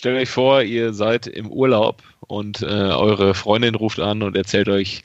[0.00, 4.70] stellt euch vor, ihr seid im Urlaub und äh, eure Freundin ruft an und erzählt
[4.70, 5.02] euch,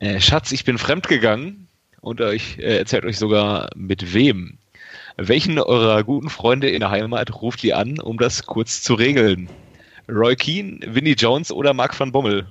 [0.00, 1.68] äh, Schatz, ich bin fremdgegangen
[2.00, 4.56] und euch äh, erzählt euch sogar mit wem.
[5.18, 9.50] Welchen eurer guten Freunde in der Heimat ruft ihr an, um das kurz zu regeln?
[10.08, 12.46] Roy Keane, Vinnie Jones oder Mark van Bommel?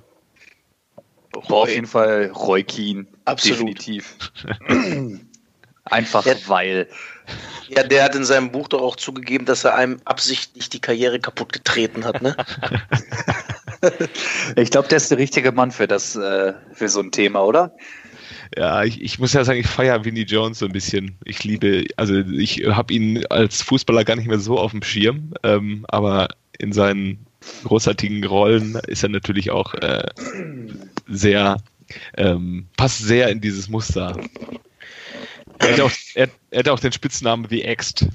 [1.36, 1.64] Roy.
[1.64, 3.08] Auf jeden Fall Roy Keane.
[3.26, 3.80] Absolut.
[3.80, 4.16] Definitiv.
[5.86, 6.88] Einfach Der- weil.
[7.70, 11.20] Ja, der hat in seinem Buch doch auch zugegeben, dass er einem absichtlich die Karriere
[11.20, 12.36] kaputt getreten hat, ne?
[14.56, 17.76] Ich glaube, der ist der richtige Mann für das, äh, für so ein Thema, oder?
[18.56, 21.18] Ja, ich, ich muss ja sagen, ich feiere Vinnie Jones so ein bisschen.
[21.26, 25.34] Ich liebe, also ich habe ihn als Fußballer gar nicht mehr so auf dem Schirm,
[25.44, 27.26] ähm, aber in seinen
[27.66, 30.08] großartigen Rollen ist er natürlich auch äh,
[31.08, 31.58] sehr,
[32.16, 34.18] ähm, passt sehr in dieses Muster.
[35.60, 38.08] Er hat, auch, er, er auch den Spitznamen The Ext.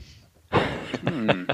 [1.05, 1.46] Hm.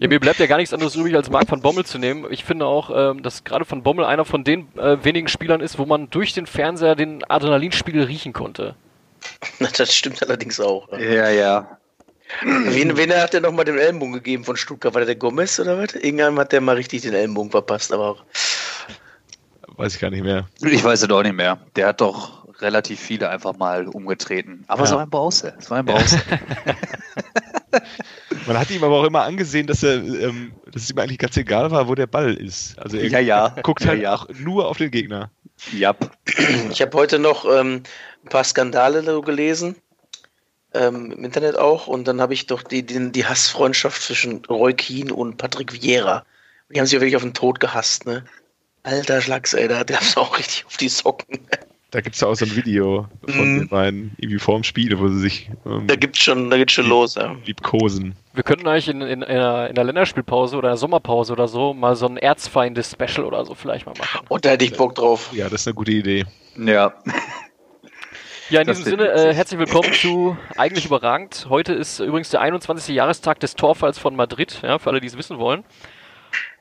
[0.00, 2.26] Ja, mir bleibt ja gar nichts anderes übrig, als Marc van Bommel zu nehmen.
[2.30, 5.78] Ich finde auch, ähm, dass gerade van Bommel einer von den äh, wenigen Spielern ist,
[5.78, 8.74] wo man durch den Fernseher den Adrenalinspiegel riechen konnte.
[9.76, 10.90] Das stimmt allerdings auch.
[10.92, 10.98] Ja.
[10.98, 11.78] Ja, ja.
[12.42, 14.94] Wen, wen hat der nochmal den Ellenbogen gegeben von Stuttgart?
[14.94, 15.94] War der der Gomez oder was?
[15.94, 18.24] Irgendwann hat der mal richtig den Ellenbogen verpasst, aber auch.
[19.76, 20.48] Weiß ich gar nicht mehr.
[20.60, 21.58] Ich weiß es auch nicht mehr.
[21.76, 24.64] Der hat doch relativ viele einfach mal umgetreten.
[24.66, 24.86] Aber Ja.
[24.86, 25.54] so ein Brause.
[25.58, 26.20] So ein Brause.
[28.46, 31.36] Man hat ihm aber auch immer angesehen, dass er, ähm, dass es ihm eigentlich ganz
[31.36, 32.78] egal war, wo der Ball ist.
[32.78, 33.48] Also er ja, ja.
[33.62, 34.14] guckt ja, halt ja.
[34.14, 35.30] auch nur auf den Gegner.
[35.72, 35.94] Ja.
[36.70, 37.82] Ich habe heute noch ähm,
[38.24, 39.76] ein paar Skandale so gelesen.
[40.74, 41.86] Ähm, Im Internet auch.
[41.86, 46.24] Und dann habe ich doch die, die, die Hassfreundschaft zwischen Roy Keane und Patrick Vieira.
[46.70, 48.24] Die haben sich ja wirklich auf den Tod gehasst, ne?
[48.82, 51.46] Alter Schlags, ey, da gab's auch richtig auf die Socken.
[51.92, 53.58] Da gibt es ja auch so ein Video von Mhm.
[53.60, 56.88] den beiden irgendwie vorm Spiel, wo sie sich ähm, Da gibt's schon, da geht's schon
[56.88, 57.36] los, ja.
[57.44, 58.16] liebkosen.
[58.32, 61.74] Wir könnten eigentlich in, in, in, einer, in der Länderspielpause oder der Sommerpause oder so
[61.74, 64.24] mal so ein Erzfeinde-Special oder so vielleicht mal machen.
[64.30, 65.30] Und da hätte ich Bock drauf.
[65.34, 66.24] Ja, das ist eine gute Idee.
[66.56, 66.94] Ja.
[68.48, 71.46] Ja, in Das diesem Sinne, äh, herzlich willkommen zu Eigentlich überragend.
[71.50, 72.94] Heute ist übrigens der 21.
[72.94, 75.62] Jahrestag des Torfalls von Madrid, ja, für alle, die es wissen wollen.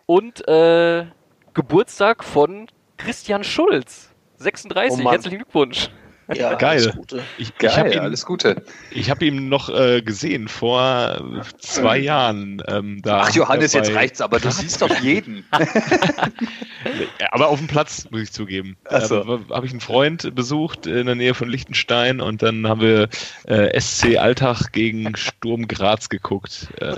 [0.05, 1.05] Und äh,
[1.53, 4.10] Geburtstag von Christian Schulz.
[4.41, 5.89] 36, Oh herzlichen Glückwunsch.
[6.33, 6.81] Ja, Geil.
[6.81, 7.23] alles Gute.
[7.37, 8.63] Ich, ich habe Geil, ihn, alles Gute.
[8.91, 11.21] ich hab ihn noch äh, gesehen vor
[11.59, 12.61] zwei Jahren.
[12.67, 15.45] Ähm, da Ach Johannes, jetzt reicht's, aber du siehst doch jeden.
[17.31, 18.77] Aber auf dem Platz, muss ich zugeben.
[18.89, 19.23] So.
[19.23, 23.09] Da habe ich einen Freund besucht in der Nähe von Liechtenstein und dann haben wir
[23.45, 26.67] äh, SC Alltag gegen Sturm Graz geguckt.
[26.79, 26.95] Äh,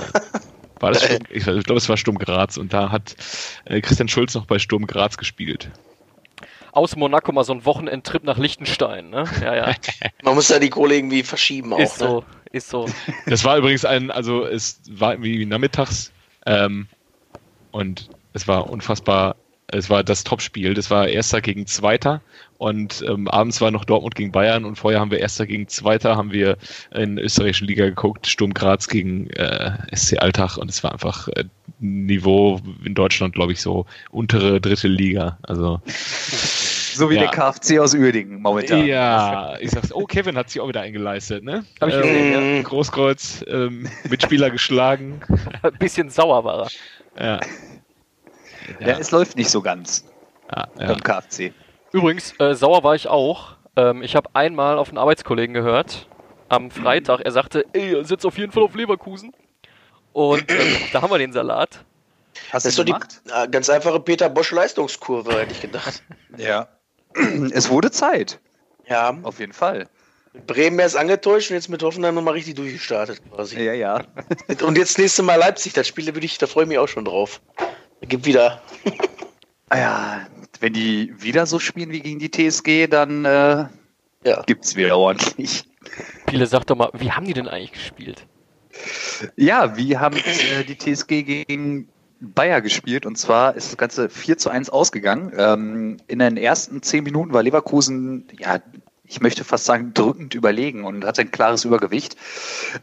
[0.80, 3.16] war das Sturm, ich, ich glaube, es war Sturm Graz und da hat
[3.66, 5.70] äh, Christian Schulz noch bei Sturm Graz gespielt.
[6.74, 9.26] Aus Monaco mal so ein Wochenendtrip nach Liechtenstein, ne?
[9.42, 9.76] Ja, ja.
[10.24, 12.08] Man muss da die Kohle irgendwie verschieben auch, ist ne?
[12.08, 12.88] so, ist so.
[13.28, 16.12] Das war übrigens ein, also es war irgendwie nachmittags
[16.48, 16.88] ähm,
[17.72, 19.36] und es war unfassbar,
[19.74, 22.22] es war das Topspiel, das war Erster gegen Zweiter
[22.58, 26.16] und ähm, abends war noch Dortmund gegen Bayern und vorher haben wir Erster gegen Zweiter,
[26.16, 26.58] haben wir
[26.96, 31.28] in der österreichischen Liga geguckt, Sturm Graz gegen äh, SC Alltag und es war einfach
[31.30, 31.44] äh,
[31.80, 35.38] Niveau in Deutschland, glaube ich, so untere dritte Liga.
[35.44, 37.22] Also So wie Ja.
[37.22, 38.86] der KFC aus Uerdingen momentan.
[38.86, 41.66] ja, ich sag's, oh, Kevin hat sich auch wieder eingeleistet, ne?
[41.82, 42.62] Hab ich gesehen, ja.
[42.62, 45.22] Großkreuz, ähm, Mitspieler geschlagen.
[45.64, 46.68] Ein bisschen sauer war
[47.16, 47.26] er.
[47.26, 47.40] Ja.
[48.80, 50.06] Ja, es läuft nicht so ganz
[50.52, 50.88] ja, ja.
[50.88, 51.54] beim KFC.
[51.92, 53.56] Übrigens, äh, sauer war ich auch.
[53.76, 56.08] Ähm, ich habe einmal auf einen Arbeitskollegen gehört,
[56.50, 59.34] am Freitag, er sagte, ey, er sitzt auf jeden Fall auf Leverkusen.
[60.14, 61.84] Und ähm, da haben wir den Salat.
[62.52, 66.04] Hast Das ist du so die ah, ganz einfache Peter Bosch Leistungskurve, hätte ich gedacht.
[66.38, 66.68] Ja.
[67.54, 68.40] Es wurde Zeit,
[68.88, 69.88] Ja, auf jeden Fall.
[70.34, 73.64] mit Bremen erst angetäuscht und jetzt mit Hoffenheim nochmal richtig durchgestartet quasi.
[73.64, 74.04] Ja, ja.
[74.64, 76.88] Und jetzt nächste Mal Leipzig, das Spiel, da, würde ich, da freue ich mich auch
[76.88, 77.40] schon drauf.
[78.04, 78.62] Da gibt wieder.
[79.70, 80.28] Ah Ja,
[80.60, 83.66] wenn die wieder so spielen wie gegen die TSG, dann äh,
[84.26, 84.42] Ja.
[84.46, 85.64] gibt's wieder ordentlich.
[86.28, 88.28] Viele sagt doch mal, wie haben die denn eigentlich gespielt?
[89.38, 91.88] Ja, wir haben äh, die TSG gegen
[92.20, 95.32] Bayer gespielt und zwar ist das Ganze 4 zu 1 ausgegangen.
[95.38, 98.60] Ähm, in den ersten zehn Minuten war Leverkusen, ja,
[99.14, 102.18] ich möchte fast sagen, drückend überlegen und hatte ein klares Übergewicht.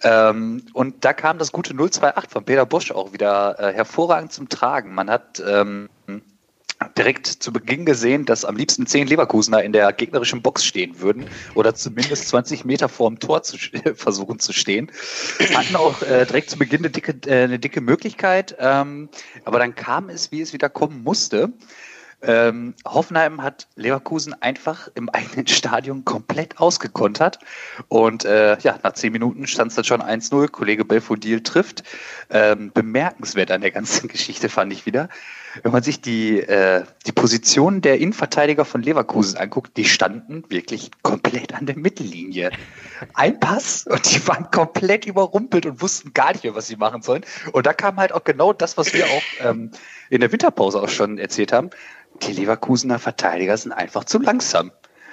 [0.05, 4.49] Ähm, und da kam das gute 028 von Peter Bosch auch wieder äh, hervorragend zum
[4.49, 4.95] Tragen.
[4.95, 5.89] Man hat ähm,
[6.97, 11.27] direkt zu Beginn gesehen, dass am liebsten zehn Leverkusener in der gegnerischen Box stehen würden
[11.55, 13.59] oder zumindest 20 Meter vorm Tor zu,
[13.97, 14.91] versuchen zu stehen.
[15.53, 19.09] Hatten auch äh, direkt zu Beginn eine dicke, äh, eine dicke Möglichkeit, ähm,
[19.45, 21.53] aber dann kam es, wie es wieder kommen musste.
[22.23, 27.39] Ähm, Hoffenheim hat Leverkusen einfach im eigenen Stadion komplett ausgekontert.
[27.89, 30.49] Und äh, ja, nach zehn Minuten stand es dann schon 1-0.
[30.49, 31.83] Kollege Belfodil trifft.
[32.31, 35.09] Ähm, bemerkenswert an der ganzen Geschichte fand ich wieder.
[35.63, 40.91] Wenn man sich die, äh, die Position der Innenverteidiger von Leverkusen anguckt, die standen wirklich
[41.03, 42.51] komplett an der Mittellinie.
[43.15, 47.03] Ein Pass und die waren komplett überrumpelt und wussten gar nicht mehr, was sie machen
[47.03, 47.25] sollen.
[47.53, 49.71] Und da kam halt auch genau das, was wir auch ähm,
[50.09, 51.71] in der Winterpause auch schon erzählt haben.
[52.23, 54.73] Die Leverkusener Verteidiger sind einfach zu langsam.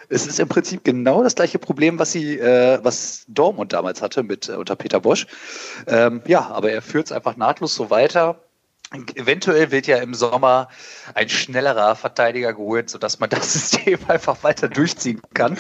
[0.10, 4.24] Es ist im Prinzip genau das gleiche Problem, was sie, äh, was Dortmund damals hatte
[4.24, 5.28] mit äh, unter Peter Bosch.
[5.86, 8.40] Ähm, ja, aber er führt es einfach nahtlos so weiter.
[9.16, 10.70] Eventuell wird ja im Sommer
[11.14, 15.58] ein schnellerer Verteidiger geholt, sodass man das System einfach weiter durchziehen kann.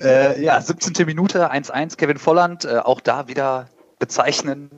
[0.00, 1.06] äh, ja, 17.
[1.06, 3.68] Minute 1-1 Kevin Volland, äh, auch da wieder
[3.98, 4.70] bezeichnen.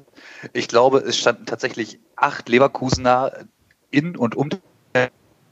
[0.53, 3.33] Ich glaube, es standen tatsächlich acht Leverkusener
[3.91, 4.51] in und um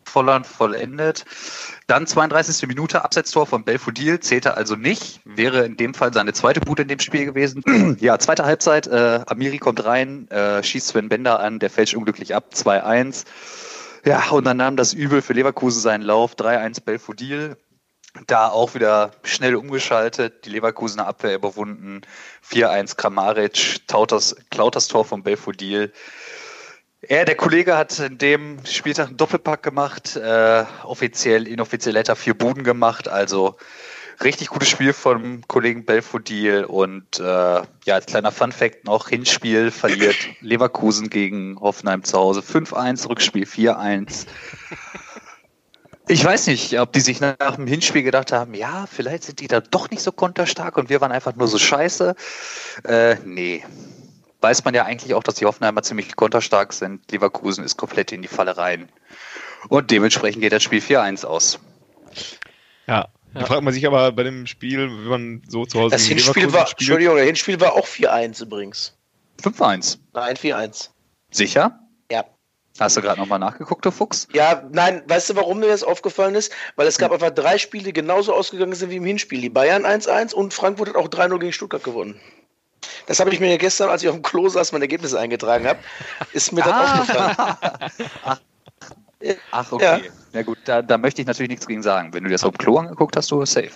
[0.09, 1.25] Volland vollendet.
[1.87, 2.67] Dann 32.
[2.67, 6.89] Minute Absetztor von Belfodil, zählte also nicht, wäre in dem Fall seine zweite Bude in
[6.89, 7.97] dem Spiel gewesen.
[8.01, 12.35] ja, zweite Halbzeit, äh, Amiri kommt rein, äh, schießt Sven Bender an, der fälscht unglücklich
[12.35, 13.25] ab, 2-1.
[14.05, 17.57] Ja, und dann nahm das Übel für Leverkusen seinen Lauf, 3-1 Belfodil.
[18.27, 22.01] Da auch wieder schnell umgeschaltet, die Leverkusener Abwehr überwunden,
[22.49, 25.93] 4-1 Kramaric, Tauters, klaut das Tor von Belfodil.
[27.09, 32.17] Er, der Kollege hat in dem Spieltag einen Doppelpack gemacht, äh, offiziell, inoffiziell hat er
[32.17, 33.57] vier Buden gemacht, also
[34.25, 40.17] richtig gutes Spiel vom Kollegen Belfodil und äh, ja, als kleiner Funfact noch, Hinspiel verliert
[40.41, 44.27] Leverkusen gegen Hoffenheim zu Hause 5-1, Rückspiel 4-1.
[46.09, 49.49] Ich weiß nicht, ob die sich nach dem Hinspiel gedacht haben, ja, vielleicht sind die
[49.49, 52.17] da doch nicht so konterstark und wir waren einfach nur so scheiße.
[52.85, 53.63] Äh, nee,
[54.47, 57.11] weiß man ja eigentlich auch, dass die Hoffenheimer ziemlich konterstark sind.
[57.11, 58.89] Leverkusen ist komplett in die Falle rein.
[59.69, 61.59] Und dementsprechend geht das Spiel 4-1 aus.
[62.87, 63.09] Ja.
[63.35, 66.53] Da fragt man sich aber bei dem Spiel, wenn man so zu Hause Das Hinspiel
[66.53, 68.97] war, spielt, Entschuldigung, der Hinspiel war auch 4-1 übrigens.
[69.43, 69.99] 5-1.
[70.15, 70.91] Nein, 4-1.
[71.33, 71.81] Sicher?
[72.11, 72.25] Ja.
[72.79, 74.29] Hast du gerade nochmal nachgeguckt, du Fuchs?
[74.33, 76.53] Ja, nein, weißt du, warum mir das aufgefallen ist?
[76.77, 77.15] Weil es gab hm.
[77.15, 79.41] einfach drei Spiele, die genauso ausgegangen sind wie im Hinspiel.
[79.41, 82.21] Die Bayern 1-1 und Frankfurt hat auch 3-0 gegen Stuttgart gewonnen.
[83.07, 85.79] Das habe ich mir gestern, als ich auf dem Klo saß, mein Ergebnis eingetragen habe,
[86.33, 87.01] ist mir dann ah.
[87.01, 87.37] aufgefallen.
[88.25, 88.41] Ach,
[89.51, 89.85] Ach, okay.
[89.85, 90.01] Ja.
[90.33, 92.13] Na gut, da, da möchte ich natürlich nichts gegen sagen.
[92.13, 93.71] Wenn du dir das auf dem Klo angeguckt hast, du safe.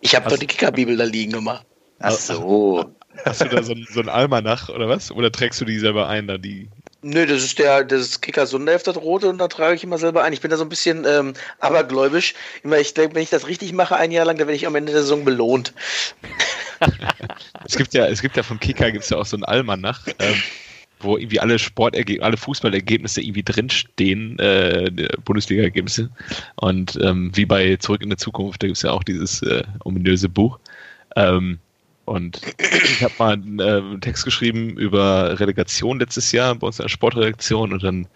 [0.00, 1.62] Ich habe doch die Kickerbibel da liegen immer.
[2.00, 2.92] Ach so.
[3.24, 5.10] Hast du da so, so ein Almanach oder was?
[5.10, 6.68] Oder trägst du die selber ein, da die
[7.04, 10.22] Nö, das ist der das Kicker Sonderheft, das rote, und da trage ich immer selber
[10.22, 10.32] ein.
[10.32, 12.34] Ich bin da so ein bisschen ähm, abergläubisch.
[12.62, 14.76] Immer, ich denke, wenn ich das richtig mache ein Jahr lang, dann werde ich am
[14.76, 15.74] Ende der Saison belohnt.
[17.64, 20.34] Es gibt ja, es gibt ja vom Kicker gibt's ja auch so einen Almanach, ähm,
[21.00, 26.10] wo irgendwie alle Sportergebnisse, alle Fußballergebnisse irgendwie drinstehen, äh, Bundesliga-Ergebnisse.
[26.56, 30.28] Und ähm, wie bei Zurück in der Zukunft, da gibt's ja auch dieses äh, ominöse
[30.28, 30.58] Buch.
[31.16, 31.58] Ähm,
[32.04, 36.78] und ich habe mal einen, äh, einen, Text geschrieben über Relegation letztes Jahr bei uns
[36.78, 38.08] in der Sportredaktion und dann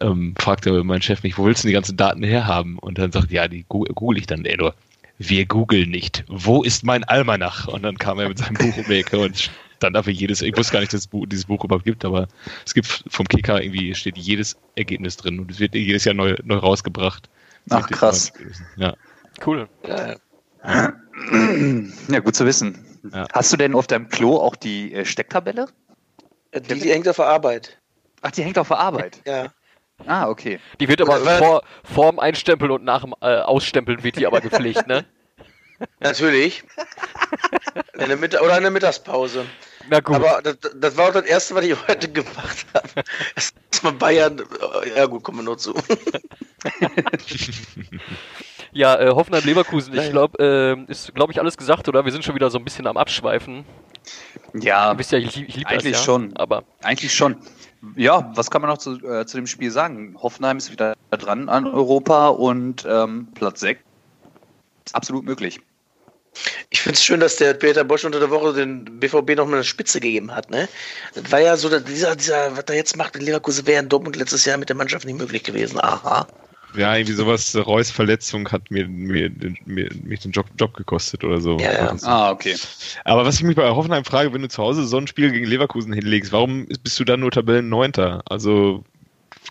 [0.00, 2.78] ähm, fragte mein Chef mich, wo willst du die ganzen Daten herhaben?
[2.78, 4.74] Und dann sagt, ja, die google ich dann, ey, nur,
[5.18, 6.24] wir googeln nicht.
[6.28, 7.68] Wo ist mein Almanach?
[7.68, 10.56] Und dann kam er mit seinem Buch um die Ecke und dann dafür jedes, ich
[10.56, 12.28] wusste gar nicht, dass es Buch, dieses Buch überhaupt gibt, aber
[12.64, 16.34] es gibt vom Kicker irgendwie steht jedes Ergebnis drin und es wird jedes Jahr neu,
[16.44, 17.28] neu rausgebracht.
[17.70, 18.32] Ach krass.
[18.76, 18.94] Ja.
[19.44, 19.68] Cool.
[19.86, 20.16] Ja.
[22.08, 22.84] ja, gut zu wissen.
[23.12, 23.26] Ja.
[23.32, 25.66] Hast du denn auf deinem Klo auch die äh, Stecktabelle?
[26.54, 27.78] Die, die hängt auf der Arbeit.
[28.22, 29.20] Ach, die hängt auf der Arbeit?
[29.26, 29.52] Ja.
[30.06, 30.60] Ah, okay.
[30.78, 34.40] Die wird aber vor, vor dem Einstempeln und nach dem äh, Ausstempeln wird die aber
[34.40, 35.04] gepflegt, ne?
[36.00, 36.64] Natürlich.
[37.94, 39.44] In der Mitt oder in der Mittagspause.
[39.88, 40.16] Na gut.
[40.16, 43.04] Aber das, das, war auch das Erste, was ich heute gemacht habe.
[43.70, 44.42] Erstmal Bayern.
[44.96, 45.74] Ja, gut, kommen wir nur zu.
[48.72, 52.04] Ja, äh, Hoffenheim Leverkusen, ich glaube, äh, ist, glaube ich, alles gesagt, oder?
[52.04, 53.64] Wir sind schon wieder so ein bisschen am Abschweifen.
[54.52, 56.36] Ja, Ihr wisst ja, ich, ich liebe eigentlich das, ja, schon.
[56.36, 57.36] Aber eigentlich schon.
[57.94, 60.16] Ja, was kann man noch zu, äh, zu dem Spiel sagen?
[60.20, 63.80] Hoffenheim ist wieder dran an Europa und ähm, Platz 6
[64.86, 65.60] ist absolut möglich.
[66.70, 69.54] Ich finde es schön, dass der Peter Bosch unter der Woche den BVB noch mal
[69.54, 70.50] eine Spitze gegeben hat.
[70.50, 70.68] Ne?
[71.14, 74.16] Das war ja so, dieser, dieser, was er jetzt macht in Leverkusen, wäre in Dortmund
[74.16, 75.80] letztes Jahr mit der Mannschaft nicht möglich gewesen.
[75.80, 76.26] Aha.
[76.74, 79.30] Ja, irgendwie sowas, Reus Verletzung hat mir, mir,
[79.64, 81.58] mir mich den Job, Job gekostet oder so.
[81.58, 81.96] Ja, ja.
[82.02, 82.56] Ah, okay.
[83.04, 85.46] Aber was ich mich bei Hoffenheim frage, wenn du zu Hause so ein Spiel gegen
[85.46, 88.22] Leverkusen hinlegst, warum bist du dann nur Tabellenneunter?
[88.26, 88.84] Also,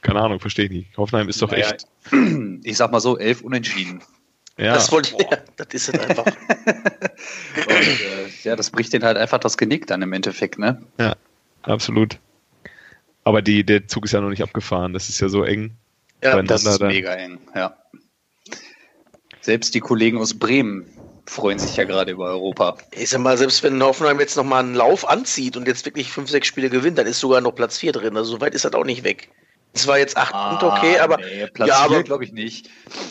[0.01, 0.97] keine Ahnung, verstehe ich nicht.
[0.97, 1.87] Hoffenheim ist doch naja, echt.
[2.63, 4.03] Ich sag mal so, elf Unentschieden.
[4.57, 4.73] Ja.
[4.73, 6.25] Das wollte ich, ja, das ist es einfach.
[6.25, 10.81] Und, äh, ja, das bricht den halt einfach das Genick dann im Endeffekt, ne?
[10.99, 11.15] Ja,
[11.63, 12.19] absolut.
[13.25, 14.93] Aber die, der Zug ist ja noch nicht abgefahren.
[14.93, 15.75] Das ist ja so eng.
[16.23, 17.77] Ja, das ist mega eng, ja.
[19.41, 20.89] Selbst die Kollegen aus Bremen
[21.27, 22.77] freuen sich ja gerade über Europa.
[22.91, 26.29] Ich sag mal, selbst wenn Hoffenheim jetzt nochmal einen Lauf anzieht und jetzt wirklich fünf,
[26.29, 28.17] sechs Spiele gewinnt, dann ist sogar noch Platz 4 drin.
[28.17, 29.29] Also so weit ist das auch nicht weg.
[29.73, 32.69] Es war jetzt acht ah, Punkte okay, aber nee, Platz ja, aber glaube ich nicht.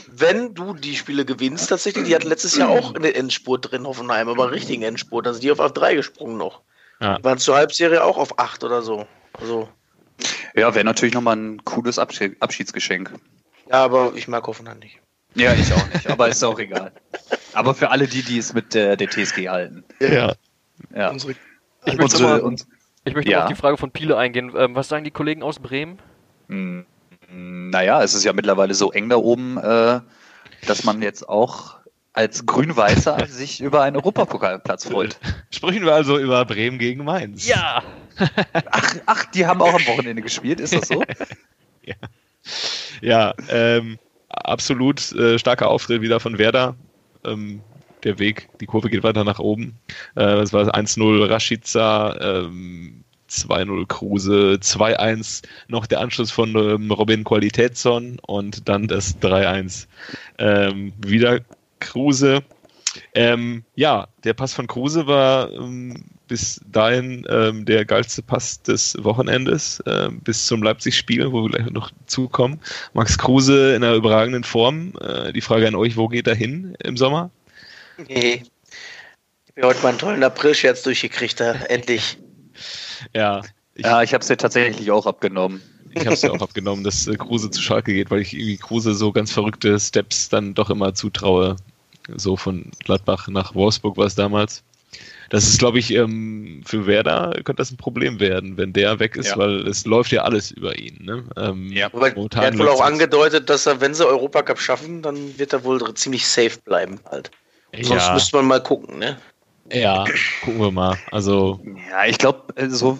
[0.08, 4.28] Wenn du die Spiele gewinnst, tatsächlich, die hatten letztes Jahr auch eine Endspurt drin, Hoffenheim,
[4.28, 5.26] aber einen richtigen Endspurt.
[5.26, 6.62] Also die auf 3 gesprungen noch.
[7.00, 7.18] Ja.
[7.18, 9.06] Die waren zur Halbserie auch auf 8 oder so.
[9.34, 9.68] Also.
[10.54, 13.12] Ja, wäre natürlich nochmal ein cooles Abschiedsgeschenk.
[13.68, 15.00] Ja, aber ich mag Hoffenheim nicht.
[15.34, 16.92] Ja, ich auch nicht, aber ist auch egal.
[17.54, 19.84] Aber für alle die, die es mit der, der TSG halten.
[20.00, 20.34] Ja.
[20.94, 21.10] ja.
[21.10, 22.56] Unsere, ich möchte, unsere, mal,
[23.04, 23.42] ich möchte ja.
[23.42, 24.52] auf die Frage von Piele eingehen.
[24.56, 25.98] Ähm, was sagen die Kollegen aus Bremen?
[26.48, 26.86] Hm,
[27.30, 30.00] naja, es ist ja mittlerweile so eng da oben, äh,
[30.66, 31.78] dass man jetzt auch
[32.14, 35.18] als Grün-Weißer sich über einen Europapokalplatz freut.
[35.50, 37.46] Sprechen wir also über Bremen gegen Mainz.
[37.46, 37.82] Ja!
[38.70, 41.02] ach, ach, die haben auch am Wochenende gespielt, ist das so?
[41.82, 41.94] ja.
[43.00, 46.76] Ja, ähm, absolut äh, starker Auftritt wieder von Werder.
[47.24, 47.60] Ähm,
[48.04, 49.78] der Weg, die Kurve geht weiter nach oben.
[50.14, 57.24] Äh, es war 1-0 Rashica, ähm, 2-0 Kruse, 2-1 noch der Anschluss von ähm, Robin
[57.24, 59.86] Qualitätson und dann das 3-1
[60.38, 61.40] ähm, wieder
[61.84, 62.42] Kruse.
[63.14, 68.96] Ähm, ja, der Pass von Kruse war ähm, bis dahin ähm, der geilste Pass des
[69.02, 72.60] Wochenendes, äh, bis zum Leipzig-Spiel, wo wir gleich noch zukommen.
[72.92, 74.94] Max Kruse in einer überragenden Form.
[75.00, 77.30] Äh, die Frage an euch, wo geht er hin im Sommer?
[78.08, 78.42] Nee.
[79.56, 82.18] Ich habe heute mal einen tollen April-Scherz durchgekriegt, da, endlich.
[83.12, 83.42] Ja.
[83.74, 85.60] Ich, ja, ich habe es ja tatsächlich auch abgenommen.
[85.90, 88.56] Ich habe es ja auch abgenommen, dass äh, Kruse zu Schalke geht, weil ich irgendwie
[88.56, 91.56] Kruse so ganz verrückte Steps dann doch immer zutraue.
[92.16, 94.62] So von Gladbach nach Wolfsburg war es damals.
[95.30, 99.16] Das ist, glaube ich, ähm, für Werder könnte das ein Problem werden, wenn der weg
[99.16, 99.38] ist, ja.
[99.38, 101.04] weil es läuft ja alles über ihn.
[101.04, 101.24] Ne?
[101.36, 105.38] Ähm, ja, aber er hat wohl auch angedeutet, dass er, wenn sie Europacup schaffen, dann
[105.38, 107.30] wird er wohl ziemlich safe bleiben halt.
[107.74, 107.84] Ja.
[107.84, 109.18] Sonst müsste man mal gucken, ne?
[109.72, 110.04] Ja,
[110.44, 110.98] gucken wir mal.
[111.10, 111.60] Also.
[111.90, 112.98] Ja, ich glaube, so, also,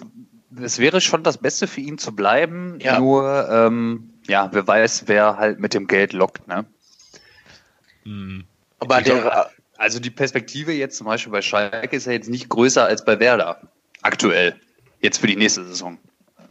[0.61, 2.79] es wäre schon das Beste für ihn zu bleiben.
[2.81, 2.99] Ja.
[2.99, 6.65] Nur, ähm, ja, wer weiß, wer halt mit dem Geld lockt, ne?
[8.03, 8.45] Hm.
[8.85, 12.85] Aber der, also die Perspektive jetzt zum Beispiel bei Schalke ist ja jetzt nicht größer
[12.85, 13.59] als bei Werder.
[14.01, 14.55] Aktuell.
[15.01, 15.97] Jetzt für die nächste Saison.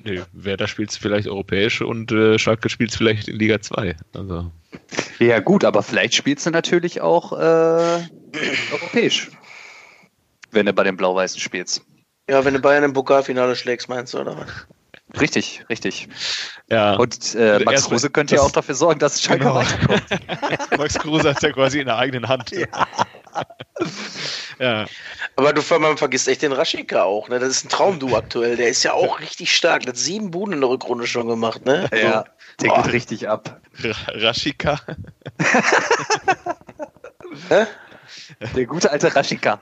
[0.04, 3.96] Nee, Werder spielt es vielleicht europäisch und äh, Schalke spielt es vielleicht in Liga 2.
[4.14, 4.50] Also.
[5.18, 8.06] Ja, gut, aber vielleicht spielst du natürlich auch äh,
[8.72, 9.30] europäisch.
[10.50, 11.84] Wenn du bei den Blau-Weißen spielst.
[12.28, 14.66] Ja, wenn du Bayern im Pokalfinale schlägst, meinst du, oder was?
[15.20, 16.08] Richtig, richtig.
[16.70, 16.94] Ja.
[16.94, 19.56] Und äh, also Max Kruse könnte ja auch dafür sorgen, dass Schalke genau.
[19.56, 20.02] weiterkommt.
[20.78, 22.50] Max Kruse hat ja quasi in der eigenen Hand.
[22.50, 22.66] Ja.
[24.58, 24.86] ja.
[25.36, 27.38] Aber du man vergisst echt den Raschika auch, ne?
[27.38, 28.56] Das ist ein Traumdu aktuell.
[28.56, 29.82] Der ist ja auch richtig stark.
[29.82, 31.88] Der hat sieben Buden in der Rückrunde schon gemacht, ne?
[31.92, 32.24] Ja,
[32.60, 32.82] der Boah.
[32.82, 33.60] geht richtig ab.
[34.08, 34.80] Raschika.
[38.54, 39.60] Der gute alte Raschika.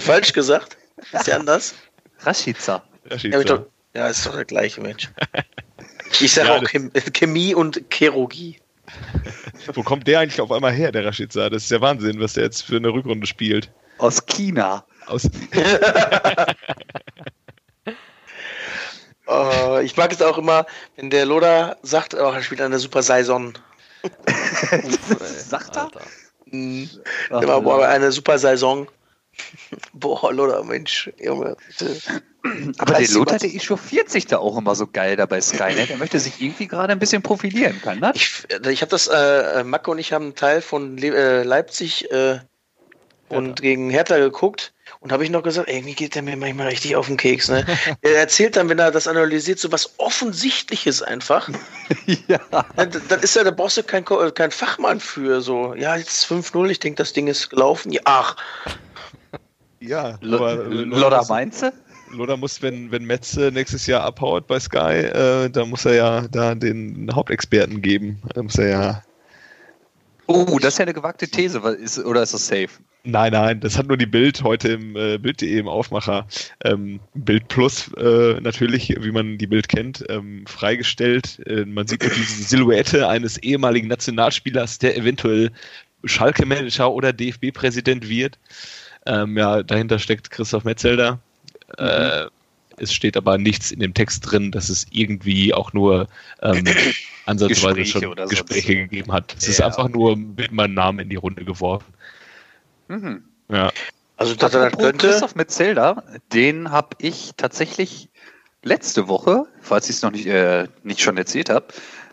[0.00, 0.78] Falsch gesagt.
[1.12, 1.74] Ist ja anders.
[2.20, 2.82] Rashica.
[3.08, 3.40] Rashica.
[3.40, 5.08] Ja, ist doch der gleiche Mensch.
[6.18, 8.58] Ich sage ja, auch Chem Chemie und Chirurgie.
[9.74, 11.48] Wo kommt der eigentlich auf einmal her, der Rashica?
[11.48, 13.70] Das ist ja Wahnsinn, was der jetzt für eine Rückrunde spielt.
[13.98, 14.84] Aus China.
[15.06, 15.24] Aus
[19.26, 20.66] oh, ich mag es auch immer,
[20.96, 23.54] wenn der Loda sagt, oh, er spielt eine super Saison.
[25.36, 25.90] sagt er?
[26.46, 26.90] Mhm.
[27.30, 28.88] Ach, boah, eine super Saison.
[29.92, 31.56] Boah, Lothar, Mensch, Junge.
[32.78, 35.90] Aber der Lothar, der echauffiert sich da auch immer so geil da bei Skynet.
[35.90, 38.16] Er möchte sich irgendwie gerade ein bisschen profilieren, kann das?
[38.16, 42.10] Ich, ich habe das, äh, Macke und ich haben einen Teil von Le äh, Leipzig
[42.10, 42.40] äh,
[43.28, 43.62] und Hertha.
[43.62, 47.06] gegen Hertha geguckt und habe ich noch gesagt, irgendwie geht der mir manchmal richtig auf
[47.06, 47.48] den Keks.
[47.48, 47.64] Ne?
[48.02, 51.48] er erzählt dann, wenn er das analysiert, so was Offensichtliches einfach.
[52.26, 52.40] ja.
[52.76, 55.74] Dann, dann, ist er, da brauchst du kein, kein Fachmann für so.
[55.74, 57.92] Ja, jetzt 5-0, ich denke, das Ding ist gelaufen.
[57.92, 58.36] Ja, ach,
[59.80, 61.64] ja, aber Lodder meinst
[62.12, 66.28] Loda muss, wenn, wenn Metze nächstes Jahr abhaut bei Sky, äh, da muss er ja
[66.28, 68.20] da den Hauptexperten geben.
[68.34, 69.02] Da muss er ja.
[70.26, 72.68] Oh, das ist ja eine gewagte These, ist, oder ist das safe?
[73.02, 76.26] Nein, nein, das hat nur die Bild heute im äh, Bild.de im Aufmacher.
[76.64, 81.40] Ähm, Bild Plus äh, natürlich, wie man die Bild kennt, ähm, freigestellt.
[81.46, 85.50] Äh, man sieht nur diese Silhouette eines ehemaligen Nationalspielers, der eventuell
[86.04, 88.38] Schalke-Manager oder DFB-Präsident wird.
[89.06, 91.18] Ähm, ja, dahinter steckt Christoph Metzelder.
[91.78, 91.84] Mhm.
[91.84, 92.26] Äh,
[92.76, 96.08] es steht aber nichts in dem Text drin, dass es irgendwie auch nur
[96.42, 96.64] ähm,
[97.26, 98.90] ansatzweise Gespräche schon Gespräche sonst.
[98.90, 99.34] gegeben hat.
[99.36, 99.50] Es ja.
[99.50, 101.92] ist einfach nur mit meinem Namen in die Runde geworfen.
[102.88, 103.24] Mhm.
[103.48, 103.70] Ja.
[104.16, 105.08] Also dass er könnte.
[105.08, 106.02] Christoph Metzelder,
[106.32, 108.08] den habe ich tatsächlich
[108.62, 111.68] letzte Woche, falls ich es noch nicht, äh, nicht schon erzählt habe,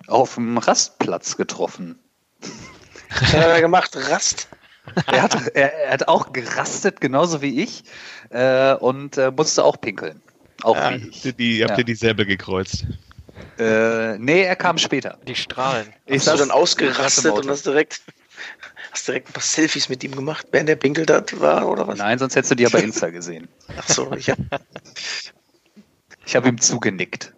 [0.08, 2.00] auf dem Rastplatz getroffen.
[3.10, 3.96] Was hat er da gemacht?
[3.96, 4.48] Rast?
[5.08, 7.84] Er hat, er, er hat auch gerastet, genauso wie ich,
[8.30, 10.22] äh, und äh, musste auch pinkeln.
[10.64, 11.26] Auch Ja, wie habt ich.
[11.26, 11.78] ihr die, habt Ja.
[11.80, 12.86] ihr die Säbel gekreuzt?
[13.60, 15.18] Äh, nee, er kam später.
[15.28, 15.94] Die Strahlen.
[16.06, 18.02] Ich Hast du dann ausgerastet und hast direkt,
[18.92, 21.98] hast direkt ein paar Selfies mit ihm gemacht, während der pinkelt hat, war oder was?
[21.98, 23.48] Nein, sonst hättest du die aber Insta gesehen.
[23.78, 24.38] Ach so, ich hab
[26.26, 27.34] Ich habe ihm zugenickt.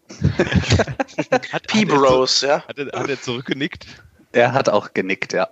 [1.51, 2.65] Hat, P-Bros, ja.
[2.68, 3.86] Hat er, hat er zurückgenickt?
[4.32, 5.48] Er hat auch genickt, ja.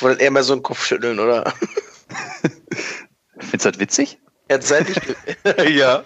[0.00, 1.52] Wollte er mal so einen Kopf schütteln, oder?
[3.38, 4.18] Findest du das witzig?
[4.48, 4.98] Er hat seitlich.
[5.74, 6.02] ja.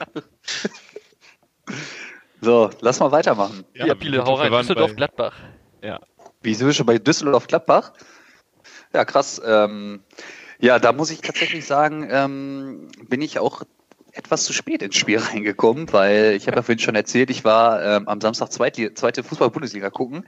[2.40, 3.64] So, lass mal weitermachen.
[3.74, 4.50] Ja, Biele, hau rein.
[4.52, 5.34] waren Düsseldorf, bei- Gladbach.
[5.82, 6.00] Ja.
[6.42, 7.92] Wie sind wir schon bei Düsseldorf-Gladbach?
[8.92, 9.40] Ja, krass.
[9.44, 10.04] Ähm,
[10.60, 13.62] ja, da muss ich tatsächlich sagen, ähm, bin ich auch
[14.12, 17.82] etwas zu spät ins Spiel reingekommen, weil ich habe ja vorhin schon erzählt, ich war
[17.82, 20.26] ähm, am Samstag zweite, zweite Fußball-Bundesliga gucken,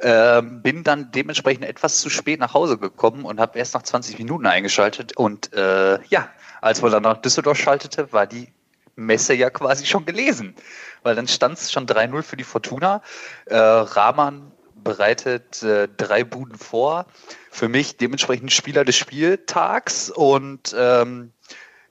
[0.00, 4.18] ähm, bin dann dementsprechend etwas zu spät nach Hause gekommen und habe erst nach 20
[4.18, 6.28] Minuten eingeschaltet und äh, ja,
[6.60, 8.48] als man dann nach Düsseldorf schaltete, war die
[8.94, 10.54] Messe ja quasi schon gelesen,
[11.02, 13.02] weil dann stand es schon 3-0 für die Fortuna.
[13.46, 17.06] Äh, Rahman bereitet äh, drei Buden vor.
[17.50, 21.32] Für mich dementsprechend Spieler des Spieltags und ähm,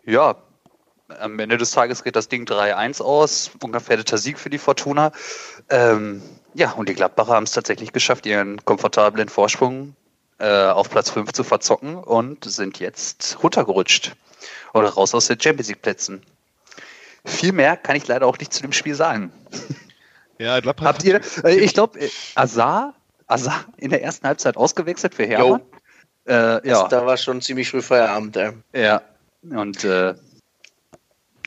[0.06, 0.36] ja,
[1.20, 5.12] am Ende des Tages geht das Ding 3-1 aus, ungefährdeter Sieg für die Fortuna.
[5.70, 6.22] Ähm,
[6.54, 9.96] ja, und die Gladbacher haben es tatsächlich geschafft, ihren komfortablen Vorsprung
[10.40, 14.16] äh, auf Platz 5 zu verzocken und sind jetzt runtergerutscht
[14.74, 16.24] oder raus aus den Champions League Plätzen.
[17.26, 19.32] Viel mehr kann ich leider auch nicht zu dem Spiel sagen.
[20.38, 20.88] Ja, Gladbach.
[20.88, 22.00] Habt ihr, äh, ich glaube,
[22.34, 22.96] Azar,
[23.28, 25.62] Azar in der ersten Halbzeit ausgewechselt für Hermann.
[26.28, 28.36] Äh, ja, Da war schon ziemlich früh Feierabend.
[28.36, 28.54] Ja.
[28.74, 29.02] ja.
[29.44, 30.16] Und äh,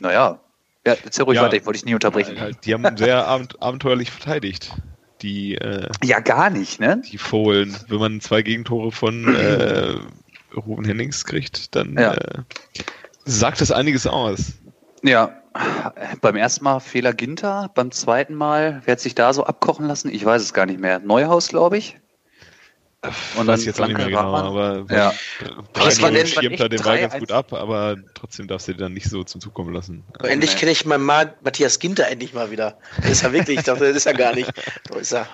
[0.00, 0.40] naja,
[0.86, 1.42] ja, erzähl ruhig Ja.
[1.42, 2.38] weiter, ich wollte dich nie unterbrechen.
[2.40, 4.72] Halt, die haben sehr abend, abenteuerlich verteidigt.
[5.22, 7.00] Die, äh, Ja, gar nicht, ne?
[7.10, 7.76] die Fohlen.
[7.88, 9.94] Wenn man zwei Gegentore von äh,
[10.54, 12.14] Ruben Hennings kriegt, dann Ja.
[12.14, 12.42] äh,
[13.24, 14.54] sagt das einiges aus.
[15.02, 15.40] Ja,
[16.20, 20.10] beim ersten Mal Fehler Ginter, beim zweiten Mal, wer hat sich da so abkochen lassen?
[20.10, 20.98] Ich weiß es gar nicht mehr.
[20.98, 21.96] Neuhaus, glaube ich.
[23.36, 24.84] Und dann jetzt auch nicht mehr Flanke genau, Rahman.
[24.86, 25.12] aber Ja.
[25.74, 27.18] Was war 3-0 denn- schirmt echt den Ball ganz 3-1?
[27.20, 30.04] gut ab, aber trotzdem darfst du den dann nicht so zum Zug kommen lassen.
[30.18, 30.60] Aber endlich nee.
[30.60, 32.78] kenne ich meinen Mann Matthias Ginter endlich mal wieder.
[32.98, 34.50] Das ist ja wirklich, ich dachte, das ist ja gar nicht.
[34.90, 35.28] Da ist er.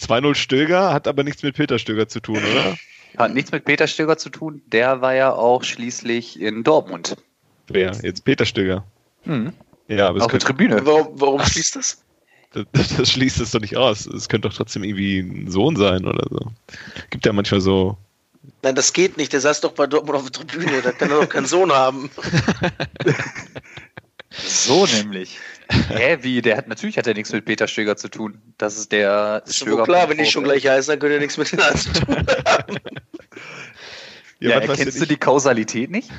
[0.00, 2.76] 2-0 Stöger hat aber nichts mit Peter Stöger zu tun, oder?
[3.16, 4.62] Hat nichts mit Peter Stöger zu tun.
[4.66, 7.16] Der war ja auch schließlich in Dortmund.
[7.66, 7.92] Wer?
[8.02, 8.84] Jetzt Peter Stöger.
[9.24, 9.52] Hm.
[9.88, 10.84] Ja, aber es Auf der Tribüne.
[10.86, 12.02] Warum, warum schließt das?
[12.52, 14.06] Das, das schließt es doch nicht aus.
[14.06, 16.50] Es könnte doch trotzdem irgendwie ein Sohn sein oder so.
[17.10, 17.98] Gibt ja manchmal so.
[18.62, 19.32] Nein, das geht nicht.
[19.32, 20.82] Der saß doch bei Dortmund auf der Tribüne.
[20.82, 22.10] Da kann er doch keinen Sohn haben.
[24.30, 25.38] So nämlich.
[25.70, 26.42] Hä, wie?
[26.42, 28.40] Der hat natürlich hat er nichts mit Peter Stöger zu tun.
[28.58, 31.18] Das ist der Ist doch wohl klar, wenn die schon gleich heißen, dann könnt ihr
[31.18, 32.76] nichts mit denen zu tun haben.
[34.38, 36.10] Ja, weißt erkennst du die Kausalität nicht?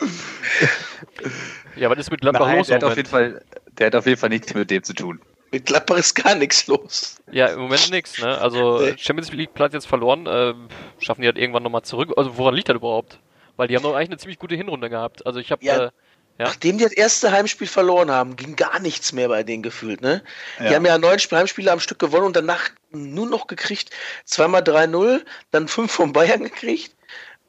[1.76, 2.66] Ja, was ist mit Gladbach Nein, los?
[2.68, 3.08] der hat, auf jeden?
[3.08, 3.42] Fall,
[3.78, 5.20] der hat auf jeden Fall nichts mit dem zu tun.
[5.52, 7.16] Mit Gladbach ist gar nichts los.
[7.32, 8.38] Ja, im Moment nichts, ne?
[8.38, 8.94] Also Nee.
[8.98, 10.54] Champions League Platz jetzt verloren, äh,
[10.98, 12.12] schaffen die halt irgendwann nochmal zurück.
[12.16, 13.18] Also woran liegt das überhaupt?
[13.56, 15.26] Weil die haben doch eigentlich eine ziemlich gute Hinrunde gehabt.
[15.26, 15.86] Also ich habe Ja.
[15.86, 15.90] äh,
[16.38, 16.46] Ja.
[16.46, 20.00] Nachdem die das erste Heimspiel verloren haben, ging gar nichts mehr bei denen gefühlt.
[20.00, 20.22] Ne?
[20.58, 20.74] Die Ja.
[20.76, 23.90] haben ja neun Sp- Heimspiele am Stück gewonnen und danach nur noch gekriegt.
[24.24, 26.94] Zweimal 3-0, dann fünf von Bayern gekriegt.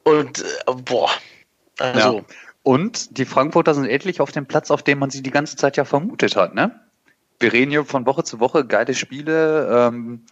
[0.03, 1.09] Und äh, boah.
[1.79, 2.23] Also, Ja.
[2.63, 5.77] Und die Frankfurter sind endlich auf dem Platz, auf dem man sie die ganze Zeit
[5.77, 6.79] ja vermutet hat, ne?
[7.39, 10.25] Wir reden hier von Woche zu Woche, geile Spiele, ähm,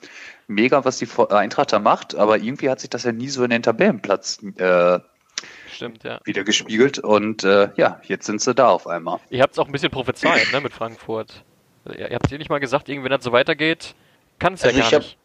[0.47, 3.43] mega, was die Vor- Eintracht da macht, aber irgendwie hat sich das ja nie so
[3.43, 4.99] in den Tabellenplatz äh,
[5.73, 6.19] stimmt, ja.
[6.25, 9.19] wieder gespiegelt und äh, ja, jetzt sind sie da auf einmal.
[9.31, 11.43] Ihr habt es auch ein bisschen prophezeit, ne, mit Frankfurt.
[11.87, 13.95] Ihr, ihr habt ihr nicht mal gesagt, irgendwie, wenn das so weitergeht,
[14.37, 15.17] kann es ja Also gar ich hab- nicht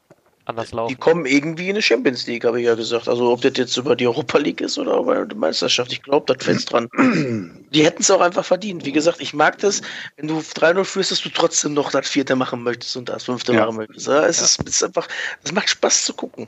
[0.46, 1.00] anders die laufen.
[1.00, 3.08] kommen irgendwie in die Champions League, habe ich ja gesagt.
[3.08, 6.32] Also ob das jetzt über die Europa League ist oder über die Meisterschaft, ich glaube,
[6.34, 6.88] das fest dran.
[7.74, 8.84] Die hätten es auch einfach verdient.
[8.84, 9.82] Wie gesagt, ich mag das,
[10.16, 13.52] wenn du 3-0 führst, dass du trotzdem noch das vierte machen möchtest und das fünfte
[13.52, 13.66] Ja.
[13.66, 14.06] machen möchtest.
[14.06, 15.08] Ja, es, Ist, es ist einfach,
[15.42, 16.46] es macht Spaß zu gucken.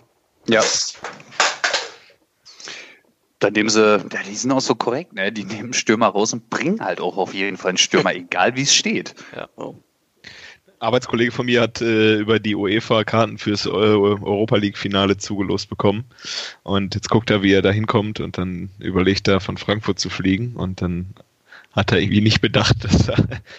[0.49, 0.63] Ja.
[3.39, 5.31] Dann nehmen sie, ja, die sind auch so korrekt, ne?
[5.31, 8.63] Die nehmen Stürmer raus und bringen halt auch auf jeden Fall einen Stürmer, egal wie
[8.63, 9.15] es steht.
[10.79, 15.69] Arbeitskollege von mir hat äh, über die UEFA Karten fürs äh, Europa League Finale zugelost
[15.69, 16.05] bekommen.
[16.63, 20.11] Und jetzt guckt er, wie er da hinkommt und dann überlegt er, von Frankfurt zu
[20.11, 20.55] fliegen.
[20.57, 21.15] Und dann
[21.73, 23.15] hat er irgendwie nicht bedacht, dass da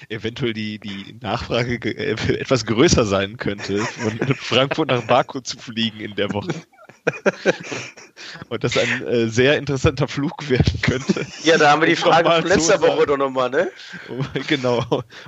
[0.10, 5.58] eventuell die, die Nachfrage ge- äh, etwas größer sein könnte, von Frankfurt nach Baku zu
[5.58, 6.53] fliegen in der Woche.
[8.50, 11.26] Und das ein äh, sehr interessanter Flug werden könnte.
[11.43, 13.72] Ja, da haben wir die Frage von letzter Woche doch nochmal, ne?
[14.10, 14.84] Um, genau,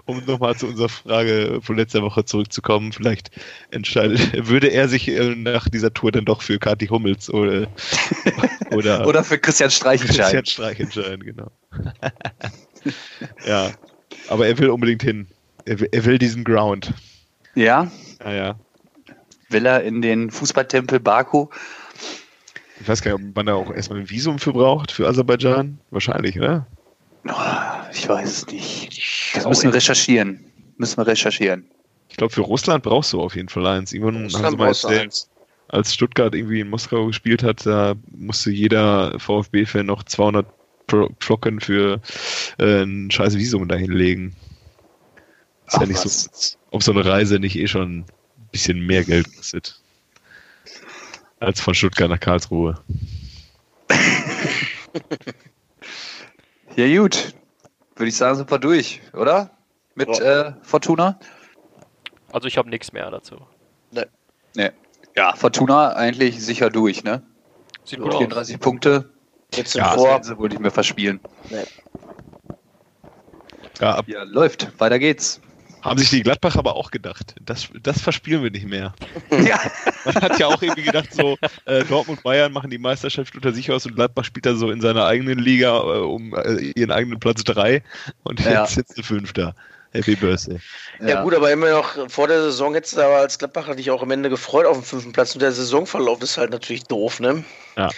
[0.05, 2.91] um nochmal zu unserer Frage von letzter Woche zurückzukommen.
[2.91, 3.31] Vielleicht
[3.71, 7.67] entscheidet, würde er sich äh, nach dieser Tour dann doch für Kati Hummels oder,
[8.71, 10.45] oder, Oder für Christian Streich Christian entscheiden.
[10.45, 11.51] Streich entscheiden, genau.
[13.45, 13.71] ja,
[14.27, 15.27] aber er will unbedingt hin.
[15.65, 16.93] Er will, er will diesen Ground.
[17.55, 17.91] Ja,
[18.23, 18.59] Ja, ja.
[19.49, 21.47] Will er in den Fußballtempel Baku.
[22.81, 25.79] Ich weiß gar nicht, ob man da auch erstmal ein Visum für braucht, für Aserbaidschan.
[25.91, 26.65] Wahrscheinlich, oder?
[27.27, 27.33] Oh,
[27.91, 29.35] ich weiß es nicht.
[29.35, 30.45] Das müssen wir recherchieren.
[30.77, 31.69] Müssen wir recherchieren.
[32.07, 33.91] Ich glaube, für Russland brauchst du auf jeden Fall eins.
[33.91, 35.29] Irgendwann Russland haben sie mal brauchst du erzählt, eins.
[35.67, 40.45] als Stuttgart irgendwie in Moskau gespielt hat, da musste jeder VfB-Fan noch 200
[40.87, 42.01] Pro- Pflocken für
[42.57, 44.35] äh, ein scheiß Visum dahinlegen.
[45.67, 46.23] Ist Ach, ja nicht was.
[46.31, 48.05] so, ob so eine Reise nicht eh schon
[48.51, 49.79] bisschen mehr Geld kostet.
[51.39, 52.75] Als von Stuttgart nach Karlsruhe.
[56.75, 57.33] Ja, gut.
[57.95, 59.51] Würde ich sagen, sind wir durch, oder?
[59.95, 61.19] Mit äh, Fortuna?
[62.31, 63.37] Also ich habe nichts mehr dazu.
[64.55, 64.73] Ne.
[65.15, 67.21] Ja, Fortuna eigentlich sicher durch, ne?
[67.83, 68.19] Sieht gut aus.
[68.19, 69.09] 34 Punkte.
[69.53, 70.23] Jetzt Ja, im Das Vor.
[70.23, 71.19] sie wohl nicht mehr verspielen.
[73.79, 74.79] Ja, ab, Ja, läuft.
[74.79, 75.41] Weiter geht's.
[75.81, 77.35] Haben sich die Gladbach aber auch gedacht.
[77.41, 78.93] Das, das verspielen wir nicht mehr.
[79.31, 79.59] ja.
[80.05, 83.71] Man hat ja auch irgendwie gedacht, so äh, Dortmund Bayern machen die Meisterschaft unter sich
[83.71, 87.19] aus und Gladbach spielt da so in seiner eigenen Liga äh, um äh, ihren eigenen
[87.19, 87.81] Platz 3
[88.23, 88.61] und Ja.
[88.61, 89.55] jetzt sitzt der Fünfter.
[89.91, 90.59] Happy Birthday.
[90.99, 91.23] Ja.
[91.23, 94.11] gut, aber immer noch vor der Saison hättest du aber als Gladbacher dich auch am
[94.11, 97.43] Ende gefreut auf den fünften Platz und der Saisonverlauf ist halt natürlich doof, ne?
[97.75, 97.89] Ja.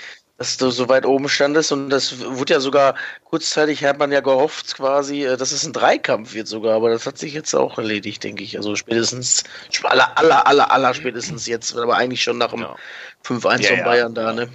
[0.42, 4.22] Dass du so weit oben standest und das wurde ja sogar kurzzeitig hat man ja
[4.22, 7.78] gehofft quasi, äh, dass es ein Dreikampf wird sogar, aber das hat sich jetzt auch
[7.78, 8.58] erledigt, denke ich.
[8.58, 12.76] Also spätestens, sp- aller, aller, aller, aller spätestens jetzt, aber eigentlich schon nach dem Ja.
[13.24, 13.84] 5-1 Ja, von ja.
[13.86, 14.50] Bayern da, ne?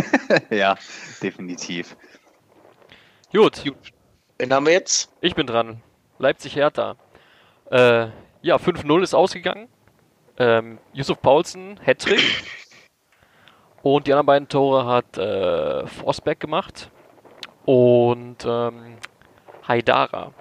[0.50, 0.76] ja,
[1.22, 1.96] definitiv.
[3.32, 3.62] Gut,
[4.36, 5.08] Wen haben wir jetzt?
[5.22, 5.80] ich bin dran.
[6.18, 6.96] Leipzig-Hertha.
[7.70, 8.08] Äh,
[8.42, 9.68] ja, 5-0 ist ausgegangen.
[10.36, 12.20] Ähm, Yusuf Paulsen, Hattrick.
[13.82, 16.90] Und die anderen beiden Tore hat äh, Forsberg gemacht.
[17.64, 18.96] Und ähm,
[19.66, 20.32] Haidara.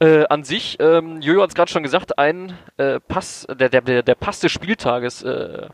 [0.00, 4.02] Äh, an sich, ähm, Jojo hat es gerade schon gesagt, ein äh, Pass, der, der,
[4.02, 5.68] der, Pass des Spieltages äh,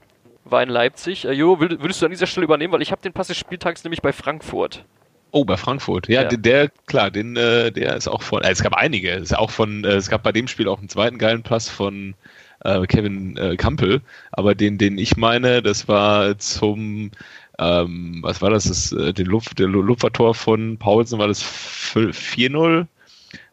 [0.45, 1.25] war in Leipzig.
[1.25, 3.39] Äh, Jojo, würd- würdest du an dieser Stelle übernehmen, weil ich habe den Pass des
[3.39, 4.85] Spieltages nämlich bei Frankfurt.
[5.33, 6.09] Oh, bei Frankfurt.
[6.09, 6.29] Ja, Ja.
[6.29, 9.11] Der, der, klar, den, äh, der ist auch von, äh, es gab einige.
[9.13, 12.15] Es ist auch von, es gab bei dem Spiel auch einen zweiten geilen Pass von
[12.65, 17.11] äh, Kevin äh, Kampel, aber den, den ich meine, das war zum,
[17.59, 21.43] ähm, was war das, das äh, den Luft, der Lu- Lupfertor von Paulsen war das
[21.43, 22.87] 4-0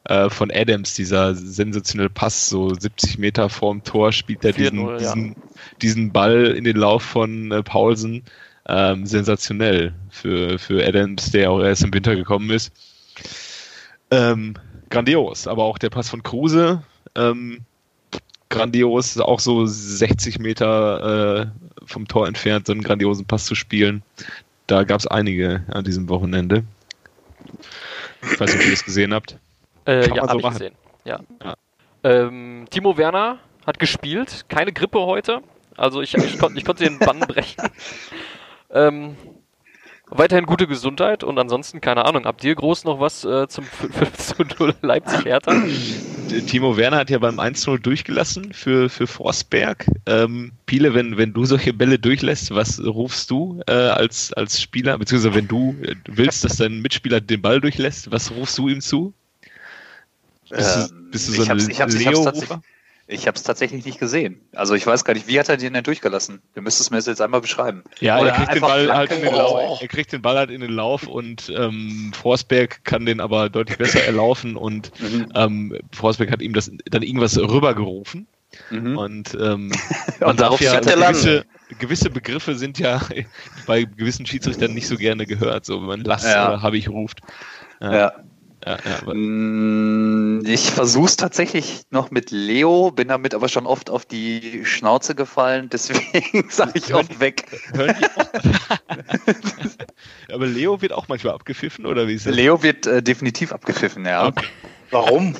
[0.05, 4.91] äh, von Adams, dieser sensationelle Pass, so 70 Meter vorm Tor spielt er diesen, 4-0,
[4.91, 4.97] ja.
[4.97, 5.35] diesen,
[5.81, 8.23] diesen Ball in den Lauf von äh, Paulsen.
[8.69, 12.73] Ähm, sensationell für, für Adams, der auch erst im Winter gekommen ist.
[14.11, 14.55] Ähm,
[14.89, 16.83] grandios, aber auch der Pass von Kruse,
[17.15, 17.61] ähm,
[18.49, 24.03] grandios, auch so 60 Meter äh, vom Tor entfernt, so einen grandiosen Pass zu spielen.
[24.67, 26.63] Da gab es einige an diesem Wochenende.
[28.21, 29.37] Ich weiß nicht, ob ihr das gesehen habt.
[29.85, 30.73] Äh, ja, so gesehen.
[31.05, 31.19] Ja.
[31.43, 31.55] Ja.
[32.03, 35.41] Ähm, Timo Werner hat gespielt, keine Grippe heute.
[35.75, 37.63] Also ich, ich, kon, ich konnte den Bann brechen.
[38.69, 39.15] Ähm,
[40.09, 44.13] weiterhin gute Gesundheit und ansonsten, keine Ahnung, habt ihr groß noch was äh, zum 5
[44.17, 45.53] zu 0 Leipzig-Hertha?
[46.47, 49.85] Timo Werner hat ja beim 1-0 durchgelassen für, für Forsberg.
[50.05, 54.97] Ähm, Piele, wenn, wenn du solche Bälle durchlässt, was rufst du äh, als, als Spieler?
[54.97, 58.81] Beziehungsweise wenn du äh, willst, dass dein Mitspieler den Ball durchlässt, was rufst du ihm
[58.81, 59.13] zu?
[60.49, 62.61] Bist, du, Ähm, bist du so ich ein hab's- ich hab's- ich hab's Leo-Rufer?
[63.09, 64.41] Ich habe es tatsächlich nicht gesehen.
[64.53, 66.41] Also ich weiß gar nicht, wie hat er den denn durchgelassen?
[66.55, 67.83] Du müsstest mir das jetzt einmal beschreiben.
[68.01, 69.77] Ja, Oder er kriegt, den Ball halt in den Lauf, Oh.
[69.79, 73.77] er kriegt den Ball halt in den Lauf und ähm, Forsberg kann den aber deutlich
[73.77, 75.31] besser erlaufen und Mhm.
[75.35, 78.27] ähm, Forsberg hat ihm das dann irgendwas rübergerufen
[78.69, 78.97] Mhm.
[78.97, 79.71] und ähm,
[80.21, 81.45] Und darauf ja er gewisse,
[81.79, 83.01] gewisse Begriffe sind ja
[83.65, 86.47] bei gewissen Schiedsrichtern nicht so gerne gehört, so wenn man lass Ja.
[86.49, 87.19] oder habe ich ruft.
[87.81, 88.13] Ja, Ja.
[88.75, 94.65] Ja, Mm, Ich versuch's tatsächlich noch mit Leo, bin damit aber schon oft auf die
[94.65, 97.45] Schnauze gefallen, deswegen sage ich oft weg.
[97.73, 98.31] Hören die auch?
[100.33, 102.35] aber Leo wird auch manchmal abgepfiffen oder wie ist das?
[102.35, 104.27] Leo wird äh, definitiv abgepfiffen, ja.
[104.27, 104.45] Okay.
[104.91, 105.35] Warum?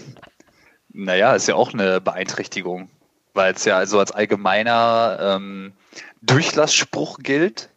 [0.93, 2.89] Naja, ist ja auch eine Beeinträchtigung,
[3.33, 5.73] weil es ja also als allgemeiner ähm,
[6.21, 7.69] Durchlassspruch gilt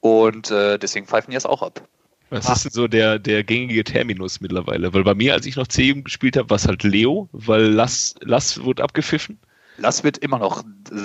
[0.00, 1.82] und äh, deswegen pfeifen die es auch ab.
[2.30, 4.94] Was ist denn so der, der gängige Terminus mittlerweile?
[4.94, 8.14] Weil bei mir, als ich noch C gespielt habe, war es halt Leo, weil Lass,
[8.20, 9.38] Lass wurde abgepfiffen.
[9.78, 10.62] Lass wird immer noch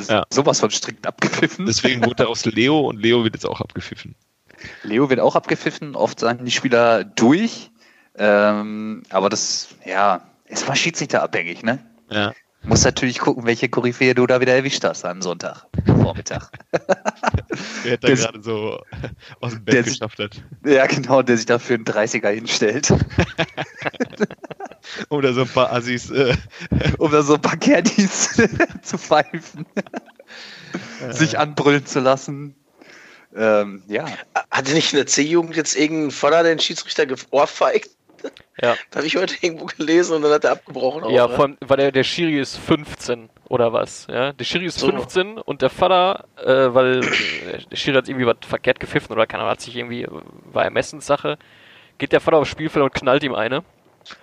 [0.07, 0.25] Ja.
[0.29, 1.65] sowas von strikt abgepfiffen.
[1.65, 4.15] Deswegen wurde daraus Leo und Leo wird jetzt auch abgepfiffen.
[4.83, 7.71] Leo wird auch abgepfiffen, oft sind die Spieler durch.
[8.17, 11.85] Ähm, aber das, ja, ist mal schiedsrichterabhängig, ne?
[12.09, 12.33] Ja.
[12.67, 16.49] Muss natürlich gucken, welche Koryphäe du da wieder erwischt hast am Sonntag, Vormittag.
[17.84, 18.82] Wer hat da Der- gerade so
[19.41, 20.41] aus dem Bett geschafft hat.
[20.65, 22.91] ja, genau, der sich da für einen 30er hinstellt,
[25.10, 26.12] Oder so ein paar Assis.
[26.12, 26.36] Äh,
[26.99, 28.39] um da so ein paar Kerndies
[28.84, 29.65] zu pfeifen,
[31.10, 32.56] sich anbrüllen zu lassen.
[33.36, 34.06] Ähm, ja,
[34.51, 37.89] Hatte nicht in der C-Jugend jetzt irgendein Vater den Schiedsrichter geohrfeigt?
[38.61, 38.75] Ja.
[38.91, 41.03] Da habe ich heute irgendwo gelesen und dann hat er abgebrochen.
[41.03, 41.35] Auch, Ja, ne?
[41.35, 44.07] vor allem, weil der, der Schiri ist 15 oder was.
[44.09, 44.31] Ja?
[44.33, 44.88] Der Schiri ist So.
[44.88, 49.43] 15 und der Vater, äh, weil der Schiri hat irgendwie was verkehrt gepfiffen oder keine
[49.43, 50.07] Ahnung, hat sich irgendwie,
[50.51, 51.38] war Ermessenssache,
[51.97, 53.63] geht der Vater aufs Spielfeld und knallt ihm eine.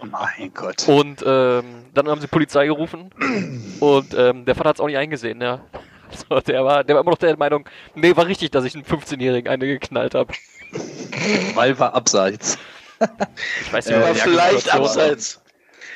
[0.00, 0.88] oh mein Gott.
[0.88, 3.10] Und ähm, dann haben sie Polizei gerufen
[3.80, 5.60] und ähm, der Vater hat es auch nicht eingesehen, ja.
[6.28, 8.84] So, der, war, der war immer noch der Meinung, nee, war richtig, dass ich einen
[8.84, 10.34] 15-Jährigen eine geknallt habe.
[11.54, 12.58] Weil war abseits.
[13.62, 15.40] Ich weiß nicht, Äh, ja, vielleicht abseits.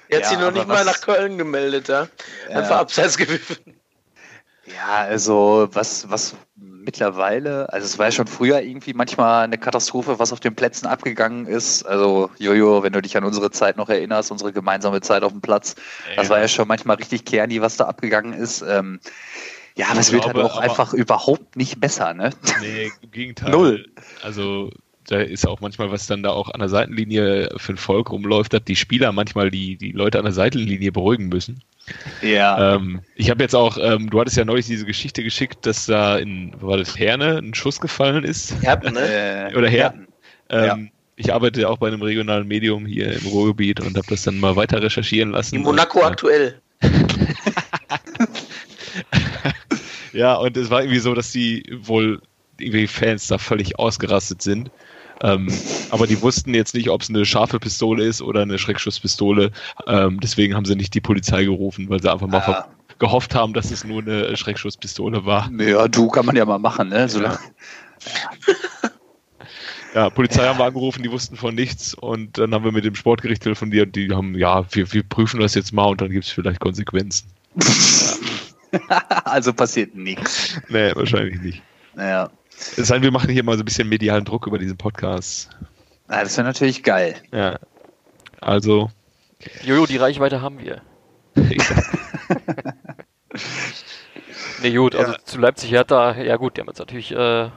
[0.08, 2.08] Er hat Ja, sich noch nicht mal was- nach Köln gemeldet, ja.
[2.48, 2.80] Einfach Ja.
[2.80, 3.56] abseits gewiffen.
[4.66, 10.18] Ja, also was, was mittlerweile, also es war ja schon früher irgendwie manchmal eine Katastrophe,
[10.18, 11.84] was auf den Plätzen abgegangen ist.
[11.84, 15.40] Also Jojo, wenn du dich an unsere Zeit noch erinnerst, unsere gemeinsame Zeit auf dem
[15.40, 15.74] Platz,
[16.16, 18.62] das war ja schon manchmal richtig kerni, was da abgegangen ist.
[18.62, 19.00] Ähm,
[19.76, 22.30] ja, aber es wird halt auch aber- einfach überhaupt nicht besser, ne?
[22.60, 23.50] Nee, im Gegenteil.
[23.52, 23.86] Null.
[24.22, 24.70] Also
[25.06, 28.52] da ist auch manchmal, was dann da auch an der Seitenlinie für ein Volk rumläuft,
[28.52, 31.62] dass die Spieler manchmal die, die Leute an der Seitenlinie beruhigen müssen.
[32.22, 32.74] Ja.
[32.74, 36.18] Ähm, ich habe jetzt auch, ähm, du hattest ja neulich diese Geschichte geschickt, dass da
[36.18, 38.60] in, wo war das, Herne ein Schuss gefallen ist.
[38.62, 39.52] Herten, ne?
[39.56, 40.08] Oder Herten.
[40.50, 40.74] Ja.
[40.74, 44.24] Ähm, Ich arbeite ja auch bei einem regionalen Medium hier im Ruhrgebiet und habe das
[44.24, 45.56] dann mal weiter recherchieren lassen.
[45.56, 46.60] In Monaco und, äh, aktuell.
[50.16, 52.22] Ja, und es war irgendwie so, dass die wohl
[52.58, 54.70] irgendwie Fans da völlig ausgerastet sind.
[55.22, 55.48] Ähm,
[55.90, 59.50] aber die wussten jetzt nicht, ob es eine scharfe Pistole ist oder eine Schreckschusspistole.
[59.86, 62.66] Ähm, deswegen haben sie nicht die Polizei gerufen, weil sie einfach mal Ah.
[62.98, 65.50] gehofft haben, dass es nur eine Schreckschusspistole war.
[65.58, 67.08] Ja, du kann man ja mal machen, ne?
[67.08, 67.38] Solange,
[69.94, 72.94] Ja, Polizei haben wir angerufen, die wussten von nichts und dann haben wir mit dem
[72.94, 76.26] Sportgericht telefoniert und die haben, ja, wir, wir prüfen das jetzt mal und dann gibt
[76.26, 77.30] es vielleicht Konsequenzen.
[79.24, 80.60] also passiert nichts.
[80.68, 81.62] Nee, wahrscheinlich nicht.
[81.94, 82.28] Naja.
[82.58, 85.50] Es sei denn, wir machen hier mal so ein bisschen medialen Druck über diesen Podcast.
[86.08, 87.16] Na, das wäre natürlich geil.
[87.32, 87.58] Ja.
[88.40, 88.90] Also,
[89.62, 90.82] Jojo, die Reichweite haben wir.
[94.62, 95.18] Nee, gut, also Ja.
[95.24, 97.50] zu Leipzig Hertha, ja gut, die haben jetzt natürlich äh, äh,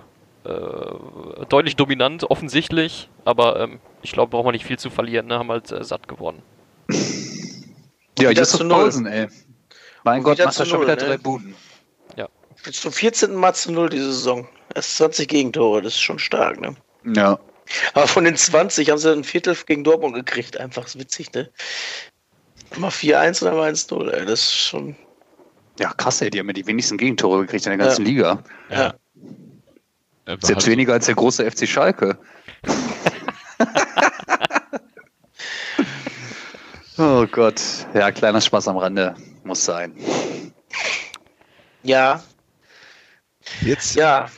[1.47, 5.39] deutlich dominant, offensichtlich, aber ähm, ich glaube, braucht man nicht viel zu verlieren, ne?
[5.39, 6.41] haben halt äh, satt geworden.
[8.19, 8.81] Ja, Justus zu null.
[8.81, 9.27] Paulsen, ey.
[10.03, 11.01] Mein Und Gott, er zu schon wieder ne?
[11.01, 11.55] drei Buden.
[12.65, 13.35] Jetzt zum 14.
[13.35, 14.47] Mal zu 0 diese Saison.
[14.75, 16.75] Erst 20 Gegentore, das ist schon stark, ne?
[17.15, 17.39] Ja.
[17.93, 20.57] Aber von den 20 haben sie ein Viertel gegen Dortmund gekriegt.
[20.57, 21.49] Einfach ist witzig, ne?
[22.77, 24.25] Mal 4-1 oder mal 1-0, ey.
[24.25, 24.95] Das ist schon.
[25.79, 28.43] Ja, krass, ey, die haben ja die wenigsten Gegentore gekriegt in der ganzen Liga.
[28.69, 28.93] ja.
[30.25, 32.15] Ist jetzt weniger als der große FC Schalke.
[36.99, 37.59] oh Gott.
[37.95, 39.15] Ja, kleiner Spaß am Rande.
[39.43, 39.95] Muss sein.
[41.81, 42.21] Ja,
[43.61, 44.29] Jetzt, ja.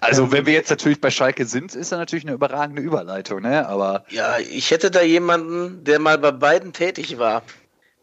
[0.00, 3.66] Also, wenn wir jetzt natürlich bei Schalke sind, ist er natürlich eine überragende Überleitung, ne?
[3.68, 7.42] Aber Ja, ich hätte da jemanden, der mal bei beiden tätig war.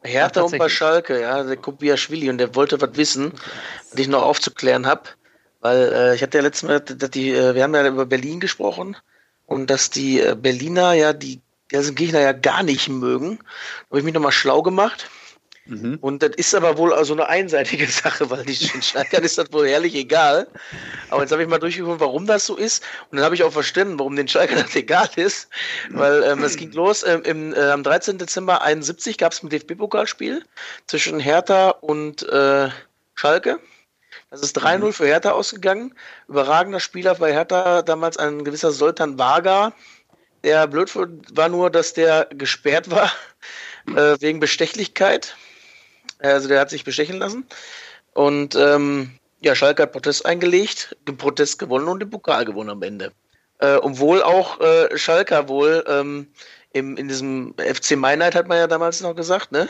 [0.04, 0.70] Hertha Ach, und bei.
[0.70, 3.34] Schalke, ja, der Kobiaschwili und der wollte was wissen,
[3.92, 5.04] was ich noch aufzuklären habe.
[5.60, 8.40] Weil äh, ich hatte ja letztes Mal, dass die, äh, wir haben ja über Berlin
[8.40, 8.98] gesprochen
[9.46, 13.38] und dass die äh, Berliner ja die Gelsenkirchener ja gar nicht mögen.
[13.38, 15.10] Da habe ich mich nochmal schlau gemacht.
[15.66, 15.98] Mhm.
[16.02, 19.52] Und das ist aber wohl also eine einseitige Sache, weil die den Schalkern ist das
[19.52, 20.48] wohl herrlich egal.
[21.10, 22.84] Aber jetzt habe ich mal durchgeguckt, warum das so ist.
[23.10, 25.50] Und dann habe ich auch verstanden, warum den Schalkern das egal ist.
[25.90, 28.18] Weil ähm, es ging los, ähm, im, äh, am 13.
[28.18, 30.44] Dezember 71 gab es ein DFB-Pokalspiel
[30.88, 32.70] zwischen Hertha und äh,
[33.16, 33.60] Schalke.
[34.30, 35.94] Das ist 3-0 für Hertha ausgegangen.
[36.28, 39.74] Überragender Spieler bei Hertha, damals ein gewisser Soltan Varga.
[40.44, 43.12] Der blöd war nur, dass der gesperrt war
[43.88, 45.36] äh, wegen Bestechlichkeit.
[46.22, 47.46] Also der hat sich bestechen lassen.
[48.14, 52.84] Und ähm, ja, Schalke hat Protest eingelegt, den Protest gewonnen und den Pokal gewonnen am
[52.84, 53.12] Ende.
[53.60, 56.28] Äh, obwohl auch äh, Schalker wohl ähm,
[56.74, 59.68] im, in diesem FC Meinheit hat man ja damals noch gesagt, ne?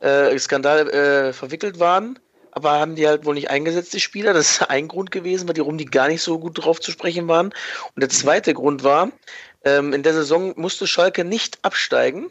[0.00, 2.18] Äh, Skandal äh, verwickelt waren.
[2.52, 4.32] Aber haben die halt wohl nicht eingesetzt, die Spieler.
[4.32, 7.48] Das ist ein Grund gewesen, warum die gar nicht so gut drauf zu sprechen waren.
[7.48, 9.10] Und der zweite Grund war,
[9.64, 12.30] ähm, in der Saison musste Schalke nicht absteigen,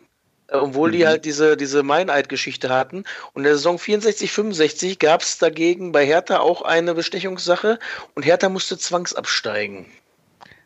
[0.51, 3.03] obwohl die halt diese, diese Meineid-Geschichte hatten.
[3.33, 7.79] Und in der Saison 64, 65 gab es dagegen bei Hertha auch eine Bestechungssache
[8.13, 9.85] und Hertha musste zwangsabsteigen.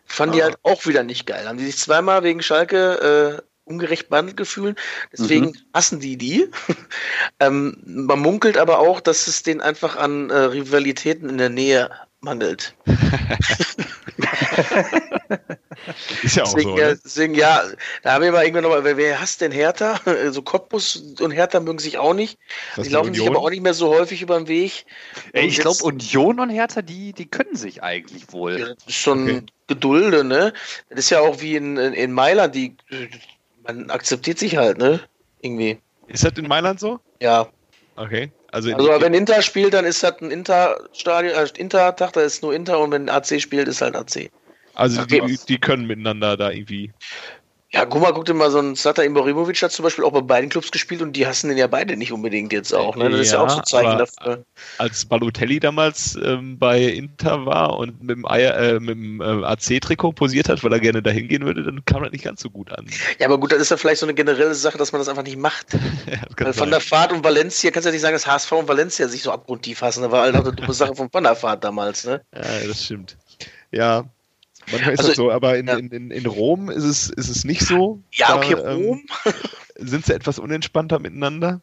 [0.05, 0.45] Fanden die Ah.
[0.45, 1.47] halt auch wieder nicht geil.
[1.47, 4.77] Haben die sich zweimal wegen Schalke äh, ungerecht behandelt gefühlt.
[5.13, 6.49] Deswegen hassen die die.
[7.39, 11.89] ähm, man munkelt aber auch, dass es denen einfach an äh, Rivalitäten in der Nähe
[12.19, 12.73] mangelt.
[16.23, 16.77] Ist ja auch Deswegen, so.
[16.79, 16.99] ja, Ne?
[17.03, 17.63] deswegen, ja,
[18.03, 19.99] da haben wir mal irgendwann nochmal, wer, wer hasst denn Hertha?
[20.31, 22.37] So Cottbus und Hertha mögen sich auch nicht.
[22.77, 23.35] Die laufen sich Union?
[23.35, 24.85] aber auch nicht mehr so häufig über den Weg.
[25.33, 28.59] Ey, ich glaube, Union und Hertha, die, die können sich eigentlich Ja, wohl.
[28.59, 29.43] das ist schon Okay.
[29.67, 30.53] Gedulde, ne?
[30.89, 32.75] Das ist ja auch wie in, in, in Mailand, die
[33.63, 34.99] man akzeptiert sich halt, ne?
[35.41, 35.79] Irgendwie.
[36.07, 36.99] Ist das in Mailand so?
[37.21, 37.47] Ja.
[37.95, 38.31] Okay.
[38.51, 42.53] Also, Also wenn Inter spielt, dann ist das ein Inter-Stadion, äh, Inter-Tag, da ist nur
[42.53, 44.31] Inter und wenn AC spielt, ist halt AC.
[44.73, 46.91] also die, die können miteinander da irgendwie.
[47.71, 50.21] Ja, guck mal, guck dir mal, so ein Zlatan Ibrahimovic hat zum Beispiel auch bei
[50.21, 52.95] beiden Clubs gespielt und die hassen den ja beide nicht unbedingt jetzt auch.
[52.95, 53.11] Ne?
[53.11, 54.43] Das ist ja Ja, auch so ein Zeichen dafür.
[54.79, 60.49] Als Balotelli damals ähm, bei Inter war und mit dem, äh, dem äh, AC-Trikot posiert
[60.49, 62.87] hat, weil er gerne dahin gehen würde, dann kam das nicht ganz so gut an.
[63.19, 65.23] Ja, aber gut, das ist ja vielleicht so eine generelle Sache, dass man das einfach
[65.23, 65.67] nicht macht.
[66.09, 66.71] Ja, sein.
[66.71, 69.31] der Fahrt und Valencia kannst du ja nicht sagen, dass HSV und Valencia sich so
[69.31, 70.01] abgrundtief hassen.
[70.01, 72.21] Das war halt auch eine dumme Sache von von der Fahrt damals, ne?
[72.33, 73.17] Ja, das stimmt.
[73.71, 74.05] Ja,
[74.71, 75.77] manchmal ist Also, das so, aber in, ja.
[75.77, 78.01] in, in, in Rom ist es, ist es nicht so.
[78.11, 79.05] Ja, okay, Da, ähm, Rom.
[79.75, 81.61] sind sie etwas unentspannter miteinander.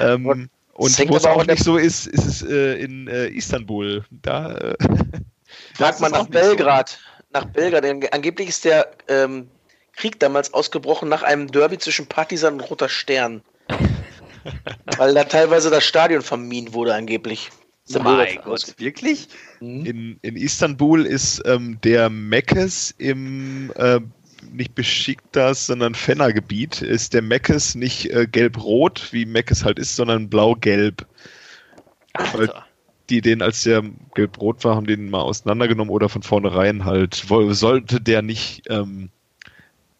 [0.00, 4.04] Ähm, Und wo es auch nicht so ist, ist es äh, in äh, Istanbul.
[4.10, 4.76] Da, äh,
[5.78, 6.24] es nach nicht so.
[6.24, 6.98] Belgrad.
[7.32, 7.84] Nach Belgrad.
[8.12, 9.48] Angeblich ist der ähm,
[9.96, 13.42] Krieg damals ausgebrochen nach einem Derby zwischen Partisan und Roter Stern.
[14.98, 17.50] Weil da teilweise das Stadion vermint wurde, angeblich.
[17.90, 19.28] Mein Gott, wirklich?
[19.60, 19.84] Mhm.
[19.84, 24.00] In, in Istanbul ist ähm, der Meckes im äh,
[24.52, 30.28] nicht Besiktas, sondern Fenner-Gebiet, ist der Meckes nicht äh, gelb-rot, wie Meckes halt ist, sondern
[30.28, 31.06] blau-gelb.
[32.32, 32.50] Weil
[33.10, 33.82] die den, als der
[34.14, 39.10] gelb-rot war, haben den mal auseinandergenommen oder von vornherein halt, sollte der nicht, ähm,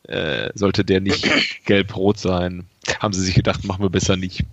[0.04, 1.28] äh, sollte der nicht
[1.66, 2.66] gelb-rot sein.
[3.00, 4.44] Haben sie sich gedacht, machen wir besser nicht.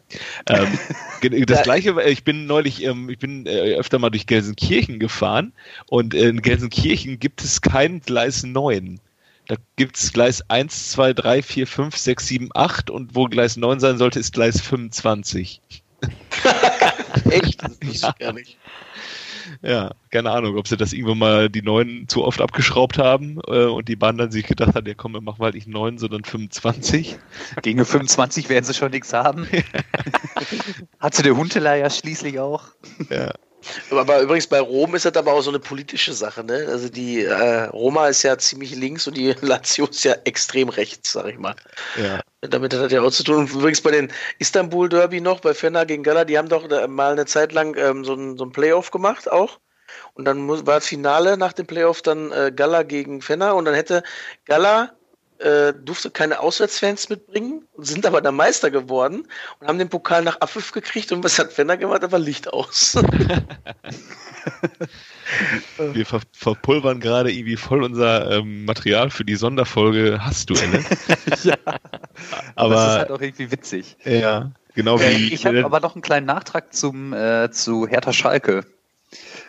[0.47, 0.77] Ähm,
[1.45, 1.63] das Ja.
[1.63, 5.53] gleiche, äh, ich bin neulich, ähm, ich bin äh, öfter mal durch Gelsenkirchen gefahren
[5.87, 8.99] und in Gelsenkirchen gibt es kein Gleis 9.
[9.47, 13.57] Da gibt es Gleis 1, 2, 3, 4, 5, 6, 7, 8 und wo Gleis
[13.57, 15.61] 9 sein sollte, ist Gleis 25.
[17.29, 17.61] Echt?
[17.61, 18.57] Das ich gar nicht.
[19.61, 23.65] Ja, keine Ahnung, ob sie das irgendwann mal die neuen zu oft abgeschraubt haben äh,
[23.65, 26.23] und die Bahn dann sich gedacht hat, ja komm, wir machen halt nicht neun, sondern
[26.23, 27.17] 25.
[27.61, 29.47] Gegen 25 werden sie schon nichts haben.
[30.99, 32.65] Hatte der Hunteler ja schließlich auch.
[33.09, 33.31] Ja.
[33.91, 36.65] Aber übrigens bei Rom ist das aber auch so eine politische Sache, ne?
[36.67, 41.11] Also die äh, Roma ist ja ziemlich links und die Lazio ist ja extrem rechts,
[41.13, 41.55] sag ich mal.
[41.95, 42.21] ja.
[42.41, 43.37] Damit hat das ja auch zu tun.
[43.37, 46.87] Und übrigens bei den Istanbul Derby noch, bei Fener gegen Gala, die haben doch da
[46.87, 49.59] mal eine Zeit lang ähm, so, ein, so ein Playoff gemacht auch.
[50.13, 53.75] Und dann muss, war Finale nach dem Playoff dann äh, Gala gegen Fener und dann
[53.75, 54.01] hätte
[54.45, 54.91] Gala
[55.41, 59.27] äh, durfte keine Auswärtsfans mitbringen und sind aber dann Meister geworden
[59.59, 62.03] und haben den Pokal nach Abpfiff gekriegt und was hat Fener gemacht?
[62.03, 62.95] Da war Licht aus.
[65.93, 70.83] Wir ver verpulvern gerade irgendwie voll unser ähm, Material für die Sonderfolge Hassduelle.
[71.43, 71.57] ja.
[72.55, 73.97] Aber das ist halt auch irgendwie witzig.
[74.03, 78.13] ja, genau Äh, wie ich habe aber noch einen kleinen Nachtrag zum, äh, zu Hertha
[78.13, 78.65] Schalke.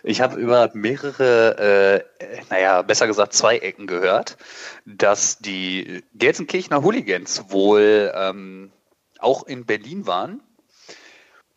[0.04, 4.36] Ich habe über mehrere, äh, naja, besser gesagt zwei Ecken gehört,
[4.84, 8.72] dass die Gelsenkirchener Hooligans wohl ähm,
[9.20, 10.42] auch in Berlin waren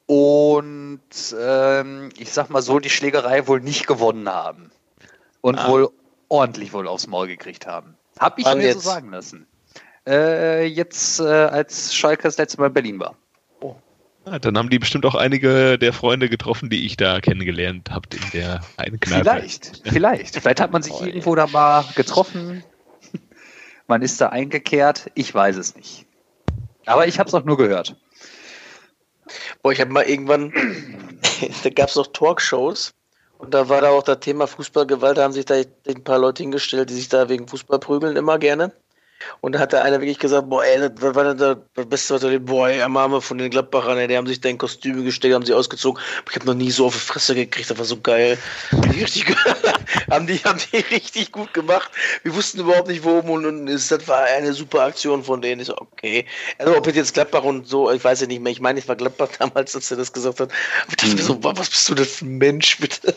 [0.05, 1.01] und
[1.39, 4.71] ähm, ich sag mal so, die Schlägerei wohl nicht gewonnen haben
[5.41, 5.67] und Ah.
[5.67, 5.89] wohl
[6.29, 7.97] ordentlich wohl aufs Maul gekriegt haben.
[8.19, 9.47] Hab ich mir so sagen lassen.
[10.08, 13.15] Äh, jetzt, äh, als Schalke das letzte Mal in Berlin war.
[14.41, 18.31] Dann haben die bestimmt auch einige der Freunde getroffen, die ich da kennengelernt habe in
[18.33, 19.23] der einen Kneipe.
[19.23, 20.39] Vielleicht, vielleicht.
[20.39, 22.63] Vielleicht hat man sich Oh, irgendwo da mal getroffen.
[23.88, 25.11] Man ist da eingekehrt.
[25.13, 26.05] Ich weiß es nicht.
[26.85, 27.95] Aber ich habe es auch nur gehört.
[29.61, 30.53] Boah, ich habe mal irgendwann,
[31.63, 32.93] da gab es noch Talkshows
[33.38, 36.43] und da war da auch das Thema Fußballgewalt, da haben sich da ein paar Leute
[36.43, 38.71] hingestellt, die sich da wegen Fußball prügeln, immer gerne.
[39.41, 42.21] Und da hat da einer wirklich gesagt, boah, ey, das war dann das Beste, was
[42.23, 44.58] er erlebt, boah, ey, am Arme von den Gladbachern, ey, die haben sich da in
[44.58, 46.01] Kostüme gesteckt, haben sie ausgezogen.
[46.30, 48.38] Ich habe noch nie so auf die Fresse gekriegt, das war so geil.
[48.71, 49.25] Haben die richtig,
[50.12, 51.89] haben die, haben die richtig gut gemacht.
[52.23, 55.62] Wir wussten überhaupt nicht, worum und, und es- das war eine super Aktion von denen.
[55.62, 56.25] Ich so, okay.
[56.58, 58.52] Also ob jetzt Gladbach und so, ich weiß ja nicht mehr.
[58.52, 60.52] Ich meine, ich war Gladbach damals, als er das gesagt hat.
[60.83, 63.15] Aber ich dachte mir so, boah, was bist du denn für ein Mensch, bitte?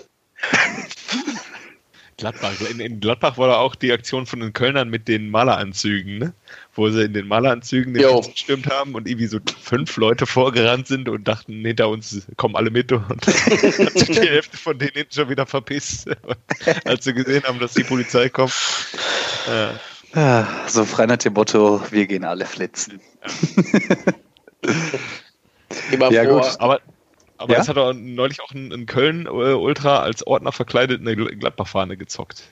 [2.18, 2.52] Gladbach.
[2.68, 6.32] In, in, Gladbach war da auch die Aktion von den Kölnern mit den Maleranzügen, ne?
[6.74, 11.08] wo sie in den Maleranzügen den gestürmt haben und irgendwie so fünf Leute vorgerannt sind
[11.08, 15.30] und dachten, hinter uns kommen alle mit und hat sich die Hälfte von denen schon
[15.30, 16.10] wieder verpisst,
[16.84, 18.54] als sie gesehen haben, dass die Polizei kommt.
[20.12, 20.48] Ja.
[20.66, 23.00] So frei nach dem Motto, wir gehen alle flitzen.
[24.62, 24.72] Ja,
[26.10, 26.60] Ja, vor, gut.
[26.60, 26.80] Aber,
[27.38, 27.60] aber Ja?
[27.60, 32.42] es hat auch neulich auch ein, ein Köln-Ultra als Ordner verkleidet eine Gladbach-Fahne gezockt.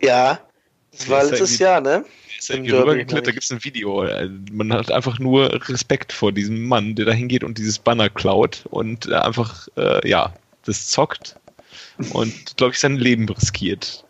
[0.00, 0.40] ja,
[0.92, 2.04] das war ist ja letztes Jahr, ne?
[2.38, 4.04] ist irgendwie rübergeklettert, da gibt es ein Video.
[4.04, 8.08] Äh, Man hat einfach nur Respekt vor diesem Mann, der da hingeht und dieses Banner
[8.08, 10.32] klaut und äh, einfach, äh, ja,
[10.64, 11.36] das zockt
[12.12, 14.04] und, glaube ich, sein Leben riskiert.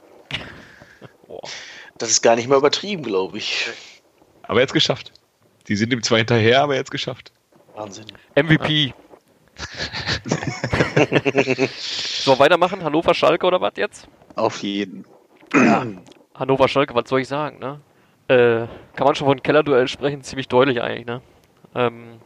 [1.98, 3.66] Das ist gar nicht mal übertrieben, glaube ich.
[4.42, 5.12] Aber er hat es geschafft.
[5.66, 7.32] Die sind ihm zwar hinterher, aber er hat es geschafft.
[7.74, 8.06] Wahnsinn.
[8.34, 8.92] MVP.
[11.78, 12.82] so, weitermachen.
[12.82, 14.08] Hannover Schalke oder was jetzt?
[14.36, 15.04] Auf jeden.
[16.34, 17.80] Hannover Schalke, was soll ich sagen, ne?
[18.28, 21.22] Äh, kann man schon von Kellerduell sprechen, ziemlich deutlich eigentlich, ne?
[21.74, 22.20] Ähm,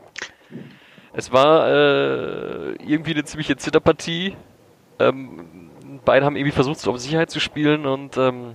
[1.12, 4.36] es war äh, irgendwie eine ziemliche Zitterpartie.
[4.98, 5.70] Ähm,
[6.04, 8.54] beide haben irgendwie versucht, auf Sicherheit zu spielen und ähm,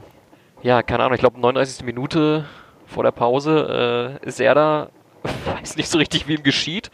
[0.64, 1.86] ja, keine Ahnung, ich glaube 39.
[1.86, 2.46] Minute
[2.86, 4.90] vor der Pause äh, ist er da,
[5.46, 6.92] weiß nicht so richtig, wie ihm geschieht.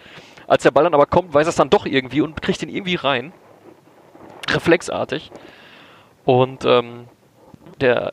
[0.47, 2.69] Als der Ball dann aber kommt, weiß er es dann doch irgendwie und kriegt ihn
[2.69, 3.33] irgendwie rein.
[4.49, 5.31] Reflexartig.
[6.25, 7.05] Und ähm,
[7.81, 8.11] der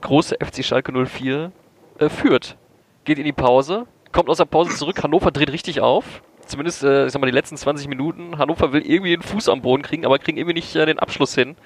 [0.00, 1.52] große FC Schalke 04
[1.98, 2.56] äh, führt.
[3.04, 5.02] Geht in die Pause, kommt aus der Pause zurück.
[5.02, 6.22] Hannover dreht richtig auf.
[6.46, 8.38] Zumindest, äh, ich sag mal, die letzten 20 Minuten.
[8.38, 11.34] Hannover will irgendwie den Fuß am Boden kriegen, aber kriegen irgendwie nicht äh, den Abschluss
[11.34, 11.56] hin.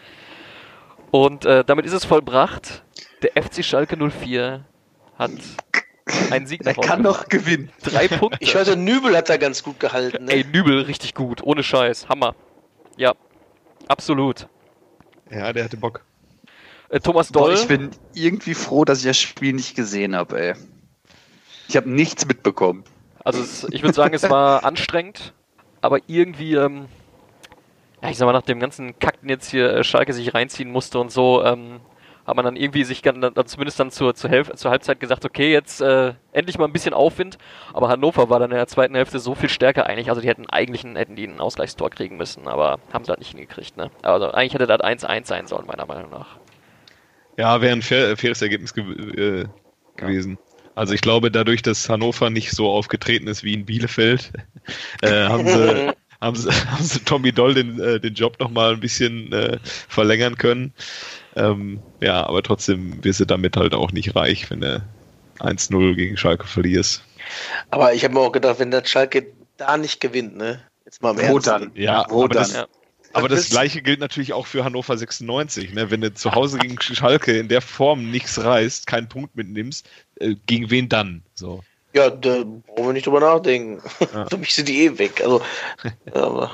[1.10, 2.84] Und äh, damit ist es vollbracht.
[3.22, 4.64] Der FC Schalke 04
[5.18, 5.30] hat
[6.30, 7.70] einen Sieg Er kann noch gewinnen.
[7.82, 8.38] Drei Punkte.
[8.40, 10.28] Ich hörte, Nübel hat da ganz gut gehalten.
[10.28, 10.50] Ey, Ne?
[10.50, 11.42] Nübel, richtig gut.
[11.42, 12.08] Ohne Scheiß.
[12.08, 12.34] Hammer.
[12.96, 13.14] Ja,
[13.88, 14.48] absolut.
[15.30, 16.02] Ja, der hatte Bock.
[16.88, 17.54] Äh, Thomas Boah, Doll.
[17.54, 20.54] ich bin irgendwie froh, dass ich das Spiel nicht gesehen habe, ey.
[21.68, 22.84] Ich habe nichts mitbekommen.
[23.24, 25.32] Also es, ich würde sagen, es war anstrengend,
[25.80, 26.86] aber irgendwie, ähm,
[28.00, 30.70] ja, ich sag mal, nach dem ganzen Kack, den jetzt hier äh, Schalke sich reinziehen
[30.70, 31.80] musste und so, ähm,
[32.26, 35.24] hat man dann irgendwie sich gan- dann, zumindest dann zur, zur, Hälf zur Halbzeit gesagt,
[35.24, 37.38] okay, jetzt äh, endlich mal ein bisschen Aufwind.
[37.72, 40.08] Aber Hannover war dann in der zweiten Hälfte so viel stärker eigentlich.
[40.08, 43.20] Also die hätten eigentlich ein, hätten die ein Ausgleichstor kriegen müssen, aber haben sie halt
[43.20, 43.76] nicht hingekriegt.
[43.76, 43.90] Ne?
[44.02, 46.36] Also eigentlich hätte das 1-1 sein sollen, meiner Meinung nach.
[47.36, 49.46] Ja, wäre ein fair, faires Ergebnis gew äh,
[49.96, 50.38] gewesen.
[50.74, 54.32] Also ich glaube, dadurch, dass Hannover nicht so aufgetreten ist wie in Bielefeld,
[55.02, 58.80] äh, haben, sie, haben, sie, haben sie Tommy Doll den, äh, den Job nochmal ein
[58.80, 59.58] bisschen äh,
[59.88, 60.72] verlängern können.
[61.34, 64.82] Ähm, ja, aber trotzdem wirst du damit halt auch nicht reich, wenn du
[65.40, 67.02] 1-0 gegen Schalke verlierst.
[67.70, 70.62] Aber ich habe mir auch gedacht, wenn der Schalke da nicht gewinnt, ne?
[70.84, 71.46] Jetzt mal im Wo Ernst.
[71.48, 71.70] dann?
[71.74, 72.42] Ja, Wo aber dann?
[72.44, 72.66] das, Ja.
[73.12, 75.74] aber das gleiche gilt natürlich auch für Hannover 96.
[75.74, 75.90] Ne?
[75.90, 79.88] Wenn du zu Hause gegen Schalke in der Form nichts reißt, keinen Punkt mitnimmst,
[80.20, 81.22] äh, gegen wen dann?
[81.34, 81.62] So.
[81.96, 83.80] Ja, da brauchen wir nicht drüber nachdenken.
[84.12, 84.26] Ja.
[84.28, 85.20] Für mich sind die eh weg.
[85.22, 85.40] Also,
[86.14, 86.50] aber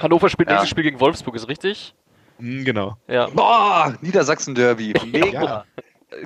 [0.00, 0.54] Hannover spielt Ja.
[0.54, 1.94] nächstes Spiel gegen Wolfsburg, ist richtig?
[2.38, 2.96] Hm, genau.
[3.08, 3.26] Ja.
[3.28, 4.94] Boah, Niedersachsen-Derby.
[5.06, 5.42] Mega.
[5.42, 5.64] Ja.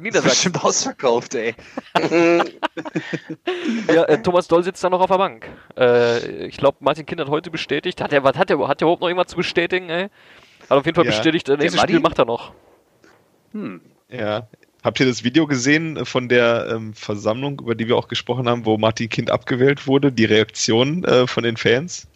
[0.00, 0.52] Niedersachsen.
[0.52, 1.54] Bestimmt ausverkauft, ey.
[3.92, 5.48] Ja, äh, Thomas Doll sitzt da noch auf der Bank.
[5.76, 8.00] Äh, ich glaube, Martin Kind hat heute bestätigt.
[8.00, 10.04] Hat er, was hat er, hat er überhaupt noch irgendwas zu bestätigen, ey?
[10.68, 11.10] Hat auf jeden Fall Ja.
[11.10, 11.80] bestätigt, äh, nächstes?
[11.82, 12.52] Spiel macht er noch.
[13.52, 13.80] Hm.
[14.08, 14.46] Ja.
[14.82, 18.64] Habt ihr das Video gesehen von der ähm, Versammlung, über die wir auch gesprochen haben,
[18.64, 20.10] wo Martin Kind abgewählt wurde?
[20.10, 22.06] Die Reaktion äh, von den Fans?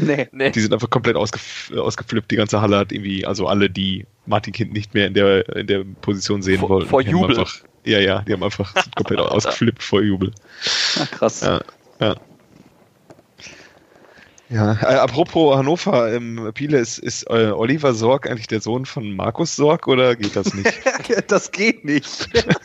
[0.00, 0.26] Nee.
[0.32, 0.50] Nee.
[0.50, 2.30] Die sind einfach komplett ausgef ausgeflippt.
[2.30, 5.66] Die ganze Halle hat irgendwie, also alle, die Martin Kind nicht mehr in der, in
[5.66, 6.88] der Position sehen Vor- wollten.
[6.88, 7.38] vor Jubel.
[7.38, 7.54] Einfach,
[7.84, 10.32] ja, ja, die haben einfach komplett ausgeflippt vor Jubel.
[10.98, 11.42] Ach, krass.
[11.42, 11.60] Ja,
[12.00, 12.16] ja.
[14.48, 19.16] Ja, äh, apropos Hannover, ähm, Piele, ist, ist äh, Oliver Sorg eigentlich der Sohn von
[19.16, 20.72] Markus Sorg oder geht das nicht?
[21.28, 22.28] das geht nicht.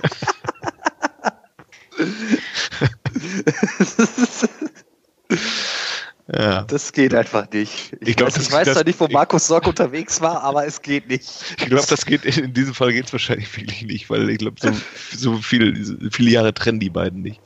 [6.31, 6.61] ja.
[6.63, 7.93] das geht einfach nicht.
[8.01, 10.41] Ich, Ich glaub, weiß, das- ich weiß das- zwar nicht, wo Markus Sorg unterwegs war,
[10.43, 11.27] aber es geht nicht.
[11.57, 14.57] Ich glaube, das geht in diesem Fall geht es wahrscheinlich wirklich nicht, weil ich glaube,
[14.61, 14.71] so,
[15.15, 17.41] so viel, so viele Jahre trennen die beiden nicht.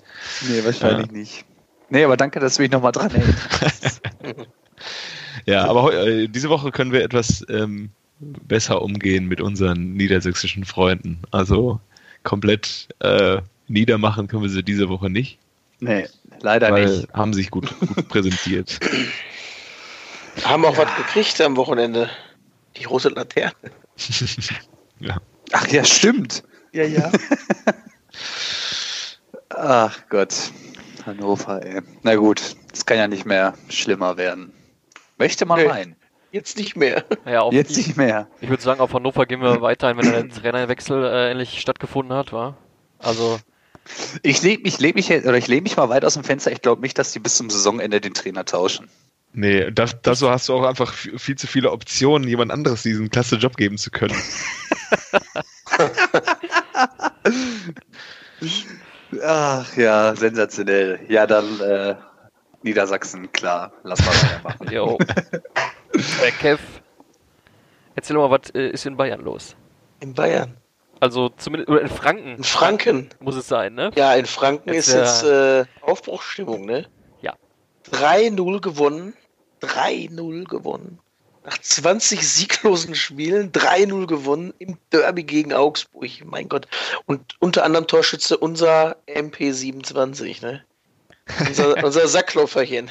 [0.48, 1.46] Nee, wahrscheinlich nicht.
[1.90, 4.02] Nee, aber danke, dass du mich nochmal dran erinnerst.
[5.46, 11.22] Ja, aber äh, diese Woche können wir etwas ähm, besser umgehen mit unseren niedersächsischen Freunden.
[11.30, 11.80] Also
[12.24, 15.38] komplett äh, niedermachen können wir sie diese Woche nicht,
[15.80, 16.08] Nee,
[16.42, 17.14] leider weil nicht.
[17.14, 18.80] haben sich gut, gut präsentiert.
[20.44, 22.10] haben auch was gekriegt am Wochenende.
[22.78, 23.54] Die große Laterne.
[25.00, 25.18] ja.
[25.52, 26.44] Ach ja, stimmt.
[26.74, 27.12] Ja, ja.
[29.50, 30.34] Ach Gott.
[31.06, 31.82] Hannover, ey.
[32.04, 34.52] Na gut, es kann ja nicht mehr schlimmer werden.
[35.18, 35.68] Möchte man Nee.
[35.68, 35.96] meinen.
[36.32, 37.06] Jetzt nicht mehr.
[37.26, 38.28] Ja, auf, Jetzt nicht mehr.
[38.42, 42.34] Ich würde sagen, auf Hannover gehen wir weiterhin, wenn der Trainerwechsel äh, endlich stattgefunden hat,
[42.34, 42.58] war.
[43.00, 43.40] Also,
[44.24, 46.52] Ich lehne mich, lehn mich, oder ich lehne mich mal weit aus dem Fenster.
[46.52, 48.90] Ich glaube nicht, dass die bis zum Saisonende den Trainer tauschen.
[49.32, 53.10] Nee, das, dazu hast du auch einfach viel viel zu viele Optionen, jemand anderes diesen
[53.10, 54.16] klasse Job geben zu können.
[59.24, 61.00] Ach ja, sensationell.
[61.08, 61.96] Ja, dann äh,
[62.64, 63.72] Niedersachsen, klar.
[63.84, 64.68] Lass mal weitermachen.
[64.72, 64.98] jo.
[66.24, 66.62] äh, Kev,
[67.96, 69.56] erzähl mal, was äh, ist in Bayern los?
[70.00, 70.58] In Bayern.
[71.00, 73.10] Also zumindest oder in Franken In Franken.
[73.20, 73.92] muss es sein, ne?
[73.96, 76.88] Ja, in Franken Jetzt, ist jetzt äh, Aufbruchsstimmung, ne?
[77.22, 77.36] Ja.
[77.92, 79.14] 3-0 gewonnen.
[79.62, 81.00] 3-0 gewonnen.
[81.46, 86.10] Nach 20 sieglosen Spielen 3-0 gewonnen im Derby gegen Augsburg.
[86.26, 86.68] Mein Gott.
[87.06, 90.64] Und unter anderem Torschütze unser MP27, ne?
[91.48, 92.90] Unser, unser Sackklopferchen.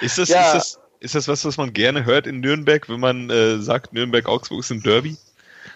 [0.00, 0.46] Ist das, Ja.
[0.46, 3.92] ist, das, ist das was, was man gerne hört in Nürnberg, wenn man äh, sagt,
[3.92, 5.16] Nürnberg-Augsburg ist ein Derby?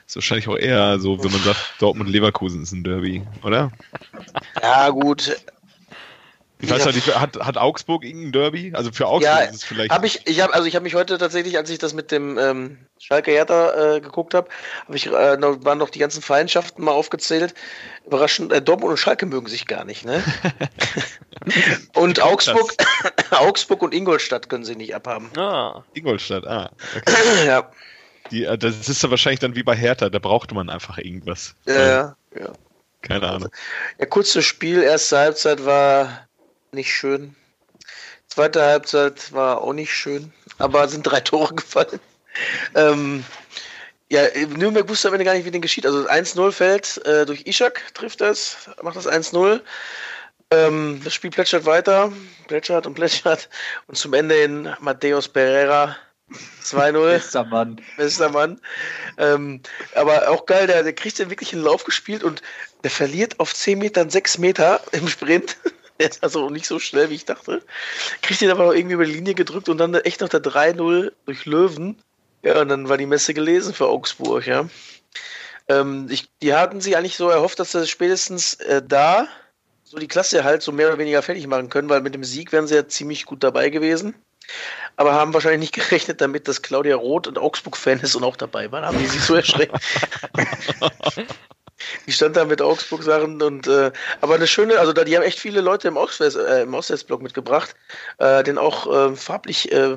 [0.06, 3.70] Ist wahrscheinlich auch eher so, wenn man sagt, Dortmund-Leverkusen ist ein Derby, oder?
[4.60, 5.36] Ja, gut.
[6.62, 6.84] Ich weiß Ja.
[6.86, 8.72] halt nicht, hat, hat Augsburg irgendein Derby?
[8.72, 9.90] Also für Augsburg Ja, ist es vielleicht.
[9.90, 12.38] Habe ich, ich habe, also ich habe mich heute tatsächlich, als ich das mit dem
[12.38, 14.48] ähm, Schalke Hertha äh, geguckt habe,
[14.86, 17.52] habe ich äh, waren noch die ganzen Feindschaften mal aufgezählt.
[18.06, 20.22] Überraschend, äh, Dortmund und Schalke mögen sich gar nicht, ne?
[21.96, 22.72] und Augsburg,
[23.32, 25.30] Augsburg und Ingolstadt können sie nicht abhaben.
[25.36, 26.70] Ah, Ingolstadt, ah.
[26.96, 27.12] Okay.
[27.46, 27.68] ja,
[28.30, 31.56] Die, äh, das ist ja wahrscheinlich dann wie bei Hertha, da brauchte man einfach irgendwas.
[31.66, 32.52] ja, ja, ja.
[33.00, 33.50] Keine Ahnung.
[33.98, 36.28] Ja, kurzes Spiel, erste Halbzeit war
[36.72, 37.36] nicht schön.
[38.28, 42.00] Zweite Halbzeit war auch nicht schön, aber sind drei Tore gefallen.
[42.74, 43.24] Ähm,
[44.10, 44.22] ja,
[44.56, 45.86] Nürnberg wusste am Ende gar nicht, wie denn geschieht.
[45.86, 49.60] Also 1-0 fällt äh, durch Ishak, trifft es, macht das 1-0.
[50.50, 52.10] Ähm, das Spiel plätschert weiter,
[52.46, 53.50] plätschert und plätschert.
[53.86, 55.96] Und zum Ende in Mateus Pereira
[56.64, 56.92] 2-0.
[56.92, 57.80] Bester Mann.
[57.98, 58.60] Bester Mann.
[59.18, 59.60] Ähm,
[59.94, 62.40] aber auch geil, der, der kriegt den wirklich in den Lauf gespielt und
[62.82, 65.56] der verliert auf 10 Metern 6 Meter im Sprint.
[66.02, 67.62] Ist also nicht so schnell, wie ich dachte.
[68.22, 71.12] Kriegt ihn aber noch irgendwie über die Linie gedrückt und dann echt noch der 3-0
[71.26, 71.96] durch Löwen.
[72.42, 74.68] Ja, und dann war die Messe gelesen für Augsburg, ja.
[75.68, 79.28] Ähm, ich, die hatten sich eigentlich so erhofft, dass sie spätestens äh, da
[79.84, 82.50] so die Klasse halt so mehr oder weniger fertig machen können, weil mit dem Sieg
[82.50, 84.14] wären sie ja ziemlich gut dabei gewesen.
[84.96, 88.72] Aber haben wahrscheinlich nicht gerechnet damit, dass Claudia Roth ein Augsburg-Fan ist und auch dabei
[88.72, 88.80] war.
[88.80, 89.74] Da haben die sich so erschreckt.
[92.06, 95.38] die stand da mit Augsburg-Sachen und äh, aber eine schöne, also da die haben echt
[95.38, 97.74] viele Leute im, Auswärts, äh, im Auswärtsblock mitgebracht,
[98.18, 99.96] äh, den auch äh, farblich äh,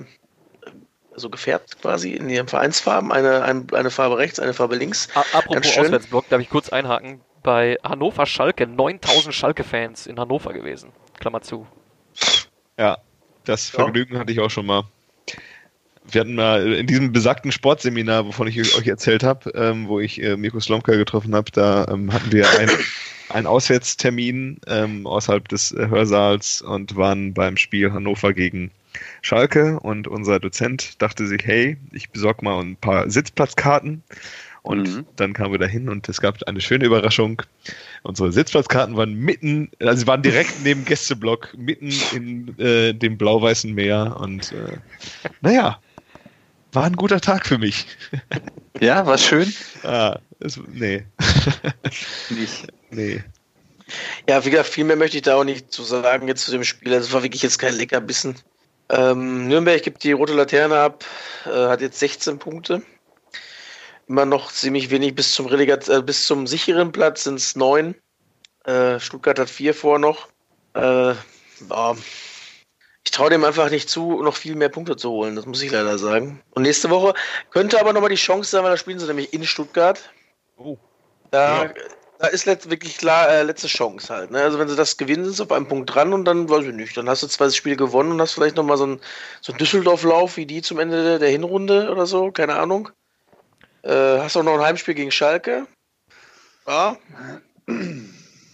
[1.15, 3.11] so gefärbt quasi in ihren Vereinsfarben.
[3.11, 5.07] Eine, ein, eine Farbe rechts, eine Farbe links.
[5.15, 5.77] A apropos.
[5.77, 7.21] Auswärtsblock, darf ich kurz einhaken.
[7.43, 10.91] Bei Hannover Schalke 9000 Schalke-Fans in Hannover gewesen.
[11.19, 11.67] Klammer zu.
[12.77, 12.97] Ja,
[13.45, 13.83] das Ja.
[13.83, 14.83] Vergnügen hatte ich auch schon mal.
[16.11, 20.21] Wir hatten mal in diesem besagten Sportseminar, wovon ich euch erzählt habe, ähm, wo ich
[20.21, 22.69] äh, Mirko Slomka getroffen habe, da ähm, hatten wir ein,
[23.29, 28.71] einen Auswärtstermin ähm, außerhalb des äh, Hörsaals und waren beim Spiel Hannover gegen
[29.21, 34.03] Schalke und unser Dozent dachte sich, hey, ich besorge mal ein paar Sitzplatzkarten
[34.65, 35.05] und Mhm.
[35.15, 37.41] dann kamen wir dahin und es gab eine schöne Überraschung.
[38.01, 43.73] Unsere Sitzplatzkarten waren mitten, also sie waren direkt neben Gästeblock, mitten in äh, dem blau-weißen
[43.73, 44.77] Meer und äh,
[45.41, 45.79] naja,
[46.75, 47.87] war ein guter Tag für mich.
[48.79, 49.53] Ja, war schön.
[49.83, 51.05] ah, es, nee,
[52.29, 52.67] Nicht.
[52.91, 53.23] nee.
[54.27, 56.63] Ja, wie gesagt, viel mehr möchte ich da auch nicht zu sagen jetzt zu dem
[56.63, 56.93] Spiel.
[56.93, 58.35] Also es war wirklich jetzt kein Leckerbissen.
[58.89, 61.05] Ähm, Nürnberg gibt die rote Laterne ab,
[61.45, 62.81] äh, hat jetzt 16 Punkte.
[64.07, 67.95] Immer noch ziemlich wenig bis zum Relegat äh, bis zum sicheren Platz sind es neun.
[68.65, 70.27] Äh, Stuttgart hat vier vor noch.
[70.73, 71.13] Äh,
[71.69, 71.95] ja.
[73.05, 75.35] Ich traue dem einfach nicht zu, noch viel mehr Punkte zu holen.
[75.35, 76.41] Das muss ich leider sagen.
[76.51, 77.13] Und nächste Woche
[77.51, 80.09] könnte aber nochmal die Chance sein, weil da spielen sie nämlich in Stuttgart.
[80.57, 80.77] Oh.
[81.31, 81.73] Da, Ja.
[82.19, 84.31] da ist wirklich klar äh, letzte Chance halt.
[84.31, 84.41] Ne?
[84.41, 86.73] Also wenn sie das gewinnen, sind sie auf einem Punkt dran und dann weiß ich
[86.73, 86.97] nicht.
[86.97, 89.01] Dann hast du zwei Spiele gewonnen und hast vielleicht nochmal so einen
[89.41, 92.89] so einen Düsseldorf-Lauf wie die zum Ende der, der Hinrunde oder so, keine Ahnung.
[93.83, 95.67] Äh, hast auch noch ein Heimspiel gegen Schalke.
[96.67, 96.97] Ja.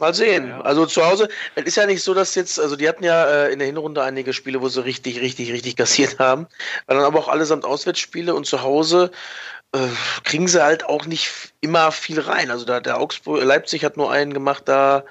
[0.01, 0.51] Mal sehen.
[0.51, 3.53] Also zu Hause, es ist ja nicht so, dass jetzt, also die hatten ja äh,
[3.53, 6.47] in der Hinrunde einige Spiele, wo sie richtig, richtig, richtig kassiert haben.
[6.87, 9.11] Weil dann aber auch allesamt Auswärtsspiele und zu Hause
[9.73, 9.77] äh,
[10.23, 12.49] kriegen sie halt auch nicht immer viel rein.
[12.49, 15.03] Also da der Augsburg, Leipzig hat nur einen gemacht da,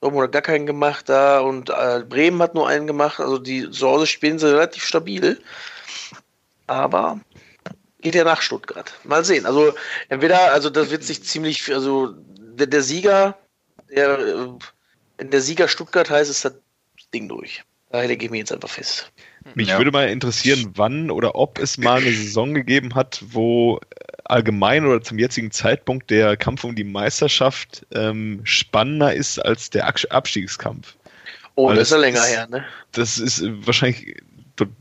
[0.00, 3.18] Dortmund hat gar keinen gemacht da und äh, Bremen hat nur einen gemacht.
[3.18, 5.40] Also die zu Hause spielen sie relativ stabil.
[6.68, 7.18] Aber
[8.00, 8.94] geht ja nach Stuttgart.
[9.02, 9.44] Mal sehen.
[9.44, 9.74] Also
[10.08, 13.36] entweder, also das wird sich ziemlich, also der, der Sieger,
[13.94, 14.48] der, äh,
[15.18, 16.54] wenn der Sieger Stuttgart heißt, ist das
[17.14, 17.62] Ding durch.
[17.90, 19.10] Da lege ich mich jetzt einfach fest.
[19.54, 19.78] Mich Ja.
[19.78, 23.80] würde mal interessieren, wann oder ob es mal eine Saison gegeben hat, wo
[24.24, 29.86] allgemein oder zum jetzigen Zeitpunkt der Kampf um die Meisterschaft ähm, spannender ist als der
[29.86, 30.96] Abstiegskampf.
[31.54, 32.64] Oh, Weil das ist ja länger ist- her, ne?
[32.92, 34.16] Das ist äh, wahrscheinlich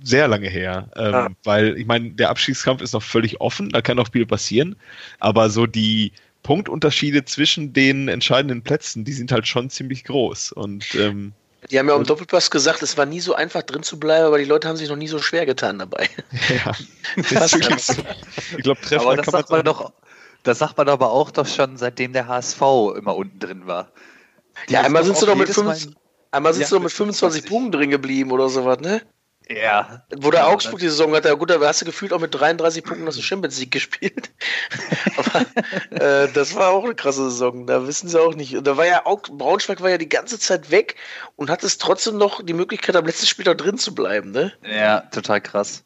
[0.01, 1.27] sehr lange her, ähm, Ja.
[1.43, 4.75] weil ich meine, der Abstiegskampf ist noch völlig offen, da kann noch viel passieren,
[5.19, 6.11] aber so die
[6.45, 11.33] Punktunterschiede zwischen den entscheidenden Plätzen, die sind halt schon ziemlich groß und ähm,
[11.71, 14.37] Die haben ja im Doppelpass gesagt, es war nie so einfach drin zu bleiben, aber
[14.37, 16.07] die Leute haben sich noch nie so schwer getan dabei.
[16.49, 16.71] ja,
[17.31, 17.93] das ist wirklich so.
[18.57, 19.91] Ich glaube, Treffer Aber das sagt man doch,
[20.43, 22.61] das sagt man aber auch doch schon, seitdem der HSV
[22.95, 23.91] immer unten drin war.
[24.69, 25.95] Die Ja, einmal sind sie auch doch mit 25
[26.29, 27.49] Einmal sind Ja, sie doch mit 25 25.
[27.49, 29.01] Punkten drin geblieben oder sowas, ne?
[29.49, 30.03] Ja.
[30.15, 32.33] Wo der Ja, Augsburg die Saison hatte, ja gut, da hast du gefühlt auch mit
[32.33, 34.31] 33 Punkten hast du Champions League gespielt.
[35.17, 35.45] Aber
[35.91, 38.57] äh, das war auch eine krasse Saison, da wissen sie auch nicht.
[38.57, 40.95] Und da war ja auch, Braunschweig war ja die ganze Zeit weg
[41.35, 44.53] und hat es trotzdem noch die Möglichkeit, am letzten Spiel da drin zu bleiben, ne?
[44.63, 45.83] Ja, total krass.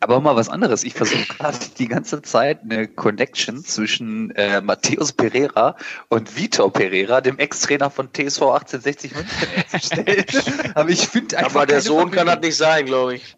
[0.00, 0.82] Aber mal was anderes.
[0.84, 5.76] Ich versuche gerade die ganze Zeit eine Connection zwischen äh, Matthäus Pereira
[6.08, 10.24] und Vitor Pereira, dem Ex-Trainer von TSV 1860 München, herzustellen.
[10.74, 11.54] Aber ich finde einfach.
[11.56, 12.40] Aber der Sohn kann Verbindung.
[12.42, 13.36] das nicht sein, glaube ich.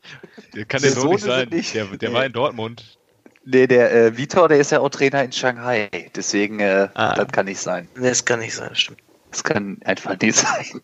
[0.55, 1.49] Der kann Der der so Sohn nicht sein.
[1.49, 1.74] nicht.
[1.74, 2.14] Der, der Nee.
[2.14, 2.99] war in Dortmund.
[3.45, 5.89] Nee, der äh, Vitor, der ist ja auch Trainer in Shanghai.
[6.14, 7.14] Deswegen, äh, Ah.
[7.14, 7.89] das kann nicht sein.
[7.97, 8.99] Nee, Das kann nicht sein, stimmt.
[9.31, 10.81] Das kann einfach nicht sein.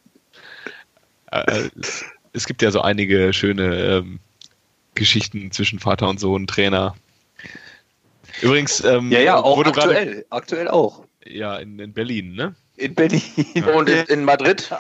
[1.31, 4.21] Äh, es, es gibt ja so einige schöne ähm,
[4.97, 6.97] Geschichten zwischen Vater und Sohn, Trainer.
[8.43, 10.27] Übrigens, ähm, Ja, ja, auch du gerade aktuell.
[10.31, 11.05] Aktuell auch.
[11.25, 12.55] ja in, in Berlin, ne?
[12.77, 13.23] In Berlin.
[13.75, 14.71] Und in, in Madrid?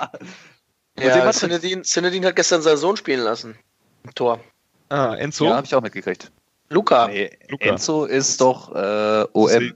[0.99, 1.31] Ja?
[1.33, 3.57] Zinedine, Zinedine hat gestern seinen Sohn spielen lassen.
[4.05, 4.41] Im Tor.
[4.89, 5.47] Ah, Enzo.
[5.47, 6.31] Ja, habe ich auch mitgekriegt.
[6.69, 7.09] Luca.
[7.09, 7.67] Nee, Luca.
[7.67, 9.75] Enzo ist doch äh, OM.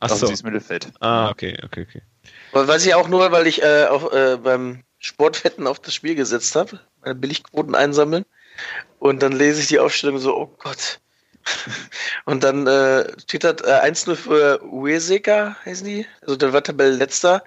[0.00, 0.14] Achso.
[0.16, 0.92] Offensives Mittelfeld.
[1.00, 2.02] Ah, okay, okay, okay.
[2.52, 6.14] Aber Weiß ich auch nur, weil ich äh, auf, äh, beim Sportwetten auf das Spiel
[6.14, 8.24] gesetzt habe, meine Billigquoten einsammeln.
[8.98, 11.00] Und dann lese ich die Aufstellung so, oh Gott.
[12.24, 16.06] Und dann äh, steht äh, 1-0 für Ueseka, heißen die.
[16.20, 17.42] Also der war Tabellenletzter.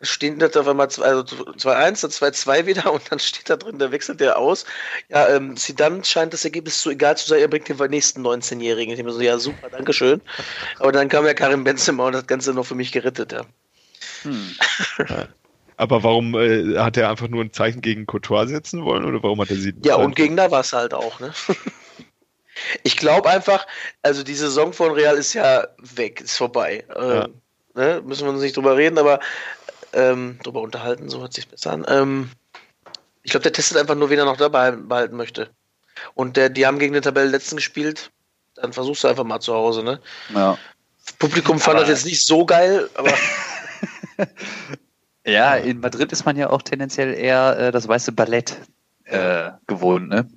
[0.00, 3.56] Da stehen da auf einmal zwei- also 2-1, dann 2-2 wieder und dann steht da
[3.56, 4.64] drin, da wechselt der aus.
[5.08, 8.92] Ja, ähm, Zidane scheint das Ergebnis so egal zu sein, er bringt den nächsten 19-Jährigen.
[8.92, 10.20] Ich denke mir so, ja super, Dankeschön.
[10.78, 13.44] Aber dann kam ja Karim Benzema und hat das Ganze noch für mich gerettet, ja.
[14.22, 14.54] Hm.
[15.76, 19.40] Aber warum äh, hat er einfach nur ein Zeichen gegen Courtois setzen wollen oder warum
[19.40, 19.74] hat er sie?
[19.84, 21.32] Ja, und gegen da war es halt auch, ne?
[22.84, 23.66] Ich glaube einfach,
[24.02, 26.84] also die Saison von Real ist ja weg, ist vorbei.
[26.88, 27.24] Ja.
[27.24, 27.34] Ähm,
[27.74, 28.02] ne?
[28.06, 29.18] Müssen wir uns nicht drüber reden, aber
[29.92, 31.84] ähm, drüber unterhalten, so hört sich besser an.
[31.88, 32.30] Ähm,
[33.24, 35.50] ich glaube, der testet einfach nur, wen er noch dabei behalten möchte.
[36.14, 38.12] Und der, die haben gegen den Tabellenletzten gespielt.
[38.54, 40.00] Dann versuchst du einfach mal zu Hause, ne?
[40.32, 40.56] Ja.
[41.18, 43.12] Publikum fand Aber- das jetzt nicht so geil, aber
[45.26, 48.56] ja, in Madrid ist man ja auch tendenziell eher äh, das weiße Ballett
[49.04, 50.28] äh, gewohnt, ne?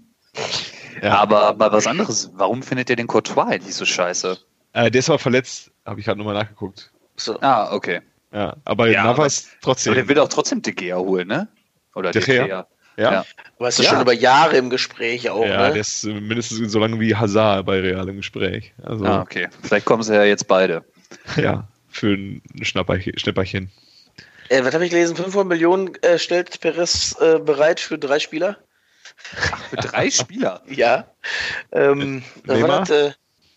[1.01, 1.15] Ja.
[1.17, 2.31] Aber mal was anderes.
[2.33, 4.37] Warum findet ihr den Courtois eigentlich so scheiße?
[4.73, 6.91] Äh, der ist aber verletzt, habe ich gerade nochmal nachgeguckt.
[7.15, 7.39] so.
[7.41, 8.01] Ah, okay.
[8.33, 9.93] Ja, aber Ja, Navas Aber trotzdem.
[9.93, 11.47] der will doch trotzdem De Gea holen, ne?
[11.95, 12.45] Oder De De Gea?
[12.45, 12.67] Gea.
[12.97, 13.25] ja, ja.
[13.57, 15.73] Aber ist ja schon über Jahre im Gespräch auch, ja, ne?
[15.73, 18.73] der ist mindestens so lange wie Hazard bei Real im Gespräch.
[18.83, 19.47] Also Ah, okay.
[19.63, 20.83] Vielleicht kommen sie ja jetzt beide.
[21.37, 23.71] ja, für ein Schnapperchen.
[24.49, 25.15] Äh, was habe ich gelesen?
[25.15, 28.57] 500 Millionen äh, stellt Perez äh, bereit für drei Spieler.
[29.69, 30.61] Für drei Spieler.
[30.67, 31.07] Ja.
[31.71, 33.11] Ähm, war das, äh,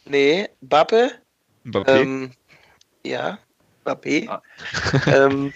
[0.04, 1.12] nee, Bappe.
[1.64, 2.00] Mbappé.
[2.00, 2.32] Ähm,
[3.04, 3.38] ja,
[3.84, 4.26] Bappe.
[4.28, 4.42] Ah.
[5.06, 5.52] ähm,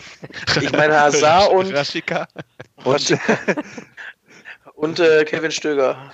[0.61, 2.29] ich meine Hazard und, Rashica.
[2.85, 3.19] Und,
[4.75, 6.13] und äh, Kevin Stöger.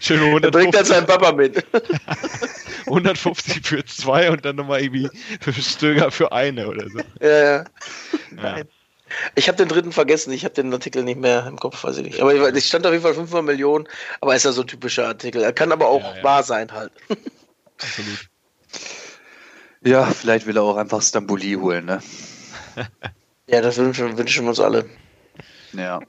[0.00, 1.64] Schön Er bringt dann 150, seinen Papa mit.
[2.86, 5.08] 150 für zwei und dann nochmal irgendwie
[5.40, 6.98] für Stöger für eine oder so.
[7.20, 7.64] ja, ja.
[8.42, 8.56] Ja.
[9.36, 12.02] Ich habe den dritten vergessen, ich habe den Artikel nicht mehr im Kopf, weiß ich
[12.04, 12.20] nicht.
[12.20, 13.86] Aber ich- es stand auf jeden Fall 500 Millionen,
[14.20, 15.42] aber ist ja so ein typischer Artikel.
[15.42, 16.24] Er kann aber auch Ja, ja.
[16.24, 16.90] wahr sein halt.
[17.80, 18.26] Absolut.
[19.84, 22.02] ja, vielleicht will er auch einfach Stambuli holen, ne?
[23.48, 24.86] Ja, das wünschen, wünschen wir uns alle.
[25.72, 26.00] Ja.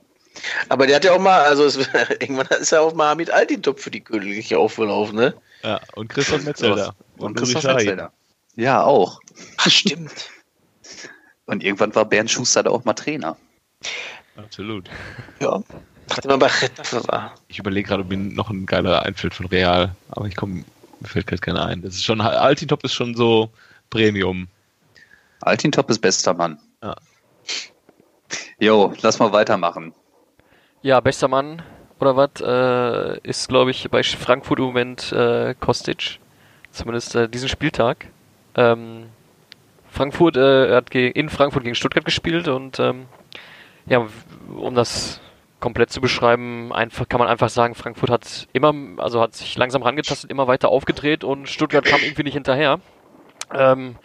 [0.70, 1.78] Aber der hat ja auch mal, also es,
[2.20, 5.34] irgendwann ist ja auch mal Hamid Altintop für die königliche aufgelaufen, ne?
[5.64, 6.96] Ja, und Christoph Metzelder.
[7.18, 7.76] Und Ulrich Christoph.
[7.76, 8.12] Metzelder.
[8.56, 9.20] Ja, auch.
[9.58, 10.12] Ach, stimmt.
[11.46, 13.38] Und irgendwann war Bernd Schuster da auch mal Trainer.
[14.36, 14.90] Absolut.
[15.40, 15.64] Ja.
[16.24, 16.50] Er bei.
[17.48, 20.64] Ich überlege gerade, ob mir noch ein geiler einfällt von Real, aber ich komme,
[21.00, 21.82] mir fällt gerade keiner ein.
[21.82, 23.50] Das ist schon, Altintop ist schon so
[23.90, 24.48] Premium.
[25.42, 26.60] Altintop ist bester Mann.
[26.82, 26.96] Ja.
[28.60, 29.94] Jo, lass mal weitermachen.
[30.82, 31.62] Ja, bester Mann
[32.00, 36.20] oder was äh, ist, glaube ich, bei Frankfurt im Moment äh, Kostic.
[36.72, 38.08] Zumindest äh, diesen Spieltag.
[38.56, 39.08] Ähm,
[39.90, 43.08] Frankfurt äh, hat in Frankfurt gegen Stuttgart gespielt und ähm,
[43.88, 44.06] Ja,
[44.56, 45.22] um das
[45.60, 49.82] komplett zu beschreiben, einfach kann man einfach sagen, Frankfurt hat immer, also hat sich langsam
[49.82, 52.80] rangetastet, immer weiter aufgedreht und Stuttgart kam irgendwie nicht hinterher.
[53.54, 53.96] Ähm,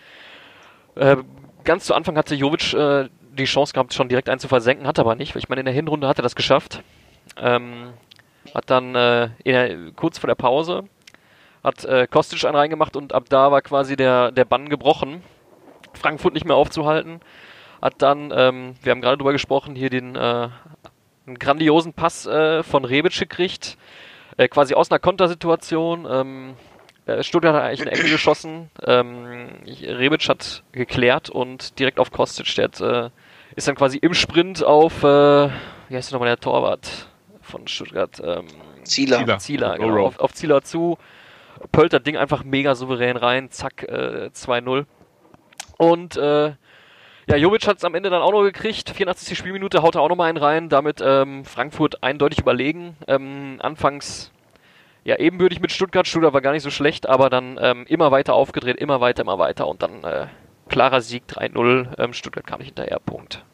[0.95, 1.17] äh,
[1.65, 4.99] ganz zu Anfang hatte Jovic äh, die Chance gehabt, schon direkt einen zu versenken, hat
[4.99, 5.35] aber nicht.
[5.37, 6.83] Ich meine, in der Hinrunde hat er das geschafft.
[7.37, 7.93] Ähm,
[8.55, 10.85] hat dann äh, der, kurz vor der Pause
[11.63, 15.23] hat äh, Kostic einen reingemacht und ab da war quasi der, der Bann gebrochen.
[15.95, 17.21] Frankfurt nicht mehr aufzuhalten.
[17.81, 20.49] Hat dann, ähm, wir haben gerade drüber gesprochen, hier den äh,
[21.27, 23.77] einen grandiosen Pass äh, von Rebic gekriegt.
[24.37, 26.07] Äh, quasi aus einer Kontersituation.
[26.11, 26.55] Ähm,
[27.07, 28.71] äh, Stuttgart hat eigentlich eine Ecke geschossen.
[28.85, 32.55] Ähm, Rebic hat geklärt und direkt auf Kostic.
[32.57, 33.11] Der hat, äh,
[33.57, 35.49] ist dann quasi im Sprint auf, äh,
[35.89, 37.09] wie heißt nochmal der Torwart
[37.41, 38.21] von Stuttgart?
[38.25, 38.47] Ähm,
[38.85, 39.19] Zieler.
[39.19, 39.39] Zieler.
[39.39, 40.99] Zieler, genau, auf, auf Zieler zu.
[41.71, 43.51] Pölt das Ding einfach mega souverän rein.
[43.51, 44.87] Zack, äh, 2-0.
[45.79, 46.55] Und äh,
[47.29, 48.91] ja, Jovic hat es am Ende dann auch noch gekriegt.
[48.91, 49.39] 84.
[49.39, 50.69] Spielminute haut er auch noch mal einen rein.
[50.69, 52.97] Damit ähm, Frankfurt eindeutig überlegen.
[53.07, 54.33] Ähm, anfangs
[55.05, 56.07] ja ebenbürtig mit Stuttgart.
[56.07, 59.39] Stuttgart war gar nicht so schlecht, aber dann ähm, immer weiter aufgedreht, immer weiter, immer
[59.39, 59.69] weiter.
[59.69, 60.27] Und dann äh,
[60.69, 61.99] klarer Sieg 3-0.
[61.99, 62.99] Ähm, Stuttgart kam nicht hinterher.
[62.99, 63.45] Punkt.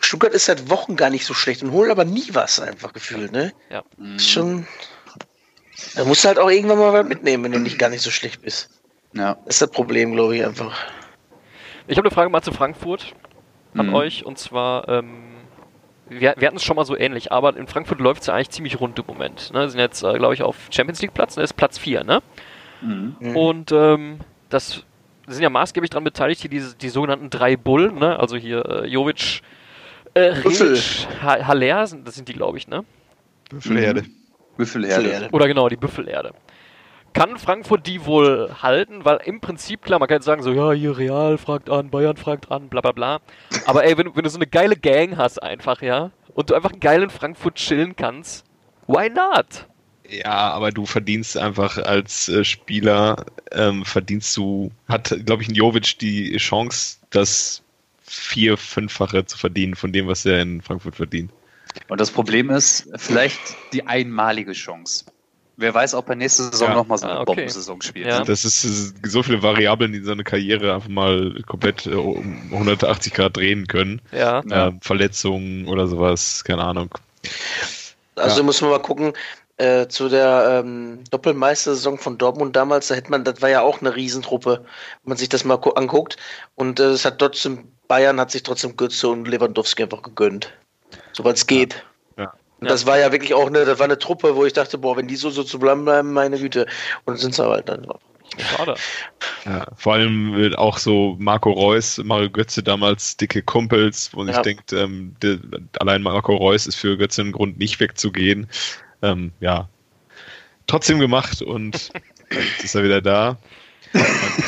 [0.00, 3.32] Stuttgart ist seit Wochen gar nicht so schlecht und holt aber nie was, einfach gefühlt,
[3.32, 3.52] ne?
[3.70, 3.82] Ja.
[4.16, 4.66] Ist schon.
[5.94, 8.10] Da musst du halt auch irgendwann mal was mitnehmen, wenn du nicht gar nicht so
[8.10, 8.70] schlecht bist.
[9.12, 9.34] Ja.
[9.44, 10.76] Das ist das Problem, glaube ich, einfach.
[11.86, 13.14] Ich habe eine Frage mal zu Frankfurt
[13.76, 13.94] an Mhm.
[13.94, 14.24] euch.
[14.24, 15.24] Und zwar, ähm,
[16.08, 18.50] wir, wir hatten es schon mal so ähnlich, aber in Frankfurt läuft es ja eigentlich
[18.50, 19.52] ziemlich rund im Moment.
[19.52, 19.68] Ne?
[19.68, 22.22] Sind jetzt, äh, glaube ich, auf Champions League Platz, das ist Platz 4, ne?
[22.80, 23.16] Mhm.
[23.20, 23.36] Mhm.
[23.36, 24.84] Und ähm, das
[25.26, 28.18] sind ja maßgeblich daran beteiligt, hier diese, die sogenannten drei Bullen, ne?
[28.18, 29.40] Also hier äh, Jovic,
[30.14, 30.20] äh.
[30.20, 32.84] Rebic, Ha- Haller, sind, das sind die, glaube ich, ne?
[33.50, 34.02] Büffelherde.
[34.02, 34.14] Mhm.
[34.56, 35.02] Büffelherde.
[35.02, 35.28] Büffelherde.
[35.34, 36.32] Oder genau, die Büffelerde.
[37.12, 39.04] Kann Frankfurt die wohl halten?
[39.04, 42.16] Weil im Prinzip, klar, man kann jetzt sagen, so, ja, hier Real fragt an, Bayern
[42.16, 43.18] fragt an, bla bla bla.
[43.66, 46.54] Aber ey, wenn, du- wenn du so eine geile Gang hast einfach, ja, und du
[46.54, 48.44] einfach geil in Frankfurt chillen kannst,
[48.88, 49.66] why not?
[50.08, 55.54] Ja, aber du verdienst einfach als äh, Spieler, ähm, verdienst du, hat, glaube ich, ein
[55.54, 57.62] Jovic die Chance, das
[58.02, 61.30] vier-, fünffache zu verdienen von dem, was er in Frankfurt verdient.
[61.88, 63.40] Und das Problem ist vielleicht
[63.72, 65.06] die einmalige Chance.
[65.56, 66.74] Wer weiß, ob er nächste Saison Ja.
[66.74, 67.36] nochmal so eine Ah, okay.
[67.36, 68.06] Bombensaison spielt.
[68.06, 68.18] Ja.
[68.20, 68.24] Ne?
[68.24, 72.40] Das ist äh, so viele Variablen, die so eine Karriere einfach mal komplett äh, um
[72.52, 74.02] 180 Grad drehen können.
[74.12, 74.42] Ja.
[74.46, 74.68] Ja.
[74.68, 76.90] Ähm, Verletzungen oder sowas, keine Ahnung.
[78.16, 78.42] Also Ja.
[78.42, 79.12] muss man mal gucken,
[79.56, 83.80] äh, zu der ähm, Doppelmeistersaison von Dortmund damals, da hätte man, das war ja auch
[83.80, 84.60] eine Riesentruppe,
[85.02, 86.16] wenn man sich das mal gu- anguckt.
[86.54, 90.52] Und äh, es hat trotzdem, Bayern hat sich trotzdem Götze und Lewandowski einfach gegönnt.
[91.12, 91.84] Soweit es geht.
[92.16, 92.32] Ja.
[92.60, 94.96] Und das war ja wirklich auch eine, das war eine Truppe, wo ich dachte, boah,
[94.96, 96.66] wenn die so, so zu bleiben, bleiben, meine Güte.
[97.04, 97.86] Und sind sie halt dann.
[98.38, 98.74] Schade.
[99.44, 104.32] Ja, vor allem äh, auch so Marco Reus, Mario Götze damals dicke Kumpels, wo ich
[104.32, 104.42] Ja.
[104.42, 105.14] denke, ähm,
[105.78, 108.48] allein Marco Reus ist für Götze ein Grund, nicht wegzugehen.
[109.04, 109.68] Ähm, ja,
[110.66, 111.74] trotzdem gemacht und
[112.30, 113.38] jetzt ist er wieder da.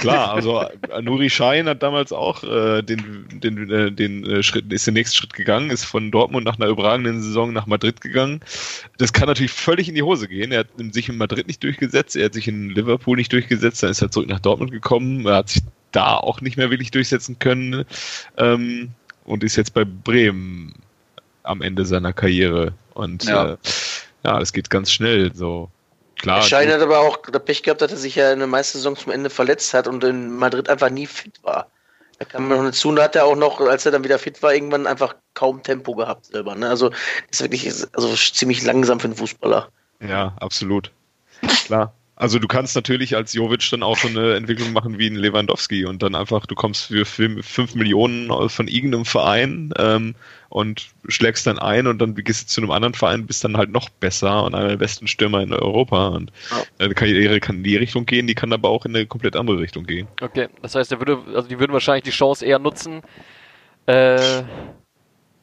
[0.00, 4.72] Klar, also äh, Nuri Schein hat damals auch äh, den, den, äh, den äh, Schritt,
[4.72, 8.40] ist den nächsten Schritt gegangen, ist von Dortmund nach einer überragenden Saison nach Madrid gegangen.
[8.98, 10.50] Das kann natürlich völlig in die Hose gehen.
[10.50, 13.90] Er hat sich in Madrid nicht durchgesetzt, er hat sich in Liverpool nicht durchgesetzt, dann
[13.90, 17.38] ist er zurück nach Dortmund gekommen, er hat sich da auch nicht mehr wirklich durchsetzen
[17.38, 17.84] können
[18.38, 18.90] ähm,
[19.24, 20.74] und ist jetzt bei Bremen
[21.44, 22.72] am Ende seiner Karriere.
[22.94, 23.52] Und Ja.
[23.52, 23.57] äh,
[24.27, 25.33] ja, das geht ganz schnell.
[25.35, 25.70] So
[26.18, 26.43] klar.
[26.43, 29.31] Schein hat aber auch Pech gehabt, dass er sich ja in der Meistersaison zum Ende
[29.31, 31.68] verletzt hat und in Madrid einfach nie fit war.
[32.18, 34.43] Da kam noch dazu, und da hat er auch noch, als er dann wieder fit
[34.43, 36.55] war, irgendwann einfach kaum Tempo gehabt selber.
[36.55, 36.68] Ne?
[36.68, 36.91] Also
[37.31, 39.68] ist wirklich also ziemlich langsam für einen Fußballer.
[40.01, 40.91] Ja, absolut.
[41.66, 41.93] Klar.
[42.16, 45.85] Also du kannst natürlich als Jovic dann auch so eine Entwicklung machen wie ein Lewandowski
[45.85, 50.14] und dann einfach, du kommst für 5 Millionen von irgendeinem Verein ähm,
[50.57, 53.70] und schlägst dann ein und dann gehst du zu einem anderen Verein, bist dann halt
[53.70, 56.62] noch besser und einer der besten Stürmer in Europa und Ja.
[56.78, 59.59] deine Karriere kann in die Richtung gehen, die kann aber auch in eine komplett andere
[59.59, 60.09] Richtung gehen.
[60.22, 63.02] Okay, das heißt, er würde, also die würden wahrscheinlich die Chance eher nutzen
[63.84, 64.44] äh,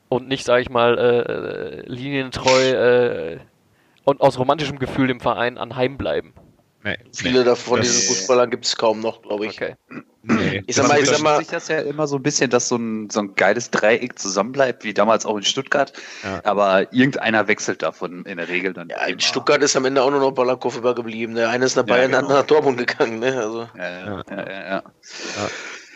[0.10, 3.40] und nicht, sage ich mal, äh, linientreu äh,
[4.06, 6.34] und aus romantischem Gefühl dem Verein anheim bleiben.
[6.84, 9.62] Nee, Viele davon Das- diesen Fußballern gibt es kaum noch, glaube ich.
[9.62, 9.76] Okay.
[10.24, 10.64] Nee.
[10.68, 12.78] Ich sag mal, ich sag mal, sich das ja immer so ein bisschen, dass so
[12.78, 15.94] ein, so ein geiles Dreieck zusammenbleibt, wie damals auch in Stuttgart.
[16.24, 16.42] Ja.
[16.44, 18.90] Aber irgendeiner wechselt davon in der Regel dann.
[18.90, 19.20] ja, in.
[19.20, 21.36] Stuttgart ist am Ende auch nur noch Balakow übergeblieben.
[21.36, 22.30] Der eine ist nach Bayern, der genau.
[22.30, 23.20] andere nach Dortmund gegangen.
[23.20, 23.38] Ne?
[23.38, 24.84] Also, Ja, ja, ja, ja, ja.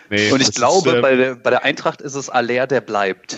[0.09, 2.82] Nee, Und ich glaube, ist, äh, bei, der, bei der Eintracht ist es Aller, der
[2.82, 3.38] bleibt.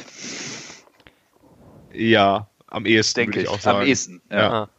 [1.94, 3.46] ja, am ehesten Denke ich.
[3.46, 3.80] ich auch sagen.
[3.80, 4.22] Am ehesten.
[4.32, 4.52] Ja.
[4.52, 4.70] Ah.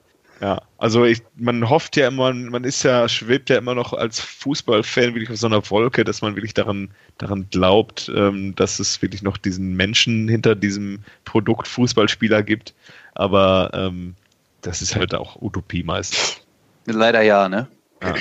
[0.41, 4.21] Ja, also ich, man hofft ja immer, man ist ja, schwebt ja immer noch als
[4.21, 9.03] Fußballfan wirklich auf so einer Wolke, dass man wirklich daran, daran glaubt, ähm, dass es
[9.03, 12.75] wirklich noch diesen Menschen hinter diesem Produkt Fußballspieler gibt.
[13.15, 14.15] Aber ähm,
[14.63, 16.41] das ist halt auch Utopie meistens.
[16.87, 17.69] Leider ja, ne?
[18.03, 18.15] Ja.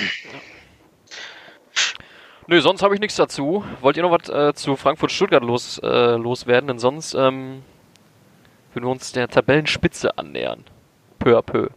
[2.48, 3.64] Nö, sonst habe ich nichts dazu.
[3.80, 6.68] Wollt ihr noch was äh, zu Frankfurt-Stuttgart los, äh, loswerden?
[6.68, 7.62] Denn sonst ähm,
[8.74, 10.64] würden wir uns der Tabellenspitze annähern.
[11.18, 11.70] Peu à peu.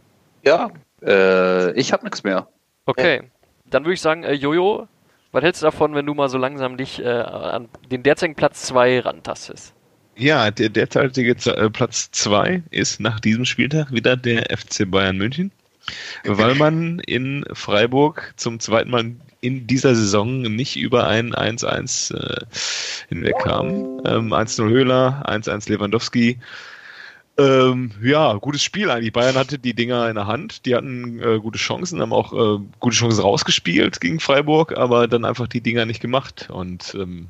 [0.44, 0.70] Ja,
[1.02, 2.48] Äh, ich habe nichts mehr.
[2.86, 3.22] Okay.
[3.66, 4.88] Dann würde ich sagen, äh, Jojo,
[5.32, 8.62] was hältst du davon, wenn du mal so langsam dich äh, an den derzeitigen Platz
[8.62, 9.74] 2 rantastest?
[10.16, 15.18] Ja, der derzeitige Z- äh, Platz 2 ist nach diesem Spieltag wieder der FC Bayern
[15.18, 15.50] München,
[16.24, 22.46] weil man in Freiburg zum zweiten Mal in dieser Saison nicht über ein 1-1 äh,
[23.08, 24.00] hinwegkam.
[24.06, 26.38] Ähm, 1-0 Höhler, 1-1 Lewandowski.
[27.36, 29.12] Ähm, ja, gutes Spiel eigentlich.
[29.12, 32.62] Bayern hatte die Dinger in der Hand, die hatten äh, gute Chancen, haben auch äh,
[32.78, 36.48] gute Chancen rausgespielt gegen Freiburg, aber dann einfach die Dinger nicht gemacht.
[36.50, 37.28] Und ähm,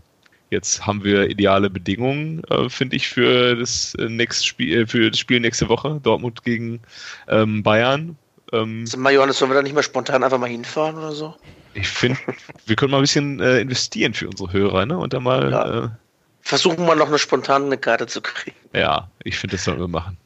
[0.50, 5.10] Jetzt haben wir ideale Bedingungen, äh, finde ich, für das äh, nächste Spiel, äh, für
[5.10, 6.80] das Spiel nächste Woche, Dortmund gegen
[7.26, 8.16] ähm, Bayern.
[8.52, 11.34] Ähm, Also, mal Johannes, sollen wir da nicht mal spontan einfach mal hinfahren oder so?
[11.74, 12.20] ich finde,
[12.66, 14.96] wir können mal ein bisschen äh, investieren für unsere Hörer, ne?
[14.96, 15.98] Und dann mal, Ja.
[16.44, 18.56] Versuchen wir noch eine spontane Karte zu kriegen.
[18.74, 20.16] ja, ich finde, das sollten wir machen.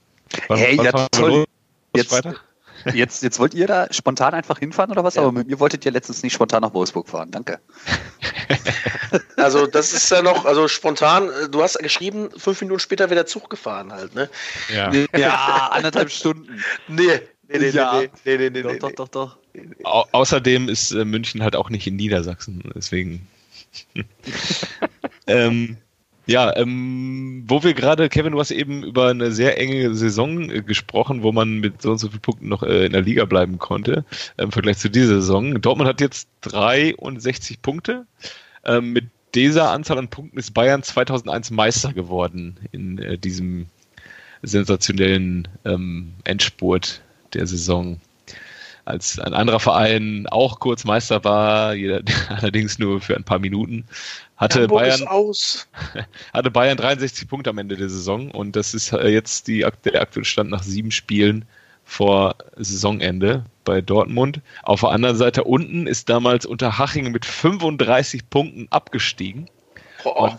[0.49, 1.45] Hey, ja, fahren wir toll.
[1.95, 2.45] Jetzt- Freitag?
[2.95, 5.17] Jetzt, jetzt wollt ihr da spontan einfach hinfahren oder was?
[5.17, 5.23] Ja.
[5.23, 7.31] Aber mit mir wolltet ihr letztens nicht spontan nach Wolfsburg fahren.
[7.31, 7.59] Danke.
[9.37, 13.15] Also das ist ja noch, also spontan, äh, du hast geschrieben, fünf Minuten später wäre
[13.15, 14.29] der Zug gefahren halt, ne?
[14.75, 14.93] Ja.
[15.17, 16.63] Ja, anderthalb Stunden.
[16.89, 18.01] Nee, nee, nee, Ja.
[18.01, 19.37] nee, nee, nee, nee, Doch, nee, doch, doch, doch.
[19.85, 23.27] Au außerdem ist äh, München halt auch nicht in Niedersachsen, deswegen.
[25.27, 25.79] ähm,
[26.29, 30.61] ja, ähm, wo wir gerade, Kevin, du hast eben über eine sehr enge Saison äh,
[30.61, 33.59] gesprochen, wo man mit so und so vielen Punkten noch äh, in der Liga bleiben
[33.59, 34.05] konnte,
[34.37, 35.59] äh, im Vergleich zu dieser Saison.
[35.63, 38.07] Dortmund hat jetzt 63 Punkte.
[38.63, 43.67] Ähm, mit dieser Anzahl an Punkten ist Bayern 2001 Meister geworden in äh, diesem
[44.43, 47.01] sensationellen ähm, Endspurt
[47.33, 48.01] der Saison
[48.89, 53.85] als ein anderer Verein auch kurz Meister war, jeder, allerdings nur für ein paar Minuten,
[54.37, 55.69] hatte Hamburg Bayern, aus.
[56.33, 60.01] hatte Bayern 63 Punkte am Ende der Saison und das ist äh, jetzt die, der
[60.01, 61.45] aktuelle Stand nach sieben Spielen
[61.85, 64.41] vor Saisonende bei Dortmund.
[64.63, 69.49] Auf der anderen Seite unten ist damals Unterhaching mit 35 Punkten abgestiegen.
[70.05, 70.31] Oh,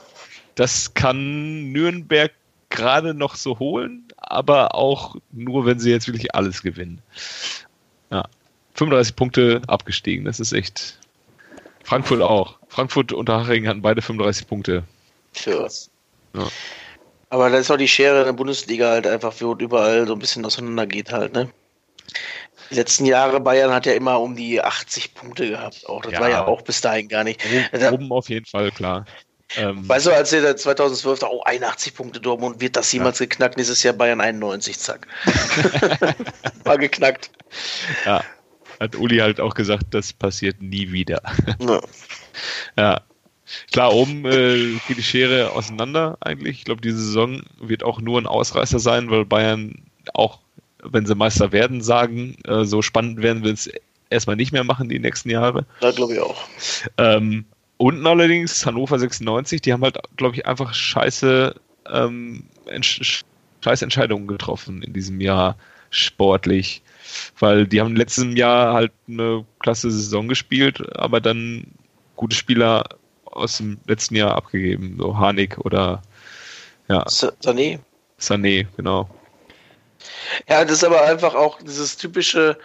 [0.56, 2.32] Das kann Nürnberg
[2.70, 7.02] gerade noch so holen, aber auch nur, wenn sie jetzt wirklich alles gewinnen.
[8.12, 8.24] Ja,
[8.80, 10.98] 35 Punkte abgestiegen, das ist echt.
[11.84, 12.58] Frankfurt auch.
[12.70, 14.84] Frankfurt und Haching hatten beide 35 Punkte.
[15.34, 15.68] tja.
[16.36, 16.48] Ja.
[17.32, 20.20] Aber da ist auch die Schere in der Bundesliga halt einfach, wo überall so ein
[20.20, 21.50] bisschen auseinander geht halt, ne?
[22.72, 25.84] Die letzten Jahre Bayern hat ja immer um die 80 Punkte gehabt.
[25.88, 26.20] Auch das Ja.
[26.22, 27.42] war ja auch bis dahin gar nicht.
[27.46, 29.06] Oben, Da- oben auf jeden Fall, klar.
[29.58, 33.18] Ähm, Weißt du, als ihr da 2012 da, oh, 81 Punkte Dortmund, wird das jemals
[33.18, 33.58] geknackt?
[33.58, 35.08] Nächstes Jahr Bayern 91, zack.
[36.64, 37.32] War geknackt.
[38.06, 38.24] ja,
[38.80, 41.22] hat Uli halt auch gesagt, das passiert nie wieder.
[41.60, 41.82] Ja.
[42.78, 43.02] Ja.
[43.72, 46.60] Klar, oben äh, geht die Schere auseinander eigentlich.
[46.60, 50.40] Ich glaube, diese Saison wird auch nur ein Ausreißer sein, weil Bayern auch,
[50.84, 53.70] wenn sie Meister werden, sagen, äh, so spannend werden wir es
[54.10, 55.66] erstmal nicht mehr machen die nächsten Jahre.
[55.82, 56.38] Da glaube ich auch.
[56.98, 57.46] Ähm,
[57.78, 61.56] unten allerdings Hannover 96, die haben halt, glaube ich, einfach scheiße,
[61.92, 63.24] ähm, entsch
[63.62, 65.58] scheiße Entscheidungen getroffen in diesem Jahr
[65.90, 66.82] sportlich.
[67.40, 71.66] Weil die haben im letzten Jahr halt eine klasse Saison gespielt, aber dann
[72.16, 72.84] gute Spieler
[73.26, 74.98] aus dem letzten Jahr abgegeben.
[75.00, 76.02] So Harnik oder
[76.88, 77.80] ja, Sa- Sané.
[78.20, 79.10] Sané, genau.
[80.48, 82.58] Ja, das ist aber einfach auch dieses typische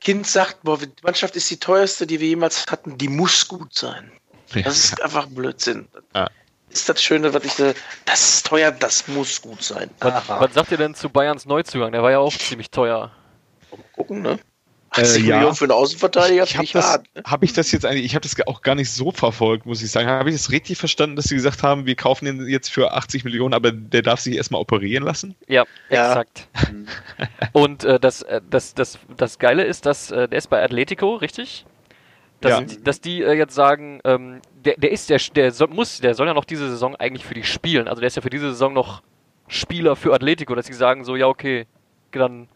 [0.00, 3.74] Kind sagt, boah, die Mannschaft ist die teuerste, die wir jemals hatten, die muss gut
[3.74, 4.12] sein.
[4.52, 5.88] Das ist einfach Blödsinn.
[6.14, 6.28] Ja.
[6.70, 7.72] Ist das Schöne, was ich da,
[8.04, 9.90] das ist teuer, das muss gut sein.
[10.00, 11.92] Was, was sagt ihr denn zu Bayerns Neuzugang?
[11.92, 13.10] Der war ja auch ziemlich teuer.
[13.92, 14.38] Gucken, ne?
[14.96, 15.36] Äh, 80 ja.
[15.36, 17.06] Millionen für einen Außenverteidiger Ich habe ich das, hart.
[17.14, 17.22] Ne?
[17.26, 19.90] hab ich das jetzt eigentlich, ich habe das auch gar nicht so verfolgt, muss ich
[19.90, 20.08] sagen.
[20.08, 23.24] Habe ich das richtig verstanden, dass sie gesagt haben, wir kaufen ihn jetzt für 80
[23.24, 25.34] Millionen, aber der darf sich erstmal operieren lassen?
[25.46, 26.08] Ja, Ja.
[26.10, 26.48] exakt.
[27.52, 31.16] Und äh, das, äh, das, das, das Geile ist, dass äh, der ist bei Atletico,
[31.16, 31.66] richtig?
[32.40, 32.66] Dass, Ja.
[32.84, 36.28] dass die äh, jetzt sagen, ähm, der, der ist, der, der soll, muss, der soll
[36.28, 37.88] ja noch diese Saison eigentlich für die spielen.
[37.88, 39.02] Also der ist ja für diese Saison noch
[39.48, 41.66] Spieler für Atletico, dass sie sagen so, ja okay,
[42.12, 42.48] dann,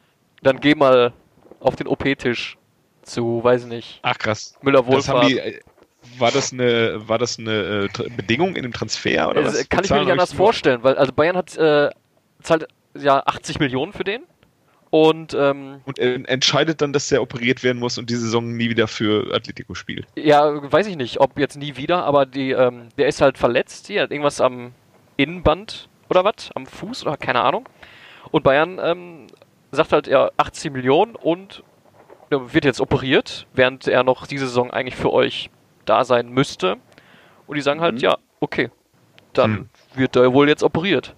[0.42, 1.12] dann geh mal
[1.60, 2.56] auf den OP-Tisch
[3.02, 4.54] zu, weiß nicht, Ach krass.
[4.62, 5.28] Müller Das haben Wohlfahrt.
[5.28, 5.60] die, äh,
[6.18, 9.60] war das eine, war das eine äh, Bedingung in dem Transfer oder Das was?
[9.60, 11.90] Äh, kann ich mir nicht anders vorstellen, weil also Bayern hat äh,
[12.42, 12.66] zahlt
[12.98, 14.22] ja 80 Millionen für den
[14.90, 18.88] Und ähm, Und entscheidet dann, dass der operiert werden muss und die Saison nie wieder
[18.88, 20.06] für Atletico spielt.
[20.16, 23.86] ja, weiß ich nicht, ob jetzt nie wieder, aber die, ähm, der ist halt verletzt
[23.86, 24.72] hier, hat irgendwas am
[25.16, 27.68] Innenband oder was, am Fuß oder keine Ahnung.
[28.32, 29.26] Und Bayern ähm,
[29.76, 31.62] sagt halt, ja, 18 Millionen und
[32.30, 35.50] äh, wird jetzt operiert, während er noch diese Saison eigentlich für euch
[35.84, 36.76] da sein müsste.
[37.46, 38.00] Und die sagen halt, Mhm.
[38.00, 38.70] ja, okay,
[39.32, 39.68] dann Hm.
[39.94, 41.14] wird er wohl jetzt operiert.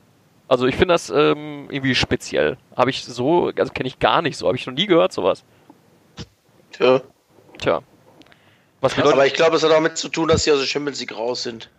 [0.47, 2.59] Also ich finde das ähm, irgendwie speziell.
[2.77, 5.43] Habe ich so, also kenne ich gar nicht so, habe ich noch nie gehört sowas.
[6.73, 7.01] Tja.
[7.59, 7.81] Tja.
[8.81, 10.67] Was bedeutet Aber ich glaube, es hat auch mit zu tun, dass sie aus der
[10.67, 11.71] Champions League raus sind.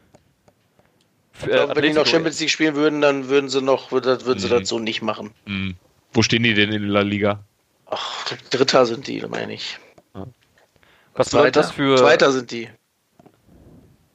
[1.32, 4.26] für, Ich glaube, wenn die noch Champions League spielen würden, dann würden sie noch, würden,
[4.26, 4.60] würden sie Mhm.
[4.60, 5.32] das so nicht machen.
[6.16, 7.44] Wo stehen die denn in La Liga?
[7.88, 9.78] Ach, Dritter sind die, meine ich.
[11.14, 12.70] Was bedeutet das für Zweiter sind die.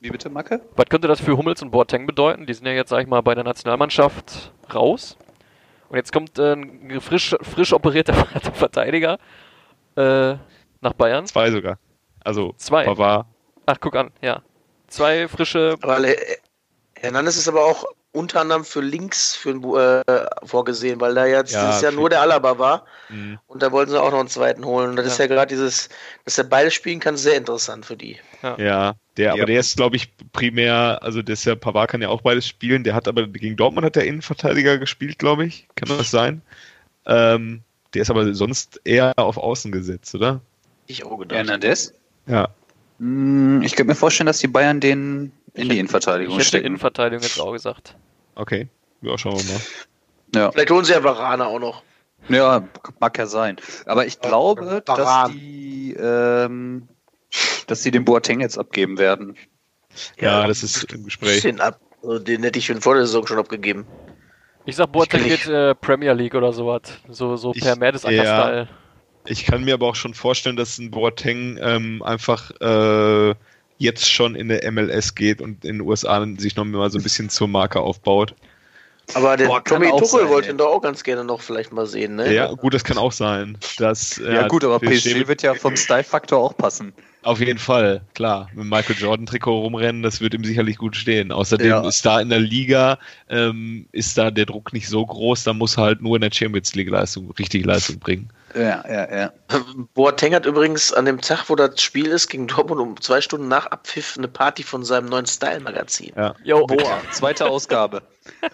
[0.01, 0.63] Wie bitte, Macke?
[0.77, 2.47] Was könnte das für Hummels und Boateng bedeuten?
[2.47, 5.19] Die sind ja jetzt, sag ich mal, bei der Nationalmannschaft raus.
[5.91, 8.15] Und jetzt kommt äh, ein frisch, frisch operierter
[8.55, 9.19] Verteidiger
[9.97, 10.37] äh,
[10.81, 11.27] nach Bayern.
[11.27, 11.79] Zwei sogar.
[12.25, 12.85] Also Zwei.
[12.85, 13.27] Pavard.
[13.67, 14.43] Ach, guck an, ja.
[14.89, 15.77] Zwei frische.
[15.83, 16.03] Aber
[16.95, 21.67] Hernandez ist aber auch unter anderem für links für, äh, vorgesehen, weil da jetzt Ja,
[21.69, 22.85] dieses Jahr nur der Alaba war.
[23.09, 23.39] Hm.
[23.47, 24.91] Und da wollten sie auch noch einen zweiten holen.
[24.91, 25.13] Und das Ja.
[25.13, 25.89] ist ja gerade dieses,
[26.25, 28.19] dass er beide spielen kann, sehr interessant für die.
[28.59, 29.45] Ja, der, aber Ja.
[29.47, 32.83] der ist, glaube ich, primär, also der ist ja, Pavard kann ja auch beides spielen.
[32.83, 35.69] Der hat aber gegen Dortmund hat der Innenverteidiger gespielt, glaube ich.
[35.77, 36.43] Kann das sein?
[37.07, 37.63] Ähm,
[37.95, 40.41] der ist aber sonst eher auf Außen gesetzt, oder?
[40.87, 41.37] Ich auch gedacht.
[41.37, 41.93] Hernandez?
[42.27, 42.49] Ja.
[42.99, 46.67] Hm, Ich könnte mir vorstellen, dass die Bayern den in die Ich Innenverteidigung hätte stecken.
[46.67, 47.97] Innenverteidigung jetzt auch gesagt.
[48.41, 48.69] Okay.
[49.03, 49.61] Ja, schauen wir mal.
[50.35, 50.51] ja.
[50.53, 51.83] Vielleicht holen sie ja Varane auch noch.
[52.29, 52.67] ja,
[52.99, 53.57] mag ja sein.
[53.87, 55.33] Aber ich glaube, dass Baran.
[55.33, 56.89] die, ähm,
[57.67, 59.37] dass die den Boateng jetzt abgeben werden.
[60.19, 61.43] Ja, das ist im Gespräch.
[61.43, 63.87] Den, ab, also den hätte ich schon vor der Saison schon abgegeben.
[64.67, 66.83] Ich sag, Boateng Ich- geht äh, Premier League oder sowas.
[67.09, 68.69] So, so Ich- per Mertesacker-Style.
[69.27, 73.35] Ich kann mir aber auch schon vorstellen, dass ein Boateng ähm, einfach äh,
[73.81, 77.03] jetzt schon in der MLS geht und in den USA sich noch mal so ein
[77.03, 78.35] bisschen zur Marke aufbaut.
[79.15, 80.55] Aber der Boah, Tommy Tuchel sein, wollte ey.
[80.55, 82.33] ihn doch auch ganz gerne noch vielleicht mal sehen, ne?
[82.33, 83.59] Ja, gut, das kann auch sein.
[83.79, 86.93] Dass, Ja, gut, aber PSG wird ja vom Style-Faktor auch passen.
[87.23, 88.49] Auf jeden Fall, klar.
[88.55, 91.33] Mit dem Michael Jordan-Trikot rumrennen, das wird ihm sicherlich gut stehen.
[91.33, 91.87] Außerdem Ja.
[91.87, 92.99] ist da in der Liga,
[93.29, 96.31] ähm, ist da der Druck nicht so groß, da muss er halt nur in der
[96.33, 98.31] Champions League Leistung, richtig Leistung bringen.
[98.55, 99.33] Ja, ja, ja.
[99.95, 103.49] Boateng hat übrigens an dem Tag, wo das Spiel ist, gegen Dortmund um zwei Stunden
[103.49, 106.13] nach Abpfiff eine Party von seinem neuen Style-Magazin.
[106.17, 106.35] Ja.
[106.43, 108.03] Jo, Boah, zweite Ausgabe.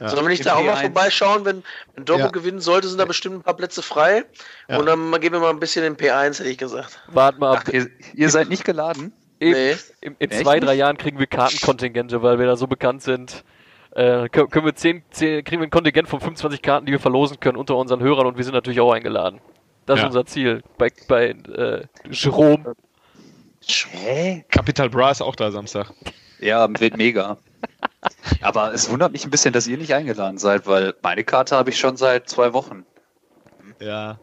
[0.01, 0.09] Ja.
[0.09, 0.81] Sollen wir nicht Im da auch mal P1.
[0.83, 1.63] vorbeischauen, wenn,
[1.95, 2.41] wenn Dortmund Ja.
[2.41, 4.25] gewinnen sollte, sind da bestimmt ein paar Plätze frei.
[4.69, 4.79] Ja.
[4.79, 7.01] Und dann geben wir mal ein bisschen in P1, hätte ich gesagt.
[7.09, 7.65] wart mal ab.
[7.67, 9.13] Ach, ihr, ihr seid nicht geladen?
[9.41, 9.77] Eben, Nee.
[10.01, 10.67] in, in zwei, nicht?
[10.67, 13.45] drei Jahren kriegen wir Kartenkontingente, weil wir da so bekannt sind.
[13.95, 17.41] Äh, können, wir zehn, zehn, kriegen wir ein Kontingent von 25 Karten, die wir verlosen
[17.41, 19.41] können unter unseren Hörern und wir sind natürlich auch eingeladen.
[19.87, 20.05] Das Ja.
[20.05, 20.63] ist unser Ziel.
[20.79, 22.75] Bei, bei äh, Jerome.
[23.67, 24.45] Hä?
[24.51, 25.93] Capital Bra ist auch da Samstag.
[26.41, 27.39] Ja, wird mega.
[28.41, 31.71] Aber es wundert mich ein bisschen, dass ihr nicht eingeladen seid, weil meine Karte habe
[31.71, 32.85] ich schon seit zwei Wochen.
[33.81, 34.19] Ja.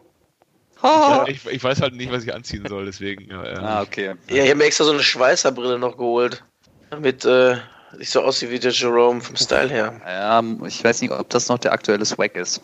[0.82, 3.30] Ah, Ich, ich weiß halt nicht, was ich anziehen soll, deswegen.
[3.30, 3.58] Ja, ja.
[3.62, 4.14] ah okay.
[4.28, 6.44] Ja, ich habe mir extra so eine Schweißerbrille noch geholt.
[6.90, 7.56] Damit äh,
[7.98, 10.00] ich so aussehe wie der Jerome vom Style her.
[10.06, 12.60] Ja, ich weiß nicht, ob das noch der aktuelle Swag ist.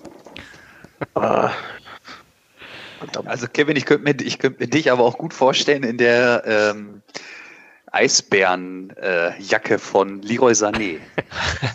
[1.14, 1.50] Ah.
[3.24, 6.42] Also Kevin, ich könnte mir, ich könnte mir dich aber auch gut vorstellen in der
[6.44, 7.02] ähm,
[7.92, 10.98] Eisbärenjacke äh, von Leroy Sané.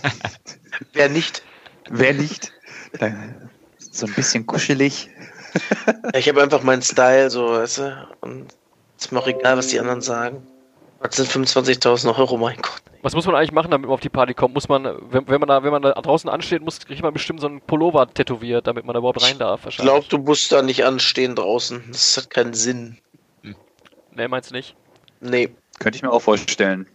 [0.93, 1.43] Wer nicht?
[1.89, 2.51] Wer nicht?
[3.79, 5.09] So ein bisschen kuschelig.
[6.13, 8.07] Ich habe einfach meinen Style, so, weißt du?
[8.21, 8.55] Und
[8.97, 10.45] ist mir auch egal, was die anderen sagen.
[10.99, 12.81] Was sind 25.000 Euro, mein Gott.
[13.01, 14.55] Was muss man eigentlich machen, damit man auf die Party kommt?
[14.55, 17.39] Muss man, wenn, wenn man da, wenn man da draußen ansteht, muss, kriegt man bestimmt
[17.39, 19.67] so einen Pullover tätowiert, damit man da überhaupt rein darf.
[19.67, 21.83] Ich glaube, du musst da nicht anstehen draußen.
[21.91, 22.97] Das hat keinen Sinn.
[24.15, 24.75] Nee, meinst du nicht?
[25.19, 25.49] Nee.
[25.79, 26.87] Könnte ich mir auch vorstellen.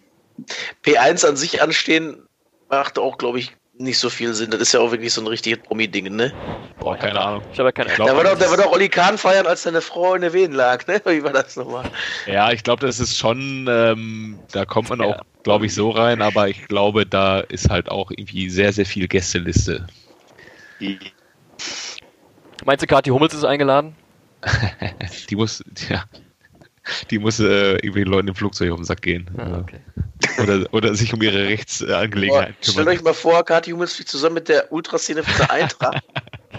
[0.85, 2.27] P1 an sich anstehen
[2.69, 4.51] macht auch, glaube ich, nicht so viel Sinn.
[4.51, 6.33] Das ist ja auch wirklich so ein richtiges Promi-Ding, ne?
[6.79, 7.43] Boah, keine Ahnung.
[7.53, 9.47] Ich habe ja keine glaub, Da war das doch, da war doch Olli Kahn feiern,
[9.47, 11.01] als seine Frau in der Wehen lag, ne?
[11.05, 11.85] Wie war das nochmal?
[12.27, 15.07] Ja, ich glaube, das ist schon, ähm, da kommt man Ja.
[15.07, 18.87] auch, glaube ich, so rein, aber ich glaube, da ist halt auch irgendwie sehr, sehr
[18.87, 19.87] viel Gästeliste.
[22.65, 23.95] Meinst du, Kathi Hummels ist eingeladen?
[25.29, 26.05] Die muss, ja,
[27.11, 29.31] die muss äh, irgendwie den Leuten im Flugzeug auf den Sack gehen.
[29.37, 29.81] Ah, okay.
[30.43, 32.89] Oder, oder sich um ihre Rechtsangelegenheiten Stellt kümmern.
[32.89, 36.03] euch mal vor, Kathi Hummels fliegt zusammen mit der Ultraszene von der Eintracht.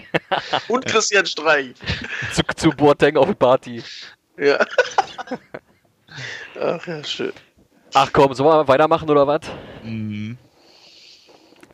[0.68, 1.74] Und Christian Streich.
[2.34, 3.84] Zu, zu Boateng auf die Party.
[4.38, 4.66] Ja.
[6.60, 7.34] Ach ja, schön.
[7.94, 9.42] Ach komm, sollen wir weitermachen oder was?
[9.84, 10.38] Mhm.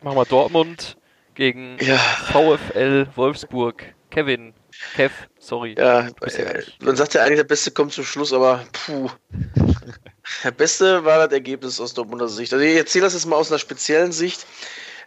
[0.02, 0.96] Machen wir Dortmund
[1.34, 1.96] gegen Ja.
[1.96, 3.94] VfL Wolfsburg.
[4.10, 4.52] Kevin,
[4.94, 5.74] Kev, sorry.
[5.76, 9.10] Ja, äh, man sagt ja eigentlich, der Beste kommt zum Schluss, aber puh.
[10.44, 12.52] Der Beste war das Ergebnis aus Dortmunder Sicht.
[12.52, 14.46] Also ich erzähle das jetzt mal aus einer speziellen Sicht.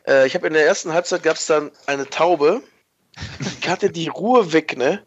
[0.08, 2.62] Äh, ich habe in der ersten Halbzeit gab es dann eine Taube,
[3.64, 5.06] die hatte die Ruhe weg, ne?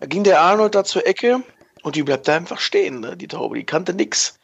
[0.00, 1.42] Da ging der Arnold da zur Ecke
[1.82, 3.16] und die bleibt da einfach stehen, ne?
[3.16, 4.38] Die Taube, die kannte nix.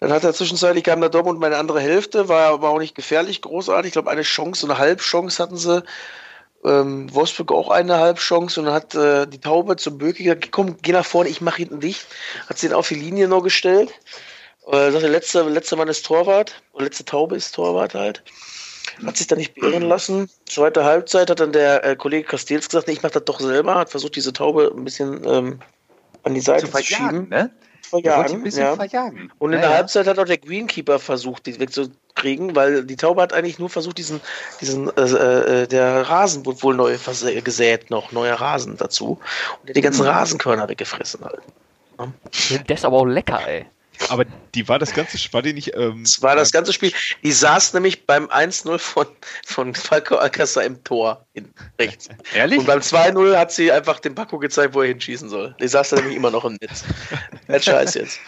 [0.00, 3.42] Dann hat er zwischenzeitlich kam der Dortmund meine andere Hälfte, war aber auch nicht gefährlich,
[3.42, 3.88] großartig.
[3.88, 5.82] Ich glaube, eine Chance, eine Halbchance hatten sie.
[6.66, 10.76] Ähm, Wolfsburg auch eine Halbchance und dann hat äh, die Taube zum Böke gesagt, komm,
[10.82, 12.06] geh nach vorne, ich mache hinten dicht.
[12.48, 13.92] Hat sie ihn auf die Linie noch gestellt.
[14.66, 18.24] Äh, sagte, letzte, letzte Mann ist Torwart, oder letzte Taube ist Torwart halt.
[19.04, 20.28] Hat sich dann nicht beirren lassen.
[20.46, 23.76] Zweite Halbzeit hat dann der äh, Kollege Castells gesagt, nee, ich mach das doch selber,
[23.76, 25.60] hat versucht, diese Taube ein bisschen ähm,
[26.24, 27.28] an die Seite Zu zu, schieben.
[27.28, 27.50] ne?
[27.88, 28.76] Verjagen, wollte ein bisschen ja.
[28.76, 29.32] verjagen.
[29.38, 29.76] Und in Ja, der ja.
[29.76, 33.98] Halbzeit hat auch der Greenkeeper versucht, die wegzukriegen, weil die Taube hat eigentlich nur versucht,
[33.98, 34.20] diesen,
[34.60, 36.96] diesen, äh, äh, der Rasen wurde wohl neu
[37.42, 39.10] gesät noch, neuer Rasen dazu.
[39.10, 39.20] Und
[39.64, 41.40] der hat die ganzen Rasenkörner weggefressen halt.
[42.68, 43.66] Der ist aber auch lecker, ey.
[44.08, 44.24] Aber
[44.54, 45.74] die war das ganze, war die nicht.
[45.74, 46.92] Ähm, Das war das ganze Spiel.
[47.22, 49.06] Die saß nämlich beim 1-0 von,
[49.44, 52.08] von Falco Alcázar im Tor hinten rechts.
[52.34, 52.60] Ehrlich?
[52.60, 55.54] Und beim 2-0 hat sie einfach dem Paco gezeigt, wo er hinschießen soll.
[55.60, 56.84] Die saß da nämlich immer noch im Netz.
[57.46, 58.20] Kein Scheiß jetzt.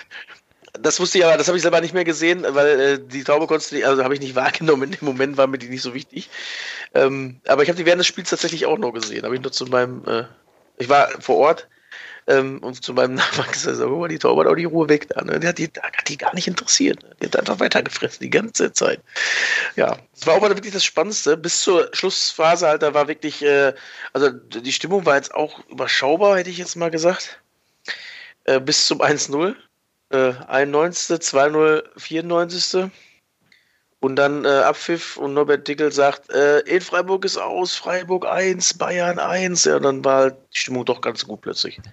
[0.80, 3.46] Das wusste ich aber, das habe ich selber nicht mehr gesehen, weil äh, die Taube
[3.46, 4.84] konntest du nicht, also habe ich nicht wahrgenommen.
[4.84, 6.30] In dem Moment war mir die nicht so wichtig.
[6.94, 9.24] Ähm, aber ich habe die während des Spiels tatsächlich auch noch gesehen.
[9.24, 10.24] Habe ich nur zu meinem, äh,
[10.78, 11.68] ich war vor Ort
[12.29, 15.22] ähm, und zu meinem Nachbarn gesagt, sag mal, die hat auch die Ruhe weg da.
[15.24, 15.41] Ne?
[15.41, 17.03] Die hat die, hat die gar nicht interessiert.
[17.03, 17.16] Ne?
[17.20, 19.01] Die hat einfach weitergefressen die ganze Zeit.
[19.76, 21.37] Ja, das war auch mal wirklich das Spannendste.
[21.37, 23.72] Bis zur Schlussphase halt, da war wirklich, äh,
[24.12, 27.41] also die Stimmung war jetzt auch überschaubar, hätte ich jetzt mal gesagt.
[28.45, 29.55] Äh, bis zum 1-0.
[30.11, 32.91] Äh, 91., 2-0, 94.
[34.01, 38.74] Und dann äh, Abpfiff und Norbert Dickel sagt, äh, in Freiburg ist aus, Freiburg 1,
[38.74, 39.64] Bayern 1.
[39.64, 41.80] Ja, dann war halt die Stimmung doch ganz gut plötzlich.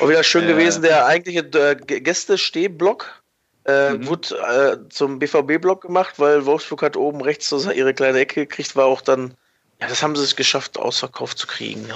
[0.00, 0.52] Auch wieder schön Ja.
[0.52, 3.22] gewesen, der eigentliche äh, Gäste-Stehblock
[3.66, 4.06] äh, Mhm.
[4.06, 8.74] wurde äh, zum BVB-Block gemacht, weil Wolfsburg hat oben rechts so ihre kleine Ecke gekriegt,
[8.74, 9.34] war auch dann,
[9.80, 11.86] ja, das haben sie es geschafft, ausverkauft zu kriegen.
[11.86, 11.94] Ne?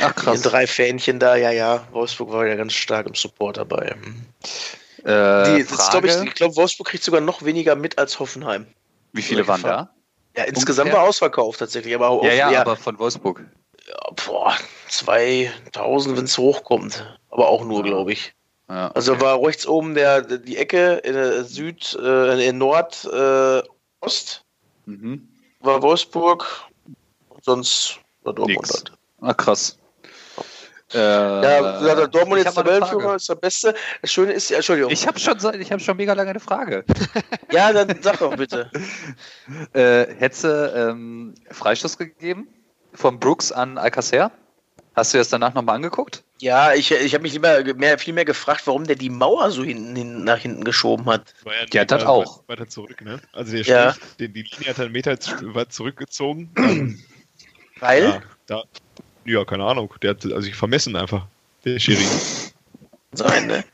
[0.00, 0.42] Ach Die krass.
[0.42, 3.94] drei Fähnchen da, ja, ja, Wolfsburg war ja ganz stark im Support dabei.
[5.04, 8.18] Äh, Die, das glaub ich Frage, ich glaube, Wolfsburg kriegt sogar noch weniger mit als
[8.18, 8.66] Hoffenheim.
[9.12, 9.90] wie viele waren da?
[10.36, 11.02] Ja, insgesamt Ungefähr?
[11.02, 13.44] war ausverkauft tatsächlich, aber auch Ja, ja, ja, aber von Wolfsburg.
[14.26, 14.54] boah,
[14.88, 17.18] 2000, wenn es hochkommt.
[17.30, 18.34] Aber auch nur, glaube ich.
[18.68, 23.62] Ja, Also war rechts oben der, die Ecke in der Süd, äh, in Nord, äh,
[24.00, 24.44] Ost
[24.86, 25.28] mhm.
[25.60, 26.64] war Wolfsburg
[27.28, 28.72] und sonst war Dortmund Nix.
[28.74, 28.92] halt.
[29.20, 29.78] Ah, krass.
[30.94, 33.74] Äh, Ja, ja, der Dortmund ich jetzt Tabellenführer ist der Beste.
[34.00, 34.90] Das Schöne ist, Entschuldigung.
[34.92, 36.84] Ich habe schon, ich hab schon mega lange eine Frage.
[37.50, 38.70] ja, dann sag doch bitte.
[39.72, 42.48] äh, hätte ähm, Freistoß gegeben
[42.92, 44.30] von Brooks an Alcacer?
[44.94, 46.22] Hast du das danach nochmal angeguckt?
[46.40, 49.64] Ja, ich, ich habe mich lieber mehr, viel mehr gefragt, warum der die Mauer so
[49.64, 51.34] hinten, hin, nach hinten geschoben hat.
[51.42, 52.44] war ja, Ja, das weiter- auch.
[52.46, 53.20] Weiter zurück, ne?
[53.32, 53.92] Also der Ja.
[53.92, 55.16] Strich, den, die Linie hat einen Meter
[55.52, 56.50] weit zurückgezogen.
[57.80, 58.04] Weil?
[58.04, 58.62] ja, da,
[59.24, 59.94] ja, keine Ahnung.
[60.02, 61.26] Der hat also sich vermessen einfach,
[61.64, 62.04] der Schiri.
[63.12, 63.64] Sein, ne?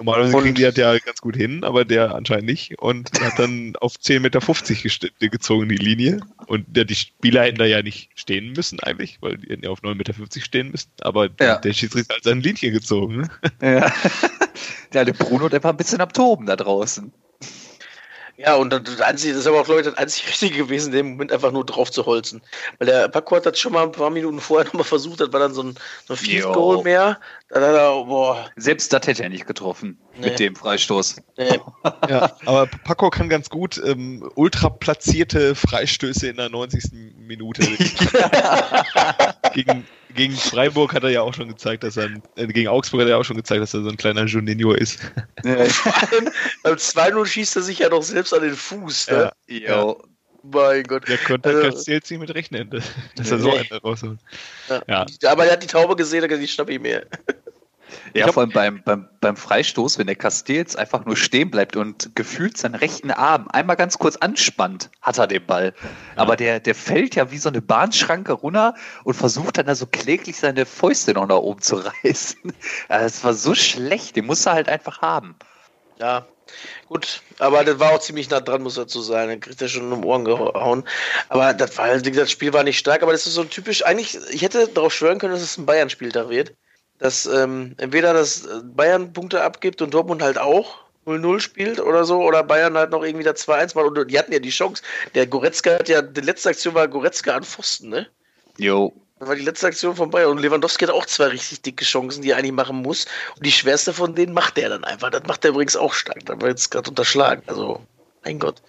[0.00, 2.78] Normalerweise kriegen die das ja ganz gut hin, aber der anscheinend nicht.
[2.78, 6.20] Und hat dann auf 10,50 Meter gezogen, die Linie.
[6.46, 9.70] Und der, die Spieler hätten da ja nicht stehen müssen eigentlich, weil die hätten ja
[9.70, 10.90] auf 9,50 Meter stehen müssen.
[11.02, 11.58] Aber Ja.
[11.58, 13.16] der Schiedsrichter hat seine Linie gezogen.
[13.20, 13.28] Ne?
[13.60, 13.92] Ja.
[14.94, 17.12] ja, der Bruno, der war ein bisschen am Toben da draußen.
[18.42, 20.96] Ja, und das, einzige, das ist aber auch, glaube ich, das einzig Richtige gewesen, in
[20.96, 22.40] dem Moment einfach nur drauf zu holzen.
[22.78, 25.40] Weil der Paco hat das schon mal ein paar Minuten vorher nochmal versucht, das war
[25.40, 25.74] dann so ein,
[26.06, 26.52] so ein Field Jo.
[26.52, 27.20] Goal mehr.
[27.50, 30.28] Dann hat er, boah, Selbst das hätte er nicht getroffen Nee.
[30.30, 31.16] mit dem Freistoß.
[31.36, 31.60] nee,
[32.08, 36.92] Ja, aber Paco kann ganz gut ähm, ultra platzierte Freistöße in der 90.
[37.18, 37.62] Minute.
[39.54, 43.08] gegen, gegen Freiburg hat er ja auch schon gezeigt, dass er äh, gegen Augsburg hat
[43.08, 45.00] er ja auch schon gezeigt, dass er so ein kleiner Juninho ist.
[45.42, 46.30] vor allem
[46.62, 49.10] beim 2-0 schießt er sich ja noch selbst an den Fuß.
[49.10, 49.32] Ne?
[49.48, 50.00] Jo.
[50.42, 51.06] Mein Gott.
[51.08, 52.84] Der konnte Also- Castells nicht mit rechnen, dass,
[53.16, 54.18] dass er so einen rausholt.
[54.68, 54.82] Ja.
[54.88, 55.06] Ja.
[55.30, 57.06] Aber er hat die Taube gesehen, er hat gesagt, ich schnapp ihn mir.
[58.14, 61.76] Ja, hab- vor allem beim, beim, beim Freistoß, wenn der Castells einfach nur stehen bleibt
[61.76, 65.74] und gefühlt seinen rechten Arm einmal ganz kurz anspannt, hat er den Ball.
[66.16, 69.86] Aber der, der fällt ja wie so eine Bahnschranke runter und versucht dann da so
[69.86, 72.52] kläglich seine Fäuste noch nach oben zu reißen.
[72.88, 75.36] Also Das war so schlecht, den muss er halt einfach haben.
[75.98, 76.26] Ja,
[76.86, 77.22] gut.
[77.38, 79.28] Aber das war auch ziemlich nah dran, muss dazu sein.
[79.28, 80.84] Dann kriegt er schon um Ohren gehauen.
[81.28, 83.84] Aber das, war, das Spiel war nicht stark, aber das ist so typisch.
[83.84, 86.54] Eigentlich, ich hätte darauf schwören können, dass es ein Bayern-Spieltag wird.
[87.00, 92.04] Dass ähm, entweder das äh, Bayern Punkte abgibt und Dortmund halt auch 0-0 spielt oder
[92.04, 93.98] so, oder Bayern halt noch irgendwie da 2-1 macht.
[93.98, 94.82] Und die hatten ja die Chance.
[95.14, 98.06] Der Goretzka hat ja, die letzte Aktion war Goretzka an Pfosten, ne?
[98.58, 98.92] Jo.
[99.18, 100.30] Das war die letzte Aktion von Bayern.
[100.30, 103.06] Und Lewandowski hat auch zwei richtig dicke Chancen, die er eigentlich machen muss.
[103.36, 105.10] Und die schwerste von denen macht er dann einfach.
[105.10, 106.24] Das macht er übrigens auch stark.
[106.24, 107.42] Da war jetzt gerade unterschlagen.
[107.46, 107.80] Also,
[108.24, 108.62] mein Gott.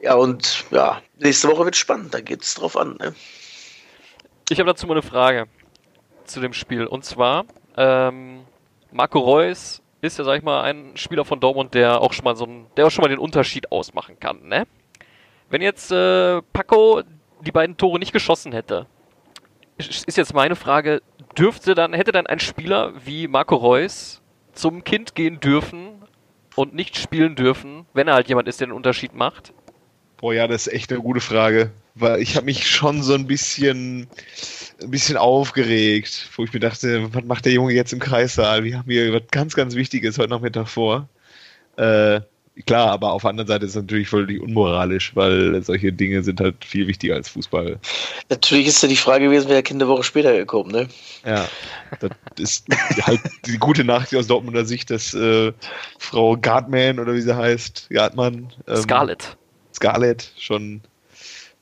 [0.00, 2.14] Ja, und ja, nächste Woche wird spannend.
[2.14, 2.96] Da geht es drauf an.
[3.00, 3.14] Ne?
[4.48, 5.46] Ich habe dazu mal eine Frage
[6.24, 6.86] zu dem Spiel.
[6.86, 7.44] Und zwar,
[7.76, 8.40] ähm,
[8.90, 12.36] Marco Reus ist ja, sag ich mal, ein Spieler von Dortmund, der auch schon mal
[12.36, 14.66] so ein, der auch schon mal den Unterschied ausmachen kann, ne?
[15.48, 17.02] Wenn jetzt äh, Paco
[17.40, 18.86] die beiden Tore nicht geschossen hätte,
[19.78, 21.02] ist jetzt meine Frage,
[21.36, 24.22] dürfte dann, hätte dann ein Spieler wie Marco Reus
[24.52, 26.02] zum Kind gehen dürfen
[26.56, 29.52] und nicht spielen dürfen, wenn er halt jemand ist, der den Unterschied macht?
[30.18, 33.26] Boah, ja, das ist echt eine gute Frage, weil ich habe mich schon so ein
[33.26, 34.08] bisschen,
[34.80, 38.64] ein bisschen aufgeregt, wo ich mir dachte, was macht der Junge jetzt im Kreissaal?
[38.64, 41.08] Wir haben hier was ganz, ganz Wichtiges heute Nachmittag vor.
[41.76, 42.20] Äh,
[42.66, 46.38] Klar, aber auf der anderen Seite ist es natürlich völlig unmoralisch, weil solche Dinge sind
[46.38, 47.78] halt viel wichtiger als Fußball.
[48.28, 50.88] Natürlich ist ja die Frage gewesen, wäre Kind eine Woche später gekommen, ne?
[51.24, 51.48] Ja,
[52.00, 52.66] das ist
[53.06, 55.52] halt die gute Nachricht aus Dortmunder Sicht, dass äh,
[55.98, 58.52] Frau Gartman oder wie sie heißt, Gartmann.
[58.68, 59.36] Ähm, Scarlett.
[59.74, 60.82] Scarlett schon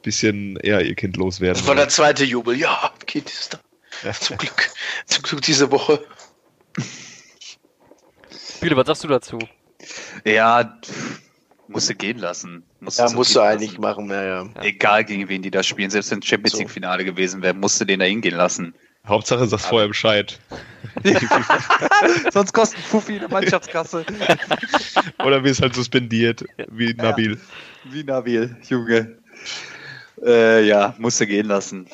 [0.02, 1.58] bisschen eher ihr Kind loswerden.
[1.58, 2.56] Das war der zweite Jubel.
[2.56, 3.60] Ja, Kind ist da.
[4.04, 4.12] Ja.
[4.12, 4.70] Zum Glück.
[5.06, 6.02] Zum Glück diese Woche.
[8.60, 9.38] Bitte, was sagst du dazu?
[10.24, 10.78] Ja,
[11.68, 12.64] musste gehen lassen.
[12.80, 14.48] Musste ja, musst du eigentlich machen, ja, ja.
[14.62, 17.86] Egal gegen wen die da spielen, selbst wenn es Champions League Finale gewesen wäre, musste
[17.86, 18.74] den da hingehen lassen.
[19.06, 20.38] Hauptsache sagst vorher Bescheid.
[22.32, 24.04] Sonst kostet Fuffi eine Mannschaftskasse.
[25.24, 27.32] Oder wir es halt suspendiert, wie Nabil.
[27.32, 29.18] Ja, wie Nabil, Junge.
[30.24, 31.86] Äh, ja, musste gehen lassen.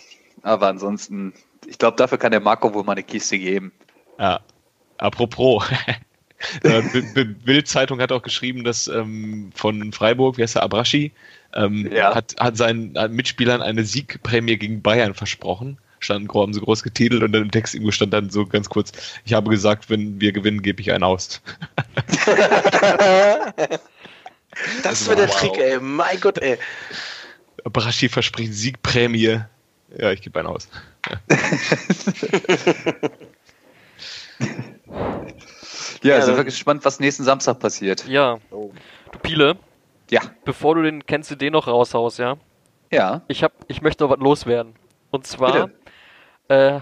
[0.43, 1.33] Aber ansonsten,
[1.67, 3.73] ich glaube, dafür kann der Marco wohl mal eine Kiste geben.
[4.19, 4.41] Ja.
[4.99, 5.65] Apropos,
[6.63, 6.83] äh,
[7.25, 11.13] Bild-Zeitung hat auch geschrieben, dass ähm, von Freiburg, wie heißt der, Abraschi,
[11.55, 12.15] ähm, ja.
[12.15, 15.79] hat, hat seinen Mitspielern eine Siegprämie gegen Bayern versprochen.
[15.99, 18.93] Standen, haben sie groß getitelt und dann im Text irgendwo stand dann so ganz kurz,
[19.25, 21.41] ich habe gesagt, wenn wir gewinnen, gebe ich einen aus.
[24.83, 25.37] das war der wow.
[25.41, 25.81] Trick, ey.
[25.81, 26.59] Mein Gott, ey.
[27.67, 29.41] Abraschi verspricht Siegprämie.
[29.99, 30.69] Ja, ich gebe einen aus.
[36.03, 38.07] Ja, ja sind wir gespannt, was nächsten Samstag passiert.
[38.07, 38.39] Ja.
[38.51, 38.71] Oh.
[39.11, 39.57] Du Piele.
[40.11, 40.21] Ja.
[40.45, 42.37] Bevor du den kennst du den noch raushaust, ja?
[42.93, 43.23] Ja.
[43.27, 44.75] Ich hab, ich möchte noch was loswerden.
[45.11, 45.71] Und zwar
[46.49, 46.81] äh,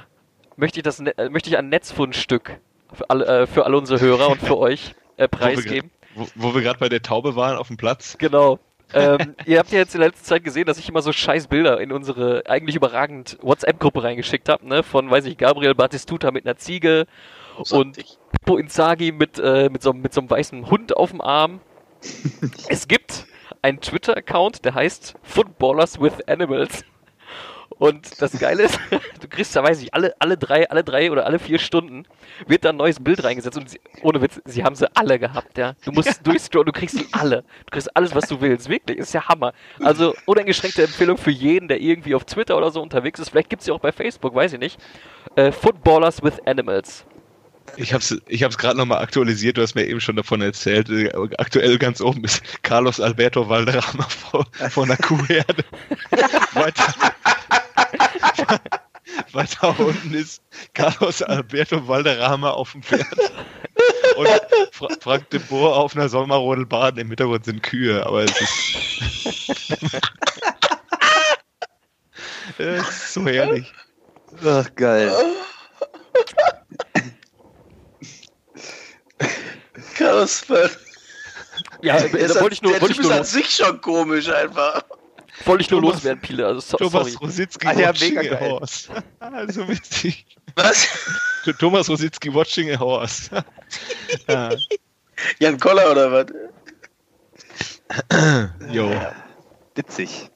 [0.56, 2.60] möchte ich das, äh, möchte ich ein Netzfundstück
[2.92, 5.90] für alle, äh, für alle unsere Hörer und für euch äh, preisgeben.
[6.14, 8.16] Wo, wo wir gerade bei der Taube waren auf dem Platz.
[8.18, 8.58] Genau.
[8.92, 11.48] Ähm, ihr habt ja jetzt in der letzten Zeit gesehen, dass ich immer so scheiß
[11.48, 14.82] Bilder in unsere eigentlich überragend WhatsApp-Gruppe reingeschickt habe, ne?
[14.82, 17.06] Von, weiß ich, Gabriel Batistuta mit einer Ziege
[17.70, 17.96] und
[18.32, 21.60] Pippo Inzaghi mit, äh, mit, so, mit so einem weißen Hund auf dem Arm.
[22.68, 23.26] es gibt
[23.62, 26.84] einen Twitter-Account, der heißt Footballers with Animals.
[27.78, 28.78] Und das Geile ist,
[29.20, 32.06] du kriegst da, weiß ich, alle, alle drei, alle drei oder alle vier Stunden
[32.46, 35.58] wird da ein neues Bild reingesetzt und sie, ohne Witz, sie haben sie alle gehabt,
[35.58, 35.74] ja.
[35.84, 36.14] Du musst ja.
[36.22, 37.42] durchscrollen, du kriegst sie alle.
[37.66, 38.68] Du kriegst alles, was du willst.
[38.68, 39.52] Wirklich, ist ja Hammer.
[39.80, 43.30] Also, uneingeschränkte Empfehlung für jeden, der irgendwie auf Twitter oder so unterwegs ist.
[43.30, 44.80] Vielleicht gibt es sie auch bei Facebook, weiß ich nicht.
[45.36, 47.04] Äh, Footballers with Animals.
[47.76, 50.88] Ich habe es ich hab's gerade nochmal aktualisiert, du hast mir eben schon davon erzählt.
[51.38, 55.64] Aktuell ganz oben ist Carlos Alberto Valderrama vor, vor einer Kuhherde.
[56.52, 56.94] weiter,
[59.32, 60.42] weiter unten ist
[60.74, 63.06] Carlos Alberto Valderrama auf dem Pferd.
[64.16, 64.28] Und
[64.72, 66.96] Fra Frank de Boer auf einer Sommerrodelbahn.
[66.98, 69.80] Im Hintergrund sind Kühe, aber es ist.
[72.58, 73.72] es ist so herrlich.
[74.44, 75.12] Ach, geil.
[79.96, 80.70] Chaosfall.
[81.82, 82.72] Ja, da wollte ich nur.
[82.72, 84.84] Der wollte ich nur an sich schon komisch einfach.
[85.44, 86.46] Wollte ich nur Thomas, loswerden, Pile.
[86.46, 87.26] Also, so, Thomas sorry.
[87.26, 88.50] Rositzky ah, ja, mega geil.
[88.50, 88.88] Horse.
[89.20, 90.26] also witzig.
[90.54, 90.88] Was?
[91.58, 93.30] Thomas Rositzky watching a horse.
[94.28, 94.50] ja.
[95.40, 96.26] Jan Koller oder was?
[98.70, 98.90] jo.
[99.74, 100.30] Witzig.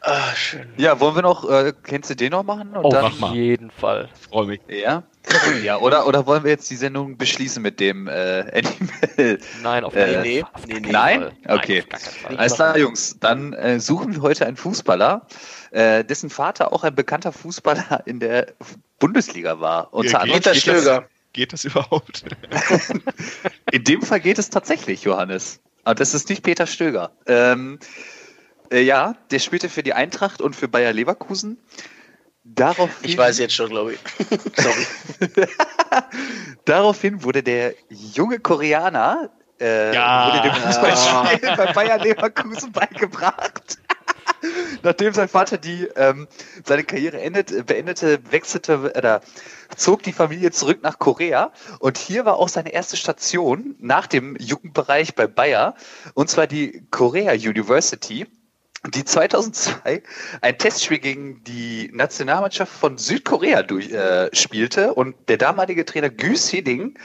[0.00, 0.72] Ah, schön.
[0.76, 2.76] Ja, wollen wir noch, äh, kennst du den noch machen?
[2.76, 4.08] Und oh, dann, auf jeden Fall.
[4.28, 4.60] Freue mich.
[4.68, 5.02] Ja?
[5.62, 9.38] Ja, oder, oder wollen wir jetzt die Sendung beschließen mit dem äh, Animal?
[9.62, 10.52] Nein, auf keinen äh, Fall.
[10.66, 11.30] Nee, nee, Nein?
[11.46, 11.84] Okay.
[12.24, 13.16] Nein, Alles klar, Jungs.
[13.20, 15.26] Dann äh, suchen wir heute einen Fußballer,
[15.70, 18.54] äh, dessen Vater auch ein bekannter Fußballer in der
[18.98, 19.92] Bundesliga war.
[19.92, 21.00] Unter anderem geht, Stöger.
[21.00, 22.24] Das, geht das überhaupt?
[23.72, 25.60] in dem Fall geht es tatsächlich, Johannes.
[25.84, 27.12] Aber das ist nicht Peter Stöger.
[27.26, 27.78] Ähm,
[28.70, 31.58] äh, ja, der spielte für die Eintracht und für Bayer Leverkusen.
[32.54, 34.00] Daraufhin, ich weiß jetzt schon, glaube ich.
[34.56, 35.48] Sorry.
[36.64, 40.28] Daraufhin wurde der junge Koreaner äh, ja.
[40.28, 43.78] wurde dem Fußballspiel bei Bayer Leverkusen beigebracht.
[44.82, 46.28] nachdem sein Vater die ähm,
[46.64, 49.20] seine Karriere endet, beendete, wechselte oder
[49.76, 54.36] zog die Familie zurück nach Korea und hier war auch seine erste Station nach dem
[54.36, 55.74] Jugendbereich bei Bayer
[56.14, 58.26] und zwar die Korea University
[58.94, 60.02] die 2002
[60.40, 66.98] ein Testspiel gegen die Nationalmannschaft von Südkorea durchspielte äh, und der damalige Trainer Güs Hidding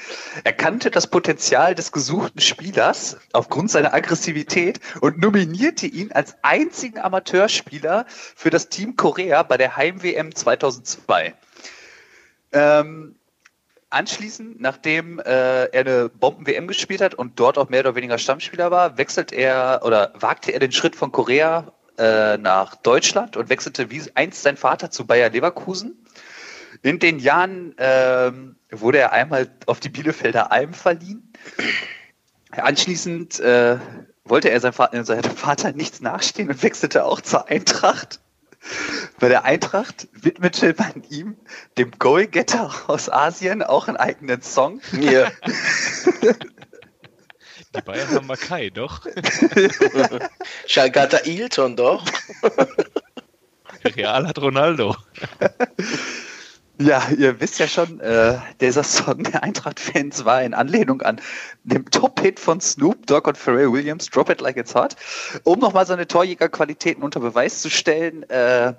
[0.43, 8.05] erkannte das Potenzial des gesuchten Spielers aufgrund seiner Aggressivität und nominierte ihn als einzigen Amateurspieler
[8.07, 11.33] für das Team Korea bei der Heim-WM 2002.
[12.53, 13.15] Ähm,
[13.91, 18.71] Anschließend, nachdem äh, er eine Bomben-WM gespielt hat und dort auch mehr oder weniger Stammspieler
[18.71, 23.91] war, wechselt er oder wagte er den Schritt von Korea äh, nach Deutschland und wechselte
[23.91, 26.05] wie einst sein Vater zu Bayer Leverkusen.
[26.83, 28.31] In den Jahren äh,
[28.71, 31.33] wurde er einmal auf die Bielefelder Alm verliehen.
[32.49, 33.77] Anschließend äh,
[34.23, 38.21] wollte er seinem Vater, seinem Vater nichts nachstehen und wechselte auch zur Eintracht.
[39.19, 41.37] Bei der Eintracht widmete man ihm,
[41.77, 44.81] dem Goalgetter aus Asien, auch einen eigenen Song.
[44.99, 45.31] Ja.
[47.75, 49.05] Die Bayern haben Makai, doch.
[50.67, 52.05] Schalgata Ilton, doch.
[53.83, 54.95] Real hat Ronaldo.
[56.81, 61.21] Ja, ihr wisst ja schon, äh, dieser Song der Eintracht-Fans war in Anlehnung an
[61.63, 64.95] dem Top-Hit von Snoop Dogg und Pharrell Williams, Drop It Like It's Hot.
[65.43, 68.73] Um nochmal seine Torjägerqualitäten unter Beweis zu stellen, äh,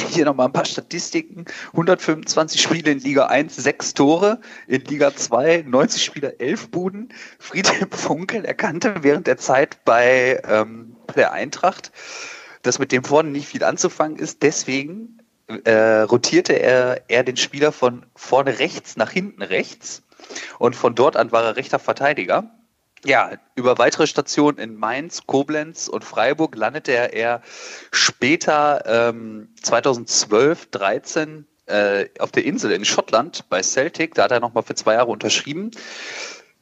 [0.00, 1.44] hier nochmal ein paar Statistiken.
[1.68, 4.40] 125 Spiele in Liga 1, 6 Tore.
[4.66, 7.14] In Liga 2, 90 Spiele, 11 Buden.
[7.38, 11.92] Friedhelm Funkel erkannte während der Zeit bei ähm, der Eintracht,
[12.62, 14.42] dass mit dem vorne nicht viel anzufangen ist.
[14.42, 20.02] Deswegen äh, rotierte er, er den Spieler von vorne rechts nach hinten rechts
[20.58, 22.50] und von dort an war er rechter Verteidiger.
[23.04, 27.42] Ja, über weitere Stationen in Mainz, Koblenz und Freiburg landete er eher
[27.92, 34.14] später ähm, 2012, 13 äh, auf der Insel in Schottland bei Celtic.
[34.14, 35.70] Da hat er nochmal für zwei Jahre unterschrieben.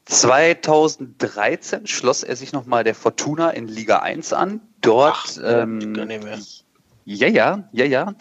[0.07, 4.61] 2013 schloss er sich nochmal der Fortuna in Liga 1 an.
[4.81, 5.95] Dort Ach, ähm.
[7.05, 8.15] Ja, ja, ja, ja.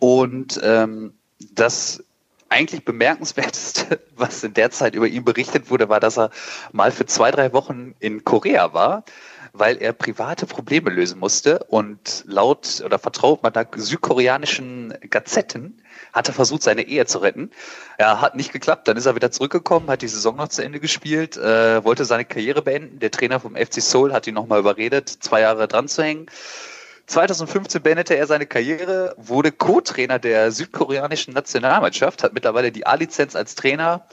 [0.00, 1.14] Und ähm,
[1.52, 2.02] das
[2.48, 6.30] eigentlich bemerkenswerteste, was in der Zeit über ihn berichtet wurde, war, dass er
[6.72, 9.04] mal für zwei, drei Wochen in Korea war,
[9.52, 15.80] weil er private Probleme lösen musste und laut oder vertraut man da südkoreanischen Gazetten
[16.14, 17.50] hat er versucht, seine Ehe zu retten.
[17.98, 20.80] Er hat nicht geklappt, dann ist er wieder zurückgekommen, hat die Saison noch zu Ende
[20.80, 23.00] gespielt, äh, wollte seine Karriere beenden.
[23.00, 26.26] Der Trainer vom FC Seoul hat ihn nochmal überredet, zwei Jahre dran zu hängen.
[27.06, 33.54] 2015 beendete er seine Karriere, wurde Co-Trainer der südkoreanischen Nationalmannschaft, hat mittlerweile die A-Lizenz als
[33.54, 34.06] Trainer.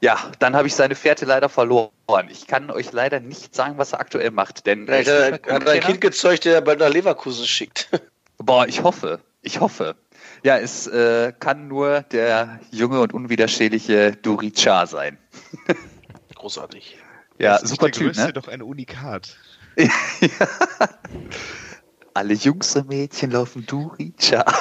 [0.00, 1.90] Ja, dann habe ich seine Fährte leider verloren.
[2.28, 5.72] Ich kann euch leider nicht sagen, was er aktuell macht, denn Vielleicht er hat er
[5.72, 5.80] ein.
[5.80, 7.88] Kind gezeugt, der er bald nach Leverkusen schickt.
[8.38, 9.96] Boah, ich hoffe, ich hoffe.
[10.42, 15.16] Ja, es äh, kann nur der junge und unwiderstehliche Duri Cha sein.
[16.34, 16.98] Großartig.
[17.38, 18.32] Ja, Das ist super der Typ, Größte, ne?
[18.34, 19.36] doch ein Unikat.
[22.14, 24.44] Alle Jungs und Mädchen laufen Duri Cha.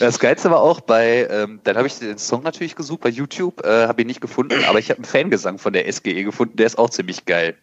[0.00, 3.64] Das Geilste war auch bei, ähm, dann habe ich den Song natürlich gesucht bei YouTube,
[3.64, 6.66] äh, habe ihn nicht gefunden, aber ich habe einen Fangesang von der SGE gefunden, der
[6.66, 7.56] ist auch ziemlich geil.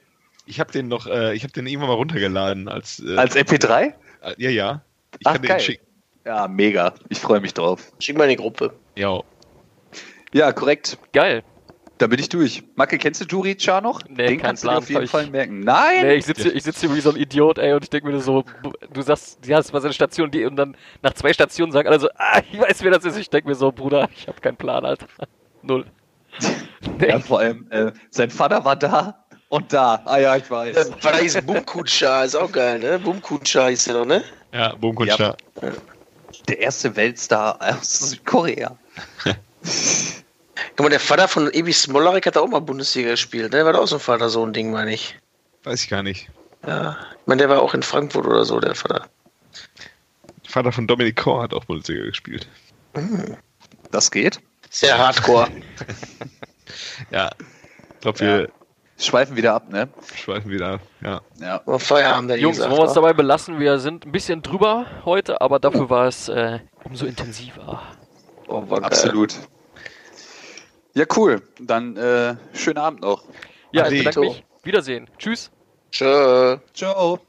[0.45, 2.99] Ich habe den noch, äh, ich habe den irgendwann mal runtergeladen als.
[2.99, 3.93] Äh, Als MP3?
[4.21, 4.81] äh, ja, ja.
[5.19, 5.57] Ich Ach, kann geil.
[5.57, 5.85] den schicken.
[6.25, 6.93] Ja, mega.
[7.09, 7.91] Ich freue mich drauf.
[7.99, 8.73] Schick mal in die Gruppe.
[8.95, 9.21] Ja.
[10.33, 10.97] Ja, korrekt.
[11.11, 11.43] Geil.
[11.99, 12.63] Da bin ich durch.
[12.75, 14.01] Macke, kennst du Duri Cha noch?
[14.09, 15.59] Nee, Den kannst Plan, du dir auf jeden ich- Fall merken.
[15.59, 16.01] Nein!
[16.01, 18.07] Nee, ich sitze hier, ich sitz hier wie so ein Idiot, ey, und ich denke
[18.09, 18.43] mir so,
[18.91, 21.99] du sagst, ja, das war seine Station, die, und dann nach zwei Stationen sagen alle
[21.99, 23.17] so, ah, ich weiß, wer das ist.
[23.17, 25.05] Ich denke mir so, Bruder, ich habe keinen Plan, Alter.
[25.61, 25.85] Null.
[26.99, 27.07] Nee.
[27.09, 30.01] Ja, vor allem, äh, sein Vater war da und da.
[30.05, 30.75] Ah ja, ich weiß.
[30.75, 32.97] Äh, Weil da hieß Bumkutscha, ist auch geil, ne?
[32.99, 34.23] Bumkutscha hieß der doch, ne?
[34.51, 35.37] Ja, Boomkunstler.
[36.49, 38.75] Der erste Weltstar aus Südkorea.
[40.71, 43.65] Guck mal, der Vater von Ebi Smolarek hat da auch mal Bundesliga gespielt, ne?
[43.65, 45.17] War da auch so ein Vater-Sohn-Ding, meine ich.
[45.63, 46.29] Weiß ich gar nicht.
[46.65, 46.97] Ja.
[47.21, 49.07] Ich meine, der war auch in Frankfurt oder so, der Vater.
[50.47, 52.47] Vater von Dominic Kor hat auch Bundesliga gespielt.
[53.91, 54.39] Das geht.
[54.69, 55.47] Sehr hardcore.
[57.11, 57.29] Ja.
[57.93, 58.49] Ich glaube, wir
[58.97, 59.89] Schweifen wieder ab, ne?
[60.15, 60.79] schweifen wieder.
[61.01, 61.21] Ja.
[61.39, 61.55] Ja.
[61.65, 63.59] Aber Feierabend, der Jungs, gesagt, wollen wir uns dabei belassen?
[63.59, 67.81] Wir sind ein bisschen drüber heute, aber dafür war es äh, umso intensiver.
[68.47, 69.27] Oh, war geil.
[70.95, 71.41] Ja, cool.
[71.59, 73.23] Dann äh, schönen Abend noch.
[73.71, 74.43] Ja, ich bedanke mich.
[74.63, 75.09] Wiedersehen.
[75.17, 75.51] Tschüss.
[75.91, 76.57] Tschö.
[76.73, 77.19] Ciao.